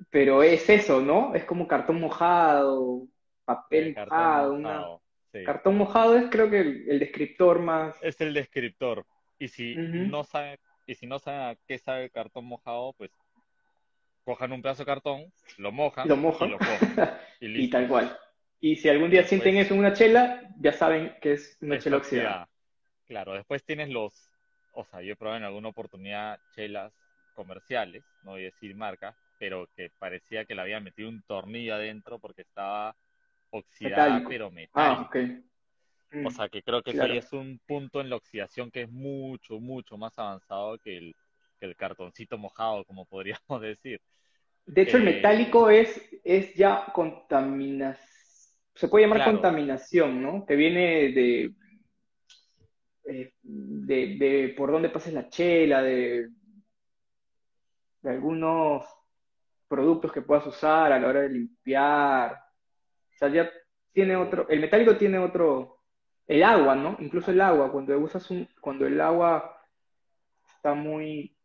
pero 0.09 0.43
es 0.43 0.69
eso, 0.69 0.99
¿no? 0.99 1.33
Es 1.33 1.45
como 1.45 1.69
cartón 1.69 2.01
mojado, 2.01 3.07
papel 3.45 3.95
mojado, 3.95 5.01
Cartón 5.45 5.77
mojado 5.77 6.17
es 6.17 6.29
creo 6.29 6.49
que 6.49 6.59
el, 6.59 6.99
descriptor 6.99 7.59
más... 7.59 7.97
Es 8.03 8.19
el 8.19 8.33
descriptor. 8.33 9.05
Y 9.39 9.47
si 9.47 9.73
no 9.77 10.25
sabe, 10.25 10.59
y 10.85 10.95
si 10.95 11.07
no 11.07 11.17
saben 11.17 11.39
a 11.39 11.55
qué 11.65 11.77
sabe 11.77 12.03
el 12.03 12.11
cartón 12.11 12.43
mojado, 12.43 12.91
pues 12.97 13.11
cojan 14.23 14.51
un 14.51 14.61
pedazo 14.61 14.83
de 14.83 14.85
cartón, 14.85 15.33
lo 15.57 15.71
mojan, 15.71 16.07
lo 16.07 16.17
mojan. 16.17 16.49
y 17.39 17.47
lo 17.47 17.59
y, 17.61 17.69
tal 17.69 17.87
cual. 17.87 18.17
Y 18.59 18.75
si 18.75 18.89
algún 18.89 19.09
día 19.09 19.23
sienten 19.23 19.57
eso 19.57 19.73
en 19.73 19.79
una 19.79 19.93
chela, 19.93 20.41
ya 20.59 20.71
saben 20.71 21.15
que 21.21 21.33
es 21.33 21.57
una 21.61 21.79
chela 21.79 21.97
oxidada. 21.97 22.49
Claro, 23.07 23.33
después 23.33 23.63
tienes 23.63 23.89
los, 23.89 24.13
o 24.71 24.85
sea, 24.85 25.01
yo 25.01 25.13
he 25.13 25.15
probado 25.15 25.37
en 25.37 25.45
alguna 25.45 25.69
oportunidad 25.69 26.39
chelas 26.51 26.93
comerciales, 27.33 28.03
no 28.23 28.31
voy 28.31 28.41
a 28.41 28.45
decir 28.45 28.75
marca, 28.75 29.15
pero 29.37 29.67
que 29.75 29.89
parecía 29.97 30.45
que 30.45 30.53
le 30.53 30.61
habían 30.61 30.83
metido 30.83 31.09
un 31.09 31.21
tornillo 31.23 31.73
adentro 31.75 32.19
porque 32.19 32.43
estaba 32.43 32.95
oxidada, 33.49 34.23
pero 34.27 34.51
metálica. 34.51 35.19
Ah, 35.19 36.17
O 36.23 36.29
mm, 36.29 36.31
sea, 36.31 36.47
que 36.47 36.61
creo 36.61 36.83
que 36.83 36.91
eso 36.91 37.05
es 37.05 37.33
un 37.33 37.59
punto 37.65 37.99
en 37.99 38.09
la 38.09 38.17
oxidación 38.17 38.69
que 38.69 38.83
es 38.83 38.91
mucho, 38.91 39.59
mucho 39.59 39.97
más 39.97 40.17
avanzado 40.19 40.77
que 40.77 40.97
el, 40.97 41.15
el 41.61 41.75
cartoncito 41.75 42.37
mojado, 42.37 42.85
como 42.85 43.05
podríamos 43.05 43.39
decir. 43.61 44.01
De 44.65 44.83
hecho, 44.83 44.97
el 44.97 45.07
eh, 45.07 45.15
metálico 45.15 45.69
es, 45.69 46.01
es 46.23 46.53
ya 46.55 46.85
contaminación, 46.93 48.07
se 48.75 48.87
puede 48.87 49.05
llamar 49.05 49.25
contaminación, 49.25 50.21
¿no? 50.21 50.45
Que 50.45 50.55
viene 50.55 51.11
de, 51.11 51.53
eh, 53.05 53.33
de, 53.41 54.17
de, 54.17 54.53
por 54.55 54.71
dónde 54.71 54.89
pases 54.89 55.13
la 55.13 55.29
chela, 55.29 55.81
de, 55.81 56.29
de 58.01 58.09
algunos 58.09 58.85
productos 59.67 60.11
que 60.11 60.21
puedas 60.21 60.45
usar 60.47 60.91
a 60.91 60.99
la 60.99 61.07
hora 61.07 61.21
de 61.21 61.29
limpiar, 61.29 62.37
sea, 63.21 63.29
ya 63.29 63.51
tiene 63.93 64.15
otro, 64.15 64.47
el 64.49 64.59
metálico 64.59 64.97
tiene 64.97 65.19
otro, 65.19 65.83
el 66.27 66.43
agua, 66.43 66.75
¿no? 66.75 66.97
Incluso 66.99 67.31
el 67.31 67.41
agua, 67.41 67.71
cuando 67.71 67.97
usas 67.99 68.29
un, 68.31 68.47
cuando 68.59 68.87
el 68.87 68.99
agua 68.99 69.57
está 70.55 70.73
muy, 70.73 71.37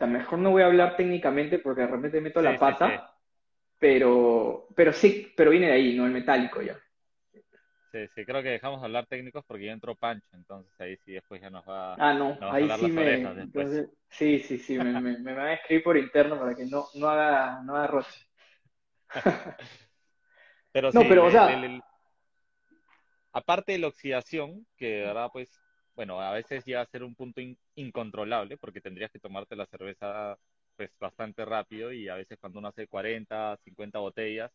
o 0.00 0.06
mejor 0.06 0.38
no 0.38 0.50
voy 0.50 0.62
a 0.62 0.66
hablar 0.66 0.96
técnicamente 0.96 1.58
porque 1.58 1.82
de 1.82 1.88
repente 1.88 2.20
meto 2.20 2.40
la 2.40 2.58
pata, 2.58 3.14
pero, 3.78 4.68
pero 4.74 4.92
sí, 4.92 5.32
pero 5.36 5.50
viene 5.50 5.66
de 5.66 5.72
ahí, 5.72 5.96
¿no? 5.96 6.06
El 6.06 6.12
metálico 6.12 6.62
ya. 6.62 6.78
Sí, 7.92 8.06
sí, 8.14 8.24
creo 8.24 8.42
que 8.42 8.50
dejamos 8.50 8.80
de 8.80 8.86
hablar 8.86 9.06
técnicos 9.06 9.44
porque 9.44 9.66
ya 9.66 9.72
entró 9.72 9.96
Pancho, 9.96 10.28
entonces 10.34 10.72
ahí 10.80 10.96
sí 10.98 11.12
después 11.12 11.42
ya 11.42 11.50
nos 11.50 11.68
va, 11.68 11.94
ah, 11.94 12.14
no, 12.14 12.38
ahí 12.40 12.70
sí 12.78 12.86
me, 12.86 13.26
sí, 14.08 14.38
sí, 14.38 14.58
sí, 14.58 14.78
me, 14.78 15.00
me, 15.00 15.34
van 15.34 15.48
a 15.48 15.54
escribir 15.54 15.82
por 15.82 15.96
interno 15.96 16.38
para 16.38 16.54
que 16.54 16.66
no, 16.66 16.86
no 16.94 17.08
haga, 17.08 17.60
no 17.64 17.74
haga 17.74 17.86
roche. 17.88 18.26
Pero 20.72 20.92
no, 20.92 21.02
pero, 21.08 21.26
o 21.26 21.30
sea... 21.32 21.48
aparte 23.32 23.72
de 23.72 23.78
la 23.78 23.88
oxidación, 23.88 24.64
que 24.76 24.86
de 24.86 25.00
verdad, 25.00 25.28
pues, 25.32 25.60
bueno, 26.00 26.18
a 26.18 26.32
veces 26.32 26.64
llega 26.64 26.80
a 26.80 26.86
ser 26.86 27.04
un 27.04 27.14
punto 27.14 27.42
incontrolable, 27.74 28.56
porque 28.56 28.80
tendrías 28.80 29.10
que 29.10 29.18
tomarte 29.18 29.54
la 29.54 29.66
cerveza, 29.66 30.38
pues, 30.74 30.90
bastante 30.98 31.44
rápido, 31.44 31.92
y 31.92 32.08
a 32.08 32.14
veces 32.14 32.38
cuando 32.40 32.58
uno 32.58 32.68
hace 32.68 32.86
40, 32.86 33.58
50 33.64 33.98
botellas, 33.98 34.50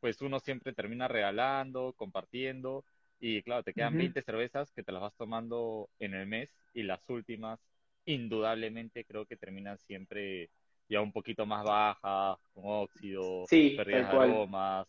pues 0.00 0.22
uno 0.22 0.40
siempre 0.40 0.72
termina 0.72 1.06
regalando, 1.06 1.92
compartiendo, 1.98 2.82
y 3.20 3.42
claro, 3.42 3.62
te 3.62 3.74
quedan 3.74 3.98
20 3.98 4.22
cervezas 4.22 4.72
que 4.72 4.82
te 4.82 4.90
las 4.90 5.02
vas 5.02 5.14
tomando 5.18 5.90
en 5.98 6.14
el 6.14 6.26
mes, 6.26 6.50
y 6.72 6.82
las 6.82 7.06
últimas, 7.10 7.60
indudablemente, 8.06 9.04
creo 9.04 9.26
que 9.26 9.36
terminan 9.36 9.76
siempre 9.76 10.48
ya 10.88 11.02
un 11.02 11.12
poquito 11.12 11.44
más 11.44 11.62
bajas, 11.62 12.38
con 12.54 12.64
óxido, 12.64 13.44
sí, 13.46 13.74
pérdidas 13.76 14.12
de 14.12 14.16
aromas, 14.16 14.88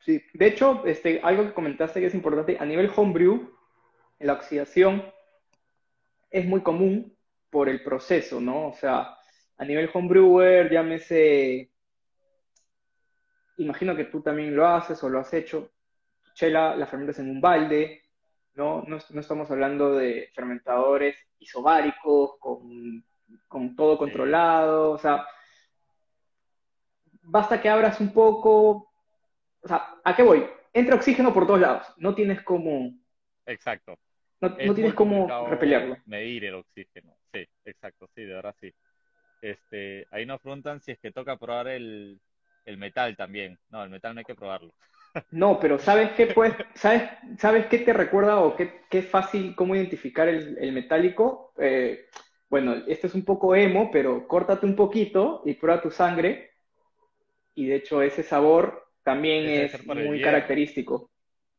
Sí, 0.00 0.20
de 0.32 0.46
hecho, 0.46 0.84
este, 0.84 1.20
algo 1.22 1.44
que 1.44 1.52
comentaste 1.52 2.00
que 2.00 2.06
es 2.06 2.14
importante, 2.14 2.56
a 2.58 2.64
nivel 2.64 2.90
homebrew, 2.96 3.57
la 4.20 4.34
oxidación 4.34 5.04
es 6.30 6.44
muy 6.44 6.62
común 6.62 7.16
por 7.50 7.68
el 7.68 7.82
proceso, 7.82 8.40
¿no? 8.40 8.68
O 8.68 8.74
sea, 8.74 9.16
a 9.56 9.64
nivel 9.64 9.90
homebrewer, 9.92 10.70
llámese, 10.70 11.70
imagino 13.58 13.96
que 13.96 14.04
tú 14.04 14.20
también 14.20 14.54
lo 14.54 14.66
haces 14.66 15.02
o 15.02 15.08
lo 15.08 15.20
has 15.20 15.32
hecho, 15.34 15.72
chela, 16.34 16.76
la 16.76 16.86
fermentas 16.86 17.18
en 17.18 17.30
un 17.30 17.40
balde, 17.40 18.02
¿no? 18.54 18.82
No, 18.86 18.96
estamos 18.96 19.50
hablando 19.50 19.94
de 19.94 20.30
fermentadores 20.34 21.16
isobáricos, 21.38 22.38
con, 22.38 23.04
con 23.46 23.74
todo 23.74 23.98
controlado, 23.98 24.92
o 24.92 24.98
sea, 24.98 25.26
basta 27.22 27.60
que 27.60 27.68
abras 27.68 28.00
un 28.00 28.12
poco, 28.12 28.92
o 29.60 29.68
sea, 29.68 29.96
¿a 30.04 30.14
qué 30.14 30.22
voy? 30.22 30.46
Entra 30.72 30.96
oxígeno 30.96 31.32
por 31.32 31.46
todos 31.46 31.60
lados, 31.60 31.86
no 31.96 32.14
tienes 32.14 32.42
como... 32.42 32.92
Exacto. 33.46 33.98
No, 34.40 34.54
tienes 34.74 34.94
cómo 34.94 35.48
repelearlo. 35.48 35.96
Medir 36.06 36.44
el 36.44 36.54
oxígeno, 36.54 37.16
sí, 37.32 37.44
exacto, 37.64 38.08
sí, 38.14 38.22
de 38.22 38.34
verdad 38.34 38.54
sí. 38.60 38.72
Este, 39.40 40.06
ahí 40.10 40.26
nos 40.26 40.40
preguntan 40.40 40.80
si 40.80 40.92
es 40.92 40.98
que 40.98 41.12
toca 41.12 41.36
probar 41.36 41.68
el, 41.68 42.20
metal 42.76 43.16
también. 43.16 43.58
No, 43.70 43.82
el 43.82 43.90
metal 43.90 44.14
no 44.14 44.20
hay 44.20 44.24
que 44.24 44.34
probarlo. 44.34 44.72
No, 45.30 45.58
pero 45.58 45.78
¿sabes 45.78 46.10
qué 46.12 46.26
pues, 46.26 46.54
sabes, 46.74 47.02
sabes 47.38 47.66
qué 47.66 47.78
te 47.78 47.92
recuerda 47.92 48.40
o 48.40 48.54
qué, 48.54 48.82
qué 48.90 48.98
es 48.98 49.08
fácil 49.08 49.54
cómo 49.56 49.74
identificar 49.74 50.28
el, 50.28 50.72
metálico? 50.72 51.52
Eh, 51.58 52.06
bueno, 52.48 52.74
este 52.86 53.06
es 53.06 53.14
un 53.14 53.24
poco 53.24 53.54
emo, 53.54 53.90
pero 53.90 54.28
córtate 54.28 54.66
un 54.66 54.76
poquito 54.76 55.42
y 55.44 55.54
prueba 55.54 55.80
tu 55.80 55.90
sangre. 55.90 56.52
Y 57.54 57.66
de 57.66 57.76
hecho 57.76 58.02
ese 58.02 58.22
sabor 58.22 58.88
también 59.02 59.48
es 59.48 59.84
muy 59.86 60.20
característico. 60.20 61.10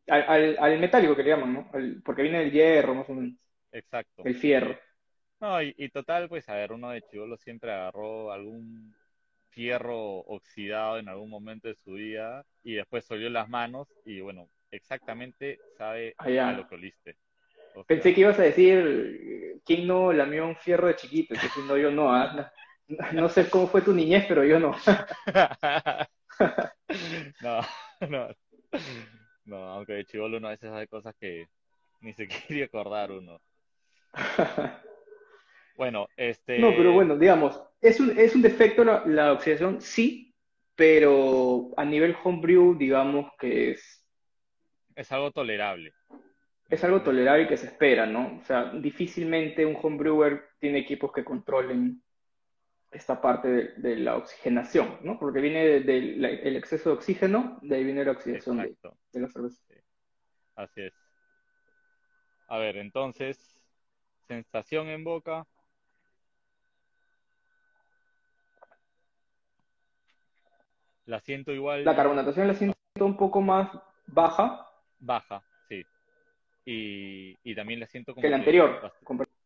Al, 0.10 0.80
metálico 0.80 1.16
que 1.16 1.24
le 1.24 1.30
llaman, 1.30 1.54
¿no? 1.54 1.72
porque 2.04 2.24
viene 2.24 2.40
del 2.40 2.52
hierro, 2.52 2.96
más 2.96 3.10
o 3.10 3.14
menos. 3.14 3.34
Exacto. 3.72 4.24
El 4.26 4.36
fierro. 4.36 4.78
No, 5.40 5.62
y, 5.62 5.90
total, 5.90 6.28
pues 6.28 6.50
a 6.50 6.56
ver, 6.56 6.74
uno 6.74 6.90
de 6.90 7.02
chivolo 7.04 7.38
siempre 7.38 7.72
agarró 7.72 8.32
algún 8.32 8.94
fierro 9.50 10.20
oxidado 10.20 11.00
en 11.00 11.08
algún 11.08 11.30
momento 11.30 11.68
de 11.68 11.76
su 11.76 11.94
vida 11.94 12.44
y 12.64 12.74
después 12.74 13.10
olió 13.10 13.30
las 13.30 13.48
manos 13.48 13.88
y 14.06 14.20
bueno, 14.20 14.50
exactamente 14.70 15.60
sabe 15.78 16.14
Ah, 16.18 16.50
a 16.50 16.54
lo 16.54 16.68
que 16.68 16.76
oliste. 16.76 17.16
O 17.76 17.84
Pensé 17.86 18.14
que 18.14 18.22
ibas 18.22 18.38
a 18.40 18.44
decir, 18.44 19.62
¿quién 19.66 19.88
no 19.88 20.12
lamió 20.12 20.46
un 20.46 20.56
fierro 20.58 20.88
de 20.88 20.96
chiquito? 20.96 21.36
No, 21.68 21.78
yo 21.78 21.90
no, 21.90 22.14
ah, 22.14 22.52
no, 22.88 23.12
no 23.14 23.30
sé 23.30 23.50
cómo 23.50 23.68
fue 23.68 23.82
tu 23.82 23.94
niñez, 23.94 24.26
pero 24.28 24.44
yo 24.44 24.60
no. 24.60 24.76
No, 27.42 27.62
no, 28.10 28.30
no, 29.50 29.58
aunque 29.58 29.94
de 29.94 30.06
chivolo 30.06 30.38
uno 30.38 30.48
a 30.48 30.52
veces 30.52 30.72
hace 30.72 30.88
cosas 30.88 31.16
que 31.20 31.50
ni 32.02 32.14
se 32.14 32.28
quiere 32.48 32.66
acordar 32.66 33.12
uno. 33.12 33.42
Bueno, 35.76 36.08
este, 36.18 36.60
No, 36.60 36.76
pero 36.76 36.92
bueno, 36.92 37.18
digamos, 37.18 37.62
es 37.82 38.00
un, 38.02 38.18
es 38.20 38.36
un 38.36 38.42
defecto 38.42 38.84
la, 38.84 39.06
la 39.06 39.32
oxidación, 39.34 39.82
sí, 39.82 40.36
pero 40.76 41.72
a 41.78 41.86
nivel 41.86 42.16
homebrew, 42.24 42.78
digamos 42.78 43.32
que 43.40 43.72
es, 43.72 44.06
es 44.96 45.12
algo 45.12 45.32
tolerable. 45.32 45.94
es 46.70 46.84
algo 46.84 47.02
tolerable 47.02 47.44
y 47.44 47.48
que 47.48 47.58
se 47.58 47.68
espera, 47.68 48.06
¿no? 48.06 48.38
O 48.40 48.44
sea, 48.44 48.72
difícilmente 48.74 49.66
un 49.66 49.78
homebrewer 49.82 50.50
tiene 50.60 50.80
equipos 50.80 51.12
que 51.12 51.24
controlen 51.24 52.04
esta 52.92 53.22
parte 53.22 53.48
de, 53.48 53.64
de 53.78 53.96
la 53.98 54.16
oxigenación, 54.18 54.98
¿no? 55.04 55.20
Porque 55.20 55.42
viene 55.42 55.66
del 55.66 55.86
de, 55.86 55.94
de 55.94 56.02
la- 56.18 56.30
el 56.30 56.56
exceso 56.56 56.90
de 56.90 56.96
oxígeno, 56.96 57.60
de 57.62 57.76
ahí 57.76 57.84
viene 57.84 58.04
la 58.04 58.12
oxidación 58.12 58.58
de, 58.58 58.76
la 59.14 59.30
cerveza. 59.30 59.64
así 60.56 60.82
es. 60.82 60.94
A 62.48 62.58
ver, 62.58 62.78
entonces, 62.78 63.60
sensación 64.28 64.88
en 64.88 65.04
boca, 65.04 65.46
la 71.06 71.20
siento 71.20 71.52
La 71.52 71.56
igual 71.58 71.96
carbonatación 71.96 72.48
la 72.48 72.54
siento 72.54 72.76
un 73.02 73.18
poco 73.18 73.42
más 73.42 73.70
baja 74.08 74.66
baja, 75.00 75.44
sí. 75.68 75.84
Y, 76.66 77.36
y 77.44 77.56
también 77.56 77.80
la 77.80 77.88
siento 77.88 78.14
como 78.14 78.22
que 78.22 78.30
la 78.30 78.38
anterior. 78.38 78.94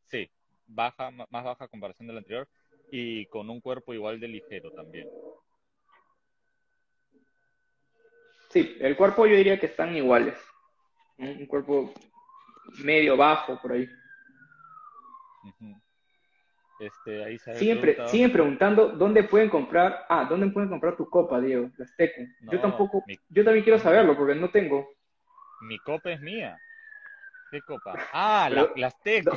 Sí, 0.05 0.29
baja, 0.67 1.11
más 1.11 1.27
baja 1.43 1.67
comparación 1.67 2.07
de 2.07 2.13
la 2.13 2.19
anterior 2.19 2.47
y 2.91 3.25
con 3.27 3.49
un 3.49 3.59
cuerpo 3.61 3.93
igual 3.93 4.19
de 4.19 4.27
ligero 4.27 4.71
también. 4.71 5.07
Sí, 8.49 8.77
el 8.81 8.95
cuerpo 8.95 9.25
yo 9.25 9.35
diría 9.35 9.59
que 9.59 9.65
están 9.65 9.95
iguales. 9.95 10.37
Un 11.17 11.45
cuerpo 11.47 11.93
medio 12.83 13.17
bajo 13.17 13.59
por 13.61 13.71
ahí. 13.73 13.89
Este, 16.79 17.23
ahí 17.23 17.37
se 17.39 17.53
Siguen, 17.55 17.77
pre- 17.79 17.93
preguntado- 17.93 18.09
siguen 18.09 18.31
preguntando 18.31 18.87
dónde 18.89 19.23
pueden 19.23 19.49
comprar. 19.49 20.05
Ah, 20.09 20.25
¿dónde 20.29 20.47
pueden 20.47 20.69
comprar 20.69 20.97
tu 20.97 21.09
copa, 21.09 21.39
Diego? 21.39 21.69
Las 21.77 21.95
Tecu. 21.95 22.21
Yo 22.41 22.53
No, 22.53 22.61
tampoco, 22.61 23.03
mi- 23.07 23.17
yo 23.29 23.43
también 23.43 23.63
quiero 23.63 23.79
saberlo 23.79 24.17
porque 24.17 24.35
no 24.35 24.49
tengo. 24.49 24.89
Mi 25.61 25.79
copa 25.79 26.11
es 26.11 26.19
mía. 26.19 26.59
¿Qué 27.51 27.61
copa? 27.61 27.95
Ah, 28.11 28.49
la- 28.51 28.63
Pero- 28.63 28.73
las 28.75 28.99
Teco. 29.01 29.31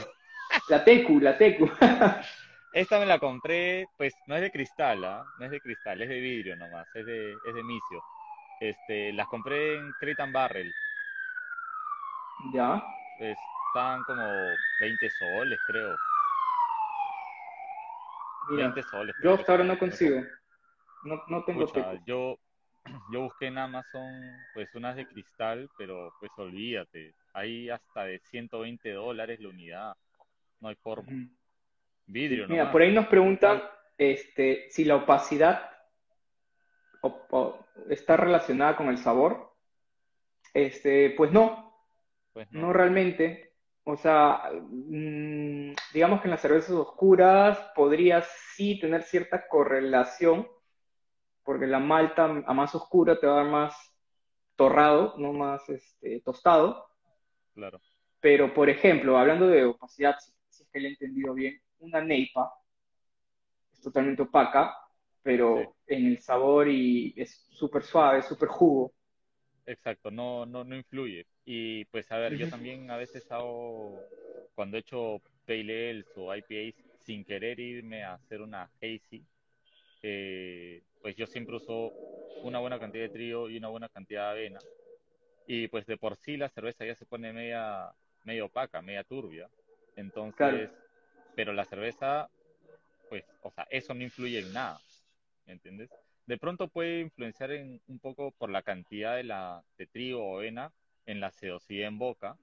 La 0.69 0.85
Tecu, 0.85 1.21
la 1.21 1.39
Tecu. 1.39 1.71
Esta 2.77 2.99
me 2.99 3.07
la 3.07 3.19
compré, 3.19 3.89
pues 3.97 4.15
no 4.27 4.37
es 4.37 4.43
de 4.43 4.51
cristal, 4.51 5.03
¿ah? 5.03 5.25
No 5.39 5.47
es 5.47 5.51
de 5.51 5.63
cristal, 5.63 6.03
es 6.03 6.11
de 6.11 6.21
vidrio 6.21 6.57
nomás, 6.57 6.87
es 6.95 7.07
de, 7.07 7.33
es 7.33 7.55
de 7.55 7.63
misio. 7.63 8.03
Este, 8.61 9.15
las 9.15 9.27
compré 9.29 9.79
en 9.79 9.93
Crate 9.93 10.21
and 10.21 10.35
Barrel. 10.35 10.71
Ya. 12.53 12.85
Estaban 13.19 14.03
como 14.03 14.31
20 14.83 15.09
soles, 15.09 15.59
creo. 15.67 15.97
Mira, 18.51 18.65
20 18.65 18.83
soles. 18.83 19.17
yo 19.23 19.33
hasta 19.33 19.53
ahora 19.53 19.65
no 19.65 19.79
consigo. 19.79 20.21
No, 21.05 21.23
no 21.29 21.45
tengo 21.45 21.65
Pucha, 21.65 21.95
yo, 22.05 22.37
yo 23.11 23.23
busqué 23.23 23.47
en 23.47 23.57
Amazon 23.57 24.37
pues 24.53 24.69
unas 24.75 24.97
de 24.97 25.07
cristal, 25.07 25.71
pero 25.79 26.13
pues 26.21 26.31
olvídate, 26.37 27.15
hay 27.33 27.71
hasta 27.71 28.05
de 28.05 28.19
120 28.19 28.93
dólares 28.93 29.41
la 29.41 29.49
unidad, 29.49 29.97
no 30.61 30.69
hay 30.69 30.75
forma. 30.75 31.11
Vidrio, 32.07 32.47
Mira, 32.49 32.63
nomás. 32.63 32.73
por 32.73 32.83
ahí 32.83 32.93
nos 32.93 33.07
preguntan 33.07 33.63
este, 33.99 34.71
si 34.71 34.85
la 34.85 34.97
opacidad 34.97 35.71
o- 37.03 37.27
o- 37.31 37.67
está 37.89 38.17
relacionada 38.17 38.77
con 38.77 38.89
el 38.89 38.99
sabor. 38.99 39.53
Este, 40.55 41.11
pues 41.11 41.33
no, 41.33 41.75
Pues 42.33 42.49
no 42.53 42.73
realmente. 42.73 43.53
O 43.85 43.97
sea, 43.97 44.51
mm, 44.53 45.73
digamos 45.93 46.21
que 46.21 46.27
en 46.27 46.31
las 46.31 46.41
cervezas 46.41 46.71
oscuras 46.71 47.59
podría 47.75 48.23
sí 48.55 48.79
tener 48.81 49.03
cierta 49.03 49.47
correlación, 49.49 50.49
porque 51.45 51.67
la 51.67 51.79
malta 51.79 52.25
a 52.25 52.55
más 52.55 52.75
oscura 52.75 53.19
te 53.19 53.27
va 53.27 53.35
a 53.35 53.37
dar 53.45 53.47
más 53.53 53.77
torrado, 54.57 55.15
no 55.19 55.33
más 55.33 55.69
este, 55.69 56.21
tostado. 56.21 56.87
claro. 57.55 57.81
Pero, 58.21 58.53
por 58.53 58.69
ejemplo, 58.69 59.17
hablando 59.19 59.47
de 59.47 59.65
opacidad, 59.65 60.17
si, 60.19 60.33
si 60.49 60.63
es 60.65 60.69
que 60.71 60.81
le 60.81 60.89
he 60.89 60.91
entendido 60.93 61.35
bien, 61.35 61.61
una 61.81 62.01
neipa 62.03 62.53
es 63.73 63.81
totalmente 63.81 64.23
opaca, 64.23 64.77
pero 65.23 65.77
en 65.87 66.07
el 66.07 66.19
sabor 66.21 66.69
y 66.69 67.15
es 67.17 67.47
súper 67.51 67.83
suave, 67.83 68.23
súper 68.23 68.49
jugo. 68.49 68.93
Exacto, 69.67 70.11
no, 70.11 70.47
no, 70.47 70.65
no 70.65 70.77
influye. 70.77 71.27
Y 71.45 71.85
pues 71.87 72.11
a 72.13 72.19
ver, 72.19 72.37
yo 72.37 72.47
también 72.49 72.91
a 72.91 72.97
veces 72.97 73.25
hago, 73.31 74.05
cuando 74.55 74.77
he 74.77 74.81
hecho 74.81 75.21
Pale 75.47 75.91
Ales 75.91 76.07
o 76.15 76.35
IPAs, 76.35 76.75
sin 77.05 77.25
querer 77.25 77.59
irme 77.61 78.05
a 78.05 78.15
hacer 78.15 78.43
una 78.43 78.71
hazy, 78.81 79.25
eh, 80.03 80.83
pues 81.03 81.17
yo 81.17 81.27
siempre 81.27 81.57
uso 81.57 81.95
una 82.43 82.61
buena 82.61 82.79
cantidad 82.81 83.05
de 83.05 83.11
trigo 83.11 83.51
y 83.51 83.59
una 83.59 83.69
buena 83.69 83.89
cantidad 83.89 84.25
de 84.27 84.31
avena. 84.41 84.61
Y 85.47 85.69
pues 85.69 85.87
de 85.87 85.97
por 85.99 86.17
sí 86.19 86.37
la 86.37 86.51
cerveza 86.51 86.85
ya 86.87 86.97
se 86.97 87.07
pone 87.07 87.33
media, 87.33 87.93
media 88.25 88.45
opaca, 88.45 88.83
media 88.83 89.05
turbia. 89.05 89.51
Entonces, 89.97 90.37
Claro. 90.37 90.86
Pero 91.37 91.53
la 91.53 91.67
cerveza, 91.67 92.29
pues, 93.09 93.25
o 93.43 93.51
sea, 93.53 93.67
eso 93.71 93.95
no 93.95 94.03
influye 94.03 94.41
en 94.41 94.53
nada, 94.55 94.81
¿me 95.47 95.53
entiendes? 95.53 95.91
De 96.27 96.39
pronto 96.39 96.67
puede 96.67 97.01
influenciar 97.01 97.53
en, 97.53 97.81
un 97.87 97.99
poco 98.01 98.33
por 98.33 98.51
la 98.51 98.63
cantidad 98.63 99.15
de, 99.15 99.23
la, 99.23 99.63
de 99.79 99.87
trigo 99.87 100.25
o 100.25 100.39
avena 100.39 100.73
en 101.05 101.21
la 101.21 101.31
sedosidad 101.31 101.87
en 101.89 101.99
boca, 101.99 102.37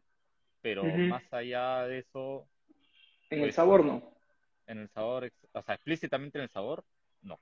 pero 0.62 0.86
más 0.86 1.24
allá 1.34 1.86
de 1.88 2.00
eso, 2.00 2.48
En 3.30 3.40
el 3.40 3.46
Pues- 3.48 3.56
sabor 3.56 3.84
no. 3.84 4.14
en 4.68 4.78
el 4.78 4.90
sabor, 4.90 5.30
o 5.52 5.62
sea, 5.64 5.76
explícitamente 5.76 6.38
en 6.38 6.44
el 6.44 6.50
sabor, 6.50 6.86
no. 7.24 7.40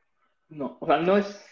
No, 0.49 0.77
o 0.79 0.85
sea, 0.87 0.97
no 0.97 1.17
es, 1.17 1.45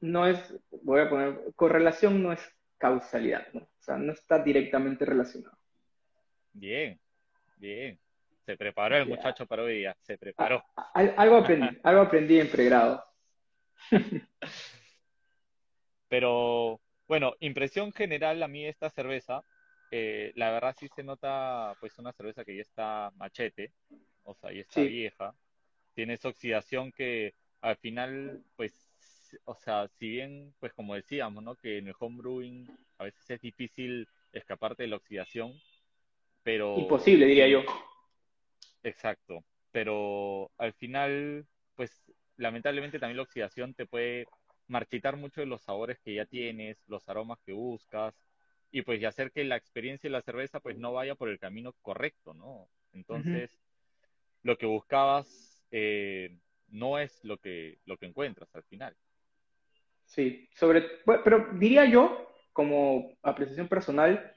no 0.00 0.26
es, 0.26 0.54
voy 0.82 1.00
a 1.00 1.10
poner, 1.10 1.52
correlación 1.56 2.22
no 2.22 2.32
es 2.32 2.40
causalidad, 2.78 3.52
¿no? 3.52 3.60
O 3.62 3.82
sea, 3.82 3.98
no 3.98 4.12
está 4.12 4.38
directamente 4.42 5.04
relacionado. 5.04 5.58
Bien, 6.52 6.98
bien. 7.56 7.98
Se 8.48 8.56
preparó 8.56 8.96
el 8.96 9.04
muchacho 9.04 9.44
para 9.44 9.62
hoy 9.62 9.76
día, 9.80 9.94
se 10.00 10.16
preparó. 10.16 10.64
Al- 10.94 11.12
algo 11.18 11.36
aprendí, 11.36 11.68
algo 11.82 12.00
aprendí 12.00 12.40
en 12.40 12.48
pregrado. 12.50 13.04
Pero 16.08 16.80
bueno, 17.06 17.34
impresión 17.40 17.92
general 17.92 18.42
a 18.42 18.48
mí 18.48 18.64
esta 18.64 18.88
cerveza, 18.88 19.44
eh, 19.90 20.32
la 20.34 20.50
verdad 20.50 20.74
sí 20.78 20.88
se 20.96 21.02
nota 21.02 21.76
pues 21.78 21.98
una 21.98 22.14
cerveza 22.14 22.42
que 22.42 22.56
ya 22.56 22.62
está 22.62 23.12
machete, 23.16 23.70
o 24.22 24.34
sea, 24.34 24.50
ya 24.50 24.62
está 24.62 24.80
Sí. 24.80 24.88
vieja, 24.88 25.34
tiene 25.94 26.14
esa 26.14 26.28
oxidación 26.30 26.90
que 26.92 27.34
al 27.60 27.76
final 27.76 28.42
pues, 28.56 28.72
o 29.44 29.56
sea, 29.56 29.88
si 29.98 30.08
bien 30.08 30.54
pues 30.58 30.72
como 30.72 30.94
decíamos, 30.94 31.44
¿no? 31.44 31.54
Que 31.54 31.76
en 31.76 31.88
el 31.88 31.94
homebrewing 31.98 32.66
a 32.96 33.04
veces 33.04 33.28
es 33.28 33.40
difícil 33.42 34.08
escaparte 34.32 34.84
de 34.84 34.88
la 34.88 34.96
oxidación, 34.96 35.52
pero... 36.42 36.78
Imposible, 36.78 37.26
diría 37.26 37.46
yo. 37.46 37.62
Exacto, 38.82 39.44
pero 39.72 40.50
al 40.58 40.72
final, 40.74 41.46
pues 41.74 41.90
lamentablemente 42.36 42.98
también 42.98 43.16
la 43.16 43.24
oxidación 43.24 43.74
te 43.74 43.86
puede 43.86 44.26
marchitar 44.68 45.16
mucho 45.16 45.40
de 45.40 45.46
los 45.46 45.62
sabores 45.62 45.98
que 46.00 46.14
ya 46.14 46.26
tienes, 46.26 46.78
los 46.86 47.08
aromas 47.08 47.38
que 47.44 47.52
buscas, 47.52 48.14
y 48.70 48.82
pues 48.82 49.00
y 49.00 49.06
hacer 49.06 49.32
que 49.32 49.44
la 49.44 49.56
experiencia 49.56 50.08
de 50.08 50.12
la 50.12 50.22
cerveza 50.22 50.60
pues 50.60 50.76
no 50.78 50.92
vaya 50.92 51.14
por 51.14 51.28
el 51.28 51.38
camino 51.38 51.72
correcto, 51.82 52.34
¿no? 52.34 52.68
Entonces, 52.92 53.50
lo 54.42 54.56
que 54.56 54.66
buscabas 54.66 55.64
eh, 55.70 56.38
no 56.68 56.98
es 56.98 57.24
lo 57.24 57.38
que, 57.38 57.78
lo 57.86 57.96
que 57.96 58.06
encuentras 58.06 58.54
al 58.54 58.62
final. 58.64 58.94
Sí, 60.04 60.48
sobre, 60.54 60.82
pero 61.24 61.48
diría 61.54 61.84
yo, 61.84 62.32
como 62.52 63.12
apreciación 63.22 63.68
personal, 63.68 64.34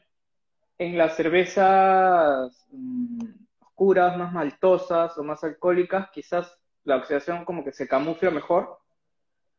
en 0.77 0.97
las 0.97 1.15
cervezas 1.15 2.67
mm, 2.71 3.25
oscuras, 3.71 4.17
más 4.17 4.31
maltosas 4.33 5.17
o 5.17 5.23
más 5.23 5.43
alcohólicas, 5.43 6.09
quizás 6.11 6.59
la 6.83 6.97
oxidación 6.97 7.45
como 7.45 7.63
que 7.63 7.71
se 7.71 7.87
camufla 7.87 8.31
mejor, 8.31 8.79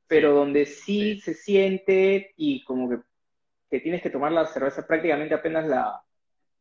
pero 0.07 0.33
donde 0.35 0.67
sí 0.67 1.15
sí. 1.15 1.21
se 1.21 1.35
siente 1.35 2.33
y 2.37 2.63
como 2.65 2.89
que 2.89 2.99
te 3.69 3.81
tienes 3.81 4.03
que 4.03 4.11
tomar 4.11 4.33
la 4.33 4.47
cerveza 4.47 4.87
prácticamente 4.87 5.35
apenas 5.35 5.67
la, 5.67 6.03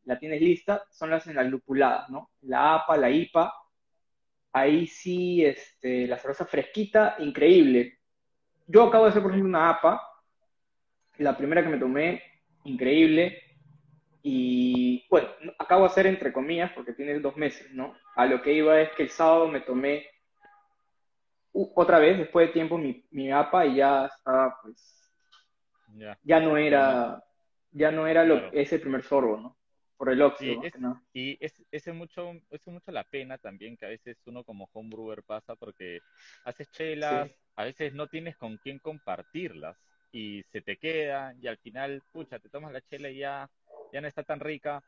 la 0.04 0.18
tienes 0.18 0.40
lista, 0.40 0.84
son 0.90 1.10
las 1.10 1.26
en 1.26 1.36
las 1.36 1.46
lupuladas, 1.46 2.08
¿no? 2.10 2.30
La 2.42 2.74
APA, 2.74 2.96
la 2.96 3.10
IPA, 3.10 3.52
ahí 4.52 4.86
sí, 4.86 5.44
este, 5.44 6.06
la 6.06 6.18
cerveza 6.18 6.46
fresquita, 6.46 7.16
increíble. 7.18 7.98
Yo 8.66 8.84
acabo 8.84 9.04
de 9.04 9.10
hacer, 9.10 9.22
por 9.22 9.32
ejemplo, 9.32 9.50
una 9.50 9.70
APA, 9.70 10.00
la 11.18 11.36
primera 11.36 11.62
que 11.62 11.68
me 11.68 11.78
tomé, 11.78 12.22
increíble. 12.64 13.38
Y 14.22 15.04
bueno, 15.10 15.28
acabo 15.58 15.82
de 15.82 15.88
hacer 15.88 16.06
entre 16.06 16.32
comillas 16.32 16.70
porque 16.72 16.92
tiene 16.92 17.18
dos 17.18 17.36
meses, 17.36 17.72
¿no? 17.72 17.94
A 18.14 18.26
lo 18.26 18.40
que 18.40 18.52
iba 18.52 18.80
es 18.80 18.90
que 18.92 19.04
el 19.04 19.10
sábado 19.10 19.48
me 19.48 19.60
tomé 19.60 20.06
otra 21.52 21.98
vez, 21.98 22.18
después 22.18 22.48
de 22.48 22.52
tiempo, 22.52 22.78
mi, 22.78 23.04
mi 23.10 23.30
APA 23.30 23.66
y 23.66 23.76
ya 23.76 24.06
estaba, 24.06 24.58
pues, 24.62 25.10
ya, 26.22 26.40
no 26.40 26.56
era, 26.56 27.22
ya 27.72 27.90
no 27.90 28.06
era 28.06 28.24
lo, 28.24 28.50
ese 28.52 28.78
primer 28.78 29.02
sorbo, 29.02 29.36
¿no? 29.36 29.56
Por 29.96 30.10
el 30.10 30.22
óxido. 30.22 30.62
Y 31.12 31.36
es, 31.44 31.54
es, 31.70 31.86
mucho, 31.94 32.32
es 32.50 32.66
mucho 32.66 32.90
la 32.90 33.04
pena 33.04 33.38
también 33.38 33.76
que 33.76 33.86
a 33.86 33.90
veces 33.90 34.16
uno 34.26 34.42
como 34.42 34.68
homebrewer 34.72 35.22
pasa 35.22 35.54
porque 35.54 36.00
haces 36.44 36.70
chelas, 36.70 37.30
a 37.54 37.64
veces 37.64 37.92
no 37.92 38.06
tienes 38.08 38.36
con 38.36 38.56
quién 38.56 38.78
compartirlas 38.78 39.76
y 40.10 40.42
se 40.50 40.60
te 40.60 40.76
queda 40.76 41.34
y 41.40 41.46
al 41.46 41.58
final, 41.58 42.02
pucha, 42.12 42.38
te 42.38 42.48
tomas 42.48 42.72
la 42.72 42.80
chela 42.80 43.10
y 43.10 43.18
ya, 43.18 43.48
ya 43.92 44.00
no 44.00 44.08
está 44.08 44.22
tan 44.22 44.40
rica. 44.40 44.82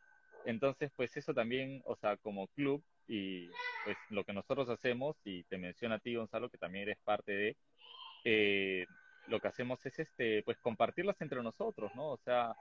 Entonces, 0.44 0.90
pues 0.96 1.16
eso 1.16 1.32
también, 1.32 1.82
o 1.86 1.96
sea, 1.96 2.16
como 2.16 2.48
club 2.48 2.82
y 3.06 3.48
pues 3.84 3.96
lo 4.10 4.24
que 4.24 4.32
nosotros 4.32 4.68
hacemos, 4.68 5.16
y 5.24 5.44
te 5.44 5.58
menciono 5.58 5.94
a 5.94 5.98
ti, 5.98 6.14
Gonzalo, 6.14 6.48
que 6.48 6.58
también 6.58 6.84
eres 6.84 6.98
parte 7.04 7.32
de, 7.32 7.56
eh, 8.24 8.86
lo 9.28 9.40
que 9.40 9.48
hacemos 9.48 9.84
es 9.86 9.98
este, 9.98 10.42
pues 10.42 10.58
compartirlas 10.58 11.20
entre 11.20 11.42
nosotros, 11.42 11.94
¿no? 11.94 12.10
O 12.10 12.18
sea, 12.18 12.54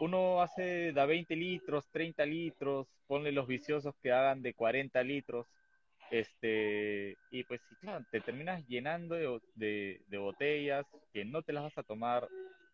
uno 0.00 0.42
hace 0.42 0.92
da 0.92 1.06
20 1.06 1.34
litros, 1.36 1.88
30 1.90 2.24
litros, 2.26 2.86
ponle 3.06 3.32
los 3.32 3.46
viciosos 3.46 3.94
que 4.02 4.12
hagan 4.12 4.42
de 4.42 4.54
40 4.54 5.02
litros, 5.02 5.46
este, 6.10 7.18
y 7.30 7.44
pues 7.44 7.60
sí, 7.68 7.74
claro, 7.80 8.04
te 8.10 8.20
terminas 8.20 8.66
llenando 8.66 9.14
de, 9.54 10.00
de, 10.06 10.18
botellas 10.18 10.86
que 11.12 11.24
no 11.24 11.42
te 11.42 11.52
las 11.52 11.64
vas 11.64 11.78
a 11.78 11.82
tomar, 11.82 12.26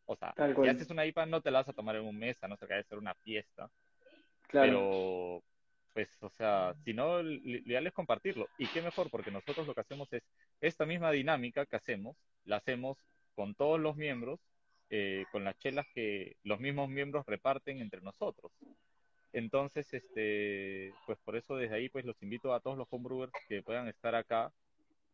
o 0.07 0.17
sea, 0.17 0.35
si 0.37 0.69
haces 0.69 0.91
una 0.91 1.07
IPA 1.07 1.27
no 1.27 1.41
te 1.41 1.51
la 1.51 1.61
vas 1.61 1.69
a 1.69 1.73
tomar 1.73 1.97
en 1.97 2.05
un 2.05 2.19
mes, 2.19 2.43
a 2.43 2.49
no 2.49 2.57
ser 2.57 2.69
que 2.69 2.75
vaya 2.75 2.85
a 2.85 2.89
ser 2.89 2.99
una 2.99 3.15
fiesta, 3.15 3.71
claro. 4.49 4.67
pero 4.67 5.43
pues, 5.95 6.23
o 6.23 6.29
sea, 6.29 6.75
si 6.85 6.93
no, 6.93 7.23
lo 7.23 7.31
ideal 7.31 7.87
es 7.87 7.93
compartirlo. 7.93 8.49
Y 8.59 8.67
qué 8.67 8.83
mejor, 8.83 9.11
porque 9.11 9.31
nosotros 9.31 9.65
lo 9.67 9.75
que 9.75 9.81
hacemos 9.81 10.13
es 10.13 10.25
esta 10.61 10.85
misma 10.85 11.13
dinámica 11.13 11.67
que 11.67 11.77
hacemos, 11.77 12.17
la 12.45 12.57
hacemos 12.57 12.99
con 13.37 13.55
todos 13.55 13.79
los 13.79 13.97
miembros, 13.97 14.41
eh, 14.91 15.25
con 15.31 15.45
las 15.45 15.57
chelas 15.59 15.87
que 15.95 16.37
los 16.43 16.59
mismos 16.59 16.89
miembros 16.89 17.25
reparten 17.27 17.81
entre 17.81 18.01
nosotros. 18.01 18.53
Entonces, 19.33 19.93
este, 19.95 20.93
pues 21.07 21.19
por 21.25 21.37
eso 21.37 21.57
desde 21.57 21.77
ahí, 21.77 21.89
pues 21.89 22.05
los 22.05 22.21
invito 22.23 22.55
a 22.55 22.61
todos 22.61 22.77
los 22.77 22.89
homebrewers 22.91 23.33
que 23.49 23.63
puedan 23.63 23.87
estar 23.87 24.17
acá, 24.17 24.53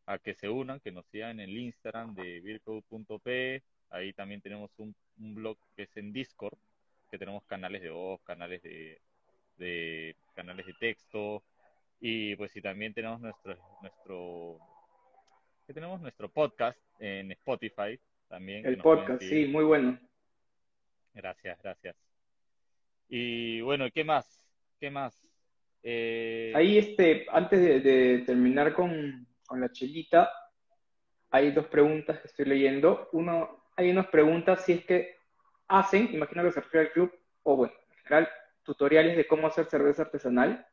a 0.06 0.18
que 0.18 0.34
se 0.34 0.48
unan, 0.48 0.80
que 0.80 0.92
nos 0.92 1.06
sigan 1.06 1.40
en 1.40 1.50
el 1.50 1.58
Instagram 1.58 2.14
de 2.14 2.40
vircode.p. 2.40 3.62
Ahí 3.90 4.12
también 4.12 4.40
tenemos 4.40 4.70
un, 4.78 4.94
un 5.18 5.34
blog 5.34 5.58
que 5.76 5.82
es 5.82 5.96
en 5.96 6.12
Discord, 6.12 6.56
que 7.10 7.18
tenemos 7.18 7.44
canales 7.44 7.82
de 7.82 7.90
voz, 7.90 8.20
canales 8.22 8.62
de 8.62 9.00
de 9.60 10.16
canales 10.34 10.66
de 10.66 10.72
texto. 10.72 11.44
Y 12.00 12.34
pues 12.34 12.50
si 12.50 12.60
también 12.60 12.92
tenemos 12.92 13.20
nuestro 13.20 13.56
nuestro 13.82 14.58
que 15.66 15.74
tenemos 15.74 16.00
nuestro 16.00 16.28
podcast 16.28 16.80
en 16.98 17.30
Spotify 17.32 18.00
también 18.28 18.66
el 18.66 18.78
podcast 18.78 19.22
sí 19.22 19.46
muy 19.46 19.64
bueno. 19.64 20.00
Gracias 21.14 21.62
gracias. 21.62 21.96
Y 23.08 23.60
bueno 23.60 23.86
qué 23.92 24.02
más 24.02 24.26
qué 24.80 24.90
más 24.90 25.22
eh, 25.82 26.52
ahí 26.56 26.78
este 26.78 27.26
antes 27.30 27.84
de, 27.84 28.22
terminar 28.26 28.74
con, 28.74 29.26
con, 29.46 29.60
la 29.60 29.70
chelita 29.70 30.30
hay 31.30 31.52
dos 31.52 31.66
preguntas 31.66 32.18
que 32.20 32.28
estoy 32.28 32.46
leyendo. 32.46 33.08
Uno 33.12 33.59
hay 33.80 33.90
unas 33.90 34.06
preguntas 34.08 34.64
si 34.64 34.72
es 34.72 34.84
que 34.84 35.16
hacen 35.68 36.10
imagino 36.12 36.42
que 36.42 36.52
se 36.52 36.60
refiere 36.60 36.86
al 36.86 36.92
club 36.92 37.12
o 37.42 37.56
bueno 37.56 37.74
en 37.90 37.96
general 38.04 38.28
tutoriales 38.62 39.16
de 39.16 39.26
cómo 39.26 39.46
hacer 39.46 39.66
cerveza 39.66 40.02
artesanal. 40.02 40.66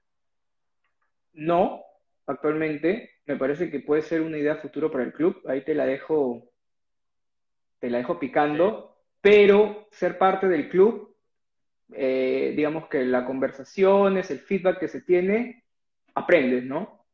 No, 1.33 1.83
actualmente 2.25 3.11
me 3.25 3.35
parece 3.35 3.69
que 3.69 3.79
puede 3.79 4.01
ser 4.01 4.21
una 4.21 4.37
idea 4.37 4.57
futuro 4.57 4.91
para 4.91 5.03
el 5.03 5.13
club. 5.13 5.41
Ahí 5.47 5.61
te 5.61 5.73
la 5.73 5.85
dejo, 5.85 6.51
te 7.79 7.89
la 7.89 7.99
dejo 7.99 8.19
picando, 8.19 8.97
pero 9.21 9.87
ser 9.91 10.17
parte 10.17 10.47
del 10.47 10.69
club, 10.69 11.15
eh, 11.93 12.53
digamos 12.55 12.87
que 12.87 13.03
la 13.05 13.25
conversación 13.25 14.17
es 14.17 14.31
el 14.31 14.39
feedback 14.39 14.79
que 14.79 14.87
se 14.87 15.01
tiene, 15.01 15.63
aprendes, 16.13 16.63
¿no? 16.63 17.05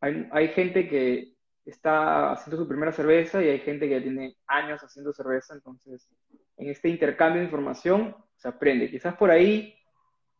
Hay, 0.00 0.28
hay 0.30 0.48
gente 0.48 0.88
que 0.88 1.34
está 1.70 2.32
haciendo 2.32 2.56
su 2.56 2.68
primera 2.68 2.92
cerveza 2.92 3.42
y 3.42 3.48
hay 3.48 3.58
gente 3.60 3.88
que 3.88 4.00
tiene 4.00 4.36
años 4.46 4.82
haciendo 4.82 5.12
cerveza, 5.12 5.54
entonces 5.54 6.08
en 6.56 6.68
este 6.68 6.88
intercambio 6.88 7.40
de 7.40 7.46
información 7.46 8.16
se 8.36 8.48
aprende. 8.48 8.90
Quizás 8.90 9.14
por 9.16 9.30
ahí 9.30 9.74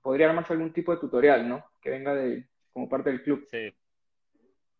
podría 0.01 0.29
armarse 0.29 0.53
algún 0.53 0.73
tipo 0.73 0.93
de 0.93 1.01
tutorial, 1.01 1.49
¿no? 1.49 1.65
Que 1.81 1.91
venga 1.91 2.15
de, 2.15 2.49
como 2.73 2.89
parte 2.89 3.11
del 3.11 3.23
club. 3.23 3.47
Sí. 3.51 3.75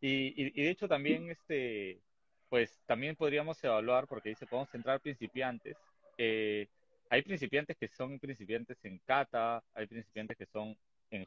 Y, 0.01 0.61
y, 0.61 0.63
de 0.63 0.71
hecho 0.71 0.89
también, 0.89 1.31
este, 1.31 2.01
pues 2.49 2.81
también 2.87 3.17
podríamos 3.17 3.63
evaluar, 3.63 4.07
porque 4.07 4.31
dice, 4.31 4.47
podemos 4.47 4.73
entrar 4.75 5.01
principiantes. 5.01 5.77
Eh, 6.17 6.69
hay 7.11 7.23
principiantes 7.23 7.77
que 7.77 7.89
son 7.89 8.19
principiantes 8.19 8.79
en 8.85 8.99
kata, 9.01 9.63
hay 9.75 9.87
principiantes 9.87 10.37
que 10.37 10.47
son 10.47 10.77
en 11.11 11.25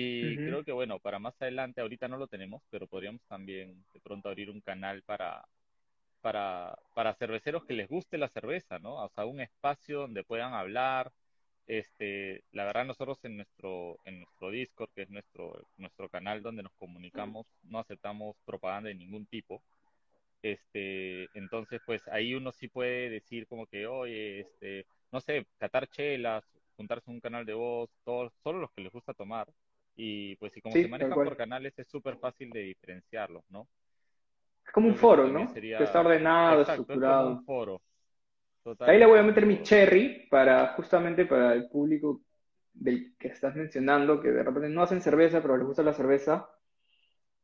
y 0.00 0.38
creo 0.40 0.64
que 0.64 0.72
bueno, 0.72 0.98
para 1.00 1.18
más 1.20 1.40
adelante, 1.40 1.80
ahorita 1.80 2.08
no 2.08 2.16
lo 2.18 2.26
tenemos, 2.28 2.62
pero 2.70 2.86
podríamos 2.88 3.22
también 3.28 3.84
de 3.92 4.00
pronto 4.00 4.28
abrir 4.28 4.50
un 4.50 4.60
canal 4.60 5.02
para, 5.04 5.46
para, 6.20 6.78
para 6.94 7.14
cerveceros 7.14 7.64
que 7.64 7.74
les 7.74 7.88
guste 7.88 8.18
la 8.18 8.28
cerveza, 8.28 8.78
¿no? 8.80 8.96
O 9.04 9.08
sea, 9.10 9.26
un 9.26 9.40
espacio 9.40 10.00
donde 10.00 10.24
puedan 10.24 10.54
hablar, 10.54 11.12
este, 11.66 12.44
la 12.52 12.64
verdad 12.64 12.86
nosotros 12.86 13.18
en 13.24 13.36
nuestro, 13.36 13.98
en 14.04 14.20
nuestro 14.20 14.50
Discord, 14.50 14.90
que 14.94 15.02
es 15.02 15.10
nuestro, 15.10 15.68
nuestro 15.78 16.08
canal 16.08 16.42
donde 16.42 16.62
nos 16.64 16.74
comunicamos, 16.74 17.46
no 17.64 17.78
aceptamos 17.80 18.36
propaganda 18.46 18.88
de 18.88 18.96
ningún 18.96 19.26
tipo. 19.26 19.62
Este, 20.42 21.28
entonces, 21.38 21.80
pues 21.86 22.06
ahí 22.08 22.34
uno 22.34 22.52
sí 22.52 22.68
puede 22.68 23.10
decir 23.10 23.46
como 23.48 23.66
que, 23.66 23.86
oye, 23.86 24.40
este, 24.40 24.86
no 25.12 25.20
sé, 25.20 25.46
catar 25.58 25.88
chelas, 25.88 26.44
juntarse 26.76 27.10
un 27.10 27.20
canal 27.20 27.46
de 27.46 27.54
voz, 27.54 27.90
todos, 28.04 28.32
solo 28.42 28.60
los 28.60 28.72
que 28.72 28.82
les 28.82 28.92
gusta 28.92 29.14
tomar. 29.14 29.48
Y 29.96 30.36
pues 30.36 30.52
si 30.52 30.60
como 30.60 30.74
se 30.74 30.88
manejan 30.88 31.14
por 31.14 31.36
canales 31.36 31.78
es 31.78 31.86
súper 31.88 32.16
fácil 32.16 32.50
de 32.50 32.60
diferenciarlos, 32.60 33.44
¿no? 33.50 33.68
Es 34.66 34.72
como 34.72 34.88
un 34.88 34.96
foro, 34.96 35.28
¿no? 35.28 35.52
Que 35.52 35.74
está 35.74 36.00
ordenado, 36.00 36.62
estructurado. 36.62 37.30
un 37.30 37.44
foro. 37.44 37.80
Ahí 38.80 38.98
le 38.98 39.06
voy 39.06 39.18
a 39.18 39.22
meter 39.22 39.44
mi 39.44 39.62
cherry 39.62 40.26
para 40.30 40.68
justamente 40.68 41.26
para 41.26 41.52
el 41.52 41.68
público 41.68 42.22
del 42.72 43.14
que 43.18 43.28
estás 43.28 43.54
mencionando, 43.54 44.20
que 44.20 44.30
de 44.30 44.42
repente 44.42 44.68
no 44.68 44.82
hacen 44.82 45.02
cerveza, 45.02 45.42
pero 45.42 45.56
les 45.56 45.66
gusta 45.66 45.82
la 45.82 45.92
cerveza. 45.92 46.48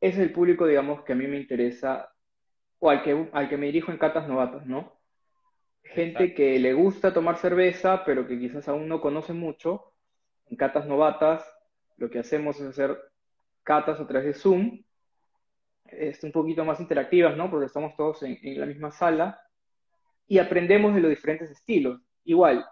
Ese 0.01 0.23
es 0.23 0.27
el 0.27 0.33
público, 0.33 0.67
digamos, 0.67 1.03
que 1.05 1.13
a 1.13 1.17
mí 1.17 1.27
me 1.27 1.39
interesa, 1.39 2.11
o 2.79 2.89
al 2.89 3.03
que, 3.03 3.29
al 3.33 3.49
que 3.49 3.57
me 3.59 3.67
dirijo 3.67 3.93
en 3.93 3.99
catas 3.99 4.27
novatas, 4.27 4.67
¿no? 4.67 4.99
Gente 5.85 6.35
que 6.35 6.59
le 6.59 6.73
gusta 6.73 7.13
tomar 7.13 7.37
cerveza, 7.37 8.05
pero 8.05 8.27
que 8.27 8.39
quizás 8.39 8.69
aún 8.69 8.89
no 8.89 9.01
conoce 9.01 9.33
mucho. 9.33 9.93
En 10.47 10.57
catas 10.57 10.87
novatas, 10.87 11.45
lo 12.01 12.11
que 12.11 12.19
hacemos 12.19 12.59
es 12.59 12.67
hacer 12.67 12.99
catas 13.63 14.01
a 14.01 14.07
través 14.07 14.27
de 14.27 14.35
Zoom, 14.35 14.83
es 15.85 16.25
un 16.25 16.33
poquito 16.33 16.65
más 16.65 16.81
interactivas, 16.81 17.37
¿no? 17.37 17.51
Porque 17.51 17.67
estamos 17.67 17.95
todos 17.97 18.23
en, 18.23 18.39
en 18.43 18.59
la 18.59 18.67
misma 18.67 18.91
sala 18.91 19.41
y 20.27 20.39
aprendemos 20.39 20.95
de 20.95 21.03
los 21.03 21.11
diferentes 21.11 21.51
estilos. 21.51 22.01
Igual, 22.25 22.65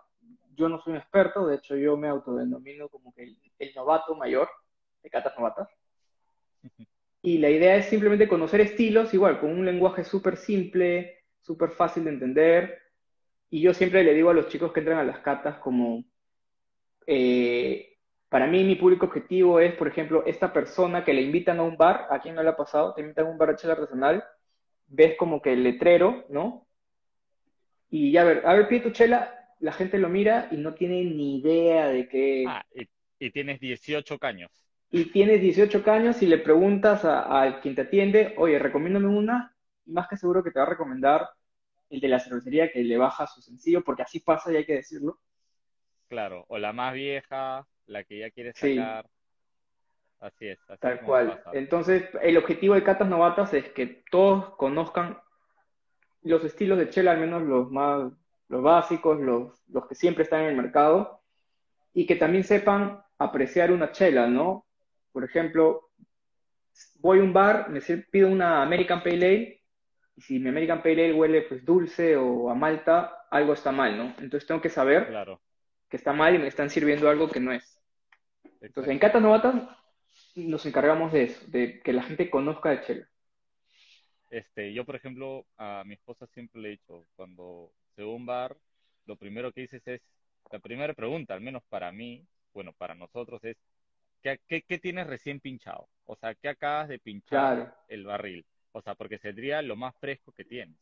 yo 0.54 0.68
no 0.68 0.80
soy 0.80 0.92
un 0.92 0.98
experto, 0.98 1.46
de 1.46 1.56
hecho 1.56 1.76
yo 1.76 1.96
me 1.96 2.08
autodenomino 2.08 2.88
como 2.88 3.12
que 3.12 3.34
el, 3.58 3.74
novato 3.74 4.14
mayor 4.14 4.48
de 5.02 5.10
catas 5.10 5.34
novatas. 5.36 5.68
Y 7.20 7.38
la 7.38 7.50
idea 7.50 7.76
es 7.76 7.86
simplemente 7.86 8.28
conocer 8.28 8.62
estilos, 8.62 9.12
igual, 9.12 9.40
con 9.40 9.50
un 9.50 9.64
lenguaje 9.64 10.04
súper 10.04 10.36
simple, 10.36 11.24
súper 11.40 11.70
fácil 11.70 12.04
de 12.04 12.10
entender. 12.10 12.78
Y 13.50 13.60
yo 13.60 13.74
siempre 13.74 14.02
le 14.02 14.14
digo 14.14 14.30
a 14.30 14.34
los 14.34 14.48
chicos 14.48 14.72
que 14.72 14.80
entran 14.80 14.98
a 14.98 15.04
las 15.04 15.18
catas 15.18 15.58
como, 15.58 16.04
eh, 17.06 17.97
para 18.28 18.46
mí 18.46 18.62
mi 18.62 18.74
público 18.74 19.06
objetivo 19.06 19.58
es, 19.58 19.74
por 19.74 19.88
ejemplo, 19.88 20.24
esta 20.26 20.52
persona 20.52 21.04
que 21.04 21.14
le 21.14 21.22
invitan 21.22 21.58
a 21.58 21.62
un 21.62 21.76
bar, 21.76 22.06
¿a 22.10 22.20
quién 22.20 22.34
no 22.34 22.42
le 22.42 22.50
ha 22.50 22.56
pasado? 22.56 22.92
Te 22.94 23.00
invitan 23.00 23.26
a 23.26 23.30
un 23.30 23.38
bar 23.38 23.50
de 23.50 23.56
chela 23.56 23.72
artesanal, 23.72 24.24
ves 24.86 25.16
como 25.16 25.40
que 25.40 25.52
el 25.54 25.62
letrero, 25.62 26.26
¿no? 26.28 26.66
Y 27.90 28.12
ya, 28.12 28.22
a 28.22 28.24
ver, 28.24 28.46
a 28.46 28.52
ver, 28.52 28.68
pide 28.68 28.80
tu 28.80 28.90
chela, 28.90 29.54
la 29.60 29.72
gente 29.72 29.98
lo 29.98 30.10
mira 30.10 30.48
y 30.50 30.58
no 30.58 30.74
tiene 30.74 31.04
ni 31.04 31.38
idea 31.38 31.88
de 31.88 32.06
qué. 32.08 32.44
Ah, 32.46 32.64
y, 33.18 33.30
tienes 33.30 33.60
18 33.60 34.18
caños. 34.18 34.50
Y 34.90 35.06
tienes 35.06 35.40
18 35.40 35.82
caños 35.82 36.22
y 36.22 36.26
le 36.26 36.38
preguntas 36.38 37.04
a, 37.04 37.60
quien 37.62 37.74
te 37.74 37.82
atiende, 37.82 38.34
oye, 38.36 38.58
recomiéndame 38.58 39.06
una, 39.06 39.54
y 39.86 39.92
más 39.92 40.06
que 40.06 40.16
seguro 40.16 40.44
que 40.44 40.50
te 40.50 40.58
va 40.58 40.66
a 40.66 40.70
recomendar 40.70 41.28
el 41.88 42.00
de 42.00 42.08
la 42.08 42.20
cervecería 42.20 42.70
que 42.70 42.84
le 42.84 42.98
baja 42.98 43.26
su 43.26 43.40
sencillo, 43.40 43.82
porque 43.82 44.02
así 44.02 44.20
pasa 44.20 44.52
y 44.52 44.56
hay 44.56 44.66
que 44.66 44.74
decirlo. 44.74 45.18
Claro, 46.08 46.44
o 46.48 46.58
la 46.58 46.72
más 46.72 46.94
vieja, 46.94 47.66
la 47.88 48.04
que 48.04 48.18
ya 48.18 48.30
quieres 48.30 48.56
sacar. 48.56 49.06
Así 50.20 50.48
es. 50.48 50.58
Así 50.68 50.80
Tal 50.80 50.94
es 50.94 51.02
cual. 51.02 51.42
Entonces, 51.52 52.04
el 52.22 52.36
objetivo 52.36 52.74
de 52.74 52.82
Catas 52.82 53.08
Novatas 53.08 53.54
es 53.54 53.68
que 53.70 54.02
todos 54.10 54.50
conozcan 54.56 55.18
los 56.22 56.44
estilos 56.44 56.78
de 56.78 56.90
chela, 56.90 57.12
al 57.12 57.20
menos 57.20 57.42
los 57.42 57.70
más, 57.70 58.12
los 58.48 58.62
básicos, 58.62 59.20
los, 59.20 59.62
los 59.68 59.86
que 59.86 59.94
siempre 59.94 60.24
están 60.24 60.42
en 60.42 60.48
el 60.48 60.56
mercado, 60.56 61.22
y 61.94 62.06
que 62.06 62.16
también 62.16 62.44
sepan 62.44 63.02
apreciar 63.18 63.72
una 63.72 63.92
chela, 63.92 64.26
¿no? 64.26 64.66
Por 65.12 65.24
ejemplo, 65.24 65.90
voy 67.00 67.20
a 67.20 67.22
un 67.22 67.32
bar, 67.32 67.70
me 67.70 67.80
pido 67.80 68.28
una 68.28 68.62
American 68.62 69.02
Pale 69.02 69.16
Ale, 69.26 69.62
y 70.16 70.20
si 70.20 70.38
mi 70.40 70.48
American 70.48 70.82
Pale 70.82 71.04
Ale 71.06 71.14
huele 71.14 71.42
pues 71.42 71.64
dulce 71.64 72.16
o 72.16 72.50
a 72.50 72.54
malta, 72.54 73.26
algo 73.30 73.52
está 73.52 73.70
mal, 73.72 73.96
¿no? 73.96 74.04
Entonces 74.18 74.46
tengo 74.46 74.60
que 74.60 74.68
saber 74.68 75.06
Claro. 75.06 75.40
que 75.88 75.96
está 75.96 76.12
mal 76.12 76.34
y 76.34 76.38
me 76.38 76.48
están 76.48 76.70
sirviendo 76.70 77.08
algo 77.08 77.28
que 77.28 77.40
no 77.40 77.52
es. 77.52 77.77
Entonces, 78.60 78.92
en. 78.92 78.98
Catas 78.98 79.22
Novatas 79.22 79.54
nos 80.36 80.64
encargamos 80.66 81.12
de 81.12 81.24
eso, 81.24 81.44
de 81.48 81.80
que 81.82 81.92
la 81.92 82.02
gente 82.02 82.30
conozca 82.30 82.70
de 82.70 82.80
chela. 82.82 83.08
Este, 84.30 84.72
yo, 84.74 84.84
por 84.84 84.96
ejemplo, 84.96 85.46
a 85.56 85.82
mi 85.86 85.94
esposa 85.94 86.26
siempre 86.26 86.60
le 86.60 86.68
he 86.68 86.70
dicho, 86.72 87.06
cuando 87.16 87.72
se 87.94 88.02
va 88.02 88.08
a 88.10 88.14
un 88.14 88.26
bar, 88.26 88.56
lo 89.06 89.16
primero 89.16 89.52
que 89.52 89.62
dices 89.62 89.82
es, 89.86 90.02
la 90.50 90.58
primera 90.58 90.94
pregunta, 90.94 91.34
al 91.34 91.40
menos 91.40 91.62
para 91.68 91.92
mí, 91.92 92.26
bueno, 92.52 92.72
para 92.74 92.94
nosotros 92.94 93.42
es, 93.44 93.56
¿qué, 94.22 94.40
qué, 94.46 94.62
qué 94.62 94.78
tienes 94.78 95.06
recién 95.06 95.40
pinchado? 95.40 95.88
O 96.04 96.16
sea, 96.16 96.34
¿qué 96.34 96.48
acabas 96.48 96.88
de 96.88 96.98
pinchar 96.98 97.40
Claro. 97.40 97.74
el 97.88 98.04
barril? 98.04 98.46
O 98.72 98.82
sea, 98.82 98.94
porque 98.94 99.18
sería 99.18 99.62
lo 99.62 99.76
más 99.76 99.94
fresco 99.98 100.32
que 100.32 100.44
tienes. 100.44 100.78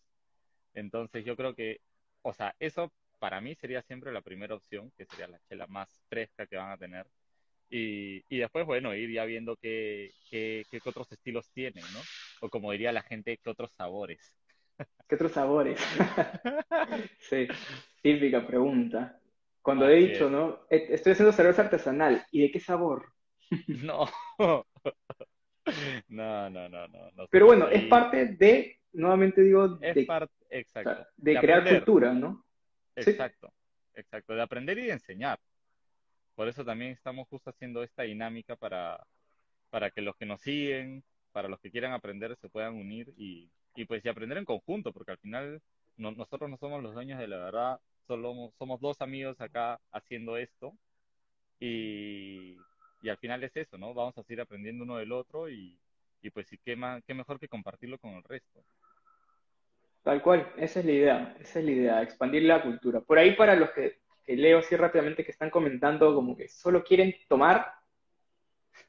Entonces, 0.75 1.25
yo 1.25 1.37
creo 1.37 1.55
que, 1.55 1.81
o 2.23 2.33
sea, 2.35 2.55
eso 2.59 2.93
para 3.19 3.41
mí 3.41 3.55
sería 3.55 3.83
siempre 3.83 4.13
la 4.13 4.23
primera 4.23 4.55
opción, 4.55 4.93
que 4.97 5.07
sería 5.07 5.29
la 5.29 5.41
chela 5.49 5.67
más 5.69 5.89
fresca 6.09 6.47
que 6.47 6.57
van 6.57 6.71
a 6.73 6.79
tener. 6.79 7.07
Y, 7.69 8.23
y 8.29 8.39
después, 8.39 8.65
bueno, 8.65 8.95
ir 8.95 9.11
ya 9.11 9.25
viendo 9.25 9.57
qué, 9.57 10.13
qué, 10.31 10.65
qué 10.71 10.81
otros 10.85 11.11
estilos 11.11 11.51
tienen, 11.53 11.83
¿no? 11.93 12.01
O 12.41 12.49
como 12.49 12.73
diría 12.73 12.93
la 12.93 13.03
gente, 13.03 13.39
qué 13.43 13.51
otros 13.51 13.73
sabores. 13.77 14.33
¿Qué 15.09 15.15
otros 15.15 15.33
sabores? 15.33 15.81
Sí, 17.21 17.49
típica 18.03 18.47
pregunta. 18.47 19.19
Cuando 19.63 19.89
he 19.89 19.97
dicho, 19.97 20.27
es. 20.27 20.31
¿no? 20.31 20.61
E- 20.71 20.95
Estoy 20.95 21.13
haciendo 21.13 21.33
cerveza 21.33 21.63
artesanal. 21.63 22.25
¿Y 22.31 22.43
de 22.43 22.51
qué 22.51 22.61
sabor? 22.61 23.13
No. 23.69 24.09
No, 26.09 26.49
no, 26.51 26.69
no, 26.69 26.87
no. 26.89 27.11
no 27.17 27.27
Pero 27.29 27.47
bueno, 27.47 27.67
ahí 27.67 27.77
es 27.77 27.85
parte 27.87 28.27
de, 28.27 28.79
nuevamente 28.93 29.43
digo, 29.43 29.79
es 29.81 29.95
de, 29.97 30.05
parte, 30.05 30.33
exacto. 30.51 31.07
de 31.17 31.33
de 31.35 31.41
crear 31.41 31.61
aprender. 31.61 31.85
cultura, 31.85 32.13
¿no? 32.13 32.45
Sí. 32.97 33.11
Exacto, 33.11 33.53
exacto, 33.95 34.35
de 34.35 34.43
aprender 34.43 34.79
y 34.79 34.87
de 34.87 34.93
enseñar. 34.93 35.41
Por 36.37 36.49
eso 36.49 36.65
también 36.65 36.93
estamos 36.93 37.29
justo 37.29 37.51
haciendo 37.51 37.85
esta 37.85 38.05
dinámica 38.05 38.57
para, 38.57 39.07
para 39.71 39.91
que 39.91 40.03
los 40.03 40.17
que 40.17 40.27
nos 40.27 40.41
siguen, 40.43 41.05
para 41.33 41.49
los 41.49 41.61
que 41.61 41.71
quieran 41.71 41.93
aprender, 41.93 42.37
se 42.39 42.49
puedan 42.51 42.75
unir 42.77 43.13
y, 43.19 43.51
y 43.77 43.85
pues 43.87 44.05
y 44.05 44.09
aprender 44.09 44.39
en 44.39 44.45
conjunto, 44.47 44.93
porque 44.93 45.13
al 45.13 45.19
final 45.19 45.63
no- 45.97 46.13
nosotros 46.13 46.51
no 46.51 46.59
somos 46.59 46.83
los 46.83 46.95
dueños 46.95 47.19
de 47.21 47.29
la 47.29 47.39
verdad, 47.39 47.81
solo 48.07 48.53
somos 48.59 48.81
dos 48.81 49.01
amigos 49.03 49.41
acá 49.41 49.81
haciendo 49.93 50.37
esto 50.39 50.75
y, 51.61 52.67
y 53.03 53.09
al 53.09 53.19
final 53.19 53.45
es 53.45 53.57
eso, 53.57 53.79
¿no? 53.79 53.95
Vamos 53.95 54.17
a 54.19 54.23
seguir 54.25 54.41
aprendiendo 54.43 54.85
uno 54.85 54.97
del 54.99 55.13
otro 55.13 55.49
y, 55.51 55.79
y 56.23 56.31
pues 56.31 56.49
sí, 56.49 56.59
qué, 56.65 56.77
más, 56.77 57.03
qué 57.07 57.15
mejor 57.15 57.39
que 57.41 57.49
compartirlo 57.49 57.99
con 57.99 58.13
el 58.13 58.25
resto. 58.25 58.65
Tal 60.03 60.23
cual, 60.23 60.53
esa 60.57 60.81
es 60.81 60.87
la 60.87 60.93
idea, 60.93 61.37
esa 61.41 61.59
es 61.59 61.65
la 61.65 61.71
idea, 61.73 62.03
expandir 62.03 62.43
la 62.45 62.63
cultura. 62.63 63.01
Por 63.01 63.19
ahí 63.19 63.35
para 63.35 63.57
los 63.57 63.71
que, 63.73 63.99
leo 64.27 64.59
así 64.59 64.75
rápidamente 64.77 65.25
que 65.25 65.31
están 65.31 65.51
comentando 65.51 66.15
como 66.15 66.37
que 66.37 66.49
solo 66.49 66.83
quieren 66.83 67.15
tomar, 67.29 67.73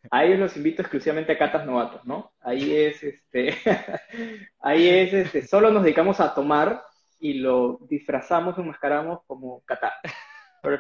a 0.10 0.24
ellos 0.26 0.40
los 0.40 0.58
invito 0.58 0.82
exclusivamente 0.82 1.34
a 1.34 1.38
Catas 1.38 1.66
Novatos, 1.66 2.06
¿no? 2.06 2.34
Ahí 2.40 2.76
es, 2.76 3.04
este, 3.04 3.56
ahí 4.60 4.88
es, 4.88 5.14
este, 5.14 5.46
solo 5.46 5.70
nos 5.70 5.84
dedicamos 5.84 6.20
a 6.20 6.34
tomar 6.34 6.82
y 7.20 7.36
lo 7.36 7.80
disfrazamos, 7.90 8.58
enmascaramos 8.58 9.24
como 9.26 9.64
catar. 9.66 9.94
Pero, 10.62 10.80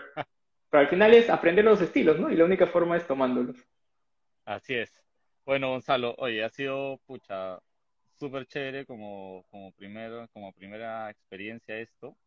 pero 0.69 0.81
al 0.81 0.89
final 0.89 1.13
es 1.13 1.29
aprender 1.29 1.65
los 1.65 1.81
estilos, 1.81 2.19
¿no? 2.19 2.29
Y 2.31 2.35
la 2.35 2.45
única 2.45 2.67
forma 2.67 2.97
es 2.97 3.05
tomándolos. 3.05 3.57
Así 4.45 4.75
es. 4.75 5.03
Bueno, 5.45 5.69
Gonzalo, 5.69 6.15
oye, 6.17 6.43
ha 6.43 6.49
sido, 6.49 6.97
pucha, 7.05 7.59
súper 8.15 8.45
chévere 8.47 8.85
como, 8.85 9.45
como, 9.49 9.71
primero, 9.73 10.27
como 10.33 10.51
primera 10.53 11.09
experiencia 11.09 11.77
esto. 11.77 12.17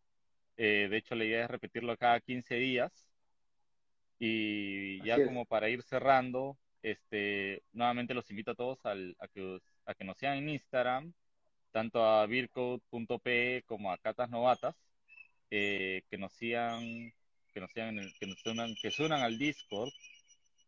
Eh, 0.62 0.88
de 0.90 0.96
hecho, 0.98 1.14
la 1.14 1.24
idea 1.24 1.44
es 1.44 1.50
repetirlo 1.50 1.96
cada 1.96 2.20
15 2.20 2.56
días. 2.56 2.92
Y 4.18 5.02
ya 5.06 5.16
como 5.26 5.46
para 5.46 5.70
ir 5.70 5.82
cerrando, 5.82 6.58
este, 6.82 7.62
nuevamente 7.72 8.12
los 8.12 8.28
invito 8.30 8.50
a 8.50 8.54
todos 8.54 8.84
al- 8.84 9.16
a 9.18 9.28
que, 9.28 9.40
os- 9.40 9.62
a 9.86 9.94
que 9.94 10.04
nos 10.04 10.18
sigan 10.18 10.36
en 10.36 10.50
Instagram, 10.50 11.12
tanto 11.72 12.04
a 12.04 12.26
beercode.pe 12.26 13.62
como 13.66 13.90
a 13.90 13.96
Catas 13.98 14.28
Novatas, 14.28 14.76
eh, 15.50 16.02
que 16.10 16.18
nos 16.18 16.32
sigan, 16.34 16.82
que 17.54 17.60
nos 17.60 17.70
sigan, 17.72 17.98
en 17.98 18.04
el- 18.04 18.14
que 18.18 18.26
nos 18.26 18.44
unan, 18.44 18.74
que 18.82 18.90
se 18.90 19.02
unan 19.04 19.22
al 19.22 19.38
Discord 19.38 19.90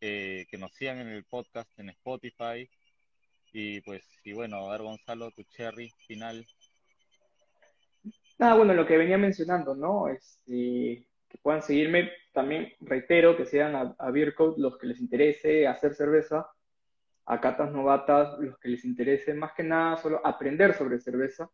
eh, 0.05 0.47
que 0.51 0.59
nos 0.59 0.73
sigan 0.75 0.99
en 1.01 1.09
el 1.09 1.25
podcast 1.25 1.71
en 1.79 1.91
Spotify. 1.91 2.69
Y 3.53 3.81
pues, 3.83 4.03
y 4.25 4.33
bueno, 4.33 4.67
a 4.67 4.73
ver, 4.73 4.83
Gonzalo, 4.83 5.31
tu 5.31 5.43
cherry 5.45 5.91
final. 6.09 6.45
Nada, 8.39 8.55
bueno, 8.55 8.75
lo 8.75 8.87
que 8.87 8.97
venía 8.97 9.19
mencionando, 9.19 9.75
¿no? 9.75 10.09
Este, 10.09 11.07
que 11.29 11.39
puedan 11.43 11.63
seguirme, 11.63 12.11
también 12.33 12.73
reitero 12.81 13.37
que 13.37 13.47
sean 13.47 13.75
a, 13.77 13.95
a 13.99 14.11
Beer 14.11 14.35
Code 14.35 14.61
los 14.61 14.79
que 14.79 14.87
les 14.87 15.01
interese 15.01 15.67
hacer 15.67 15.95
cerveza, 15.95 16.47
a 17.27 17.41
Catas 17.41 17.71
Novatas 17.71 18.37
los 18.41 18.59
que 18.59 18.69
les 18.69 18.85
interese 18.85 19.33
más 19.35 19.53
que 19.53 19.63
nada 19.63 19.97
solo 19.97 20.21
aprender 20.27 20.75
sobre 20.75 20.99
cerveza. 20.99 21.51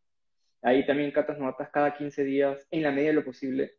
Ahí 0.62 0.86
también 0.86 1.12
Catas 1.12 1.38
Novatas 1.38 1.70
cada 1.70 1.94
15 1.94 2.24
días, 2.24 2.66
en 2.70 2.82
la 2.82 2.90
medida 2.90 3.08
de 3.08 3.14
lo 3.14 3.24
posible, 3.24 3.74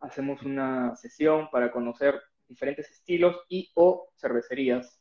hacemos 0.00 0.42
una 0.42 0.96
sesión 0.96 1.48
para 1.50 1.70
conocer 1.70 2.20
diferentes 2.48 2.90
estilos 2.90 3.44
y 3.48 3.70
o 3.74 4.08
cervecerías. 4.16 5.00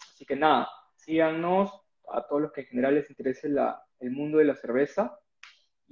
Así 0.00 0.24
que 0.24 0.36
nada, 0.36 0.68
síganos 0.96 1.70
a 2.10 2.26
todos 2.26 2.42
los 2.42 2.52
que 2.52 2.62
en 2.62 2.66
general 2.68 2.94
les 2.94 3.10
interese 3.10 3.48
la- 3.48 3.82
el 4.00 4.10
mundo 4.10 4.38
de 4.38 4.44
la 4.44 4.56
cerveza 4.56 5.18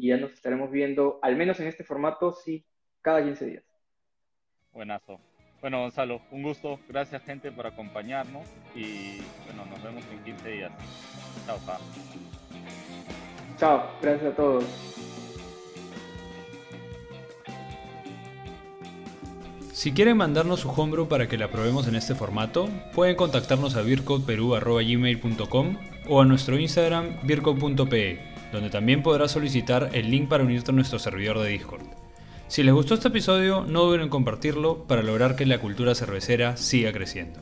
y 0.01 0.09
ya 0.09 0.16
nos 0.16 0.32
estaremos 0.32 0.70
viendo, 0.70 1.18
al 1.20 1.36
menos 1.36 1.61
en 1.61 1.66
este 1.66 1.84
formato, 1.84 2.32
sí, 2.32 2.64
cada 3.03 3.22
15 3.22 3.44
días. 3.44 3.64
Buenazo. 4.72 5.20
Bueno, 5.61 5.80
Gonzalo, 5.80 6.22
un 6.30 6.42
gusto. 6.42 6.80
Gracias, 6.88 7.22
gente, 7.22 7.53
por 7.53 7.66
acompañarnos. 7.66 8.46
Y 8.74 9.18
bueno, 9.44 9.66
nos 9.66 9.82
vemos 9.82 10.03
en 10.11 10.24
15 10.24 10.48
días. 10.48 10.72
Chao, 11.44 11.59
pa. 11.66 11.78
Chao, 13.59 13.90
gracias 14.01 14.32
a 14.32 14.36
todos. 14.36 14.64
Si 19.80 19.92
quieren 19.92 20.16
mandarnos 20.16 20.61
su 20.61 20.70
homebrew 20.70 21.09
para 21.09 21.28
que 21.28 21.36
la 21.36 21.51
probemos 21.51 21.88
en 21.88 21.94
este 21.94 22.14
formato, 22.14 22.70
pueden 22.94 23.16
contactarnos 23.16 23.76
a 23.76 23.82
beercodeperú.gmail.com 23.82 25.76
o 26.09 26.20
a 26.20 26.24
nuestro 26.24 26.59
Instagram 26.59 27.16
beercode.pe, 27.22 28.30
donde 28.53 28.70
también 28.70 29.03
podrás 29.03 29.32
solicitar 29.32 29.90
el 29.92 30.11
link 30.11 30.28
para 30.28 30.44
unirte 30.44 30.70
a 30.70 30.74
nuestro 30.74 30.98
servidor 30.98 31.38
de 31.38 31.48
Discord. 31.48 31.82
Si 32.48 32.62
les 32.62 32.74
gustó 32.74 32.94
este 32.94 33.09
episodio, 33.09 33.64
no 33.68 33.84
duden 33.84 34.01
en 34.01 34.09
compartirlo 34.09 34.84
para 34.84 35.03
lograr 35.03 35.36
que 35.36 35.46
la 35.46 35.59
cultura 35.59 35.94
cervecera 35.94 36.57
siga 36.57 36.92
creciendo. 36.92 37.40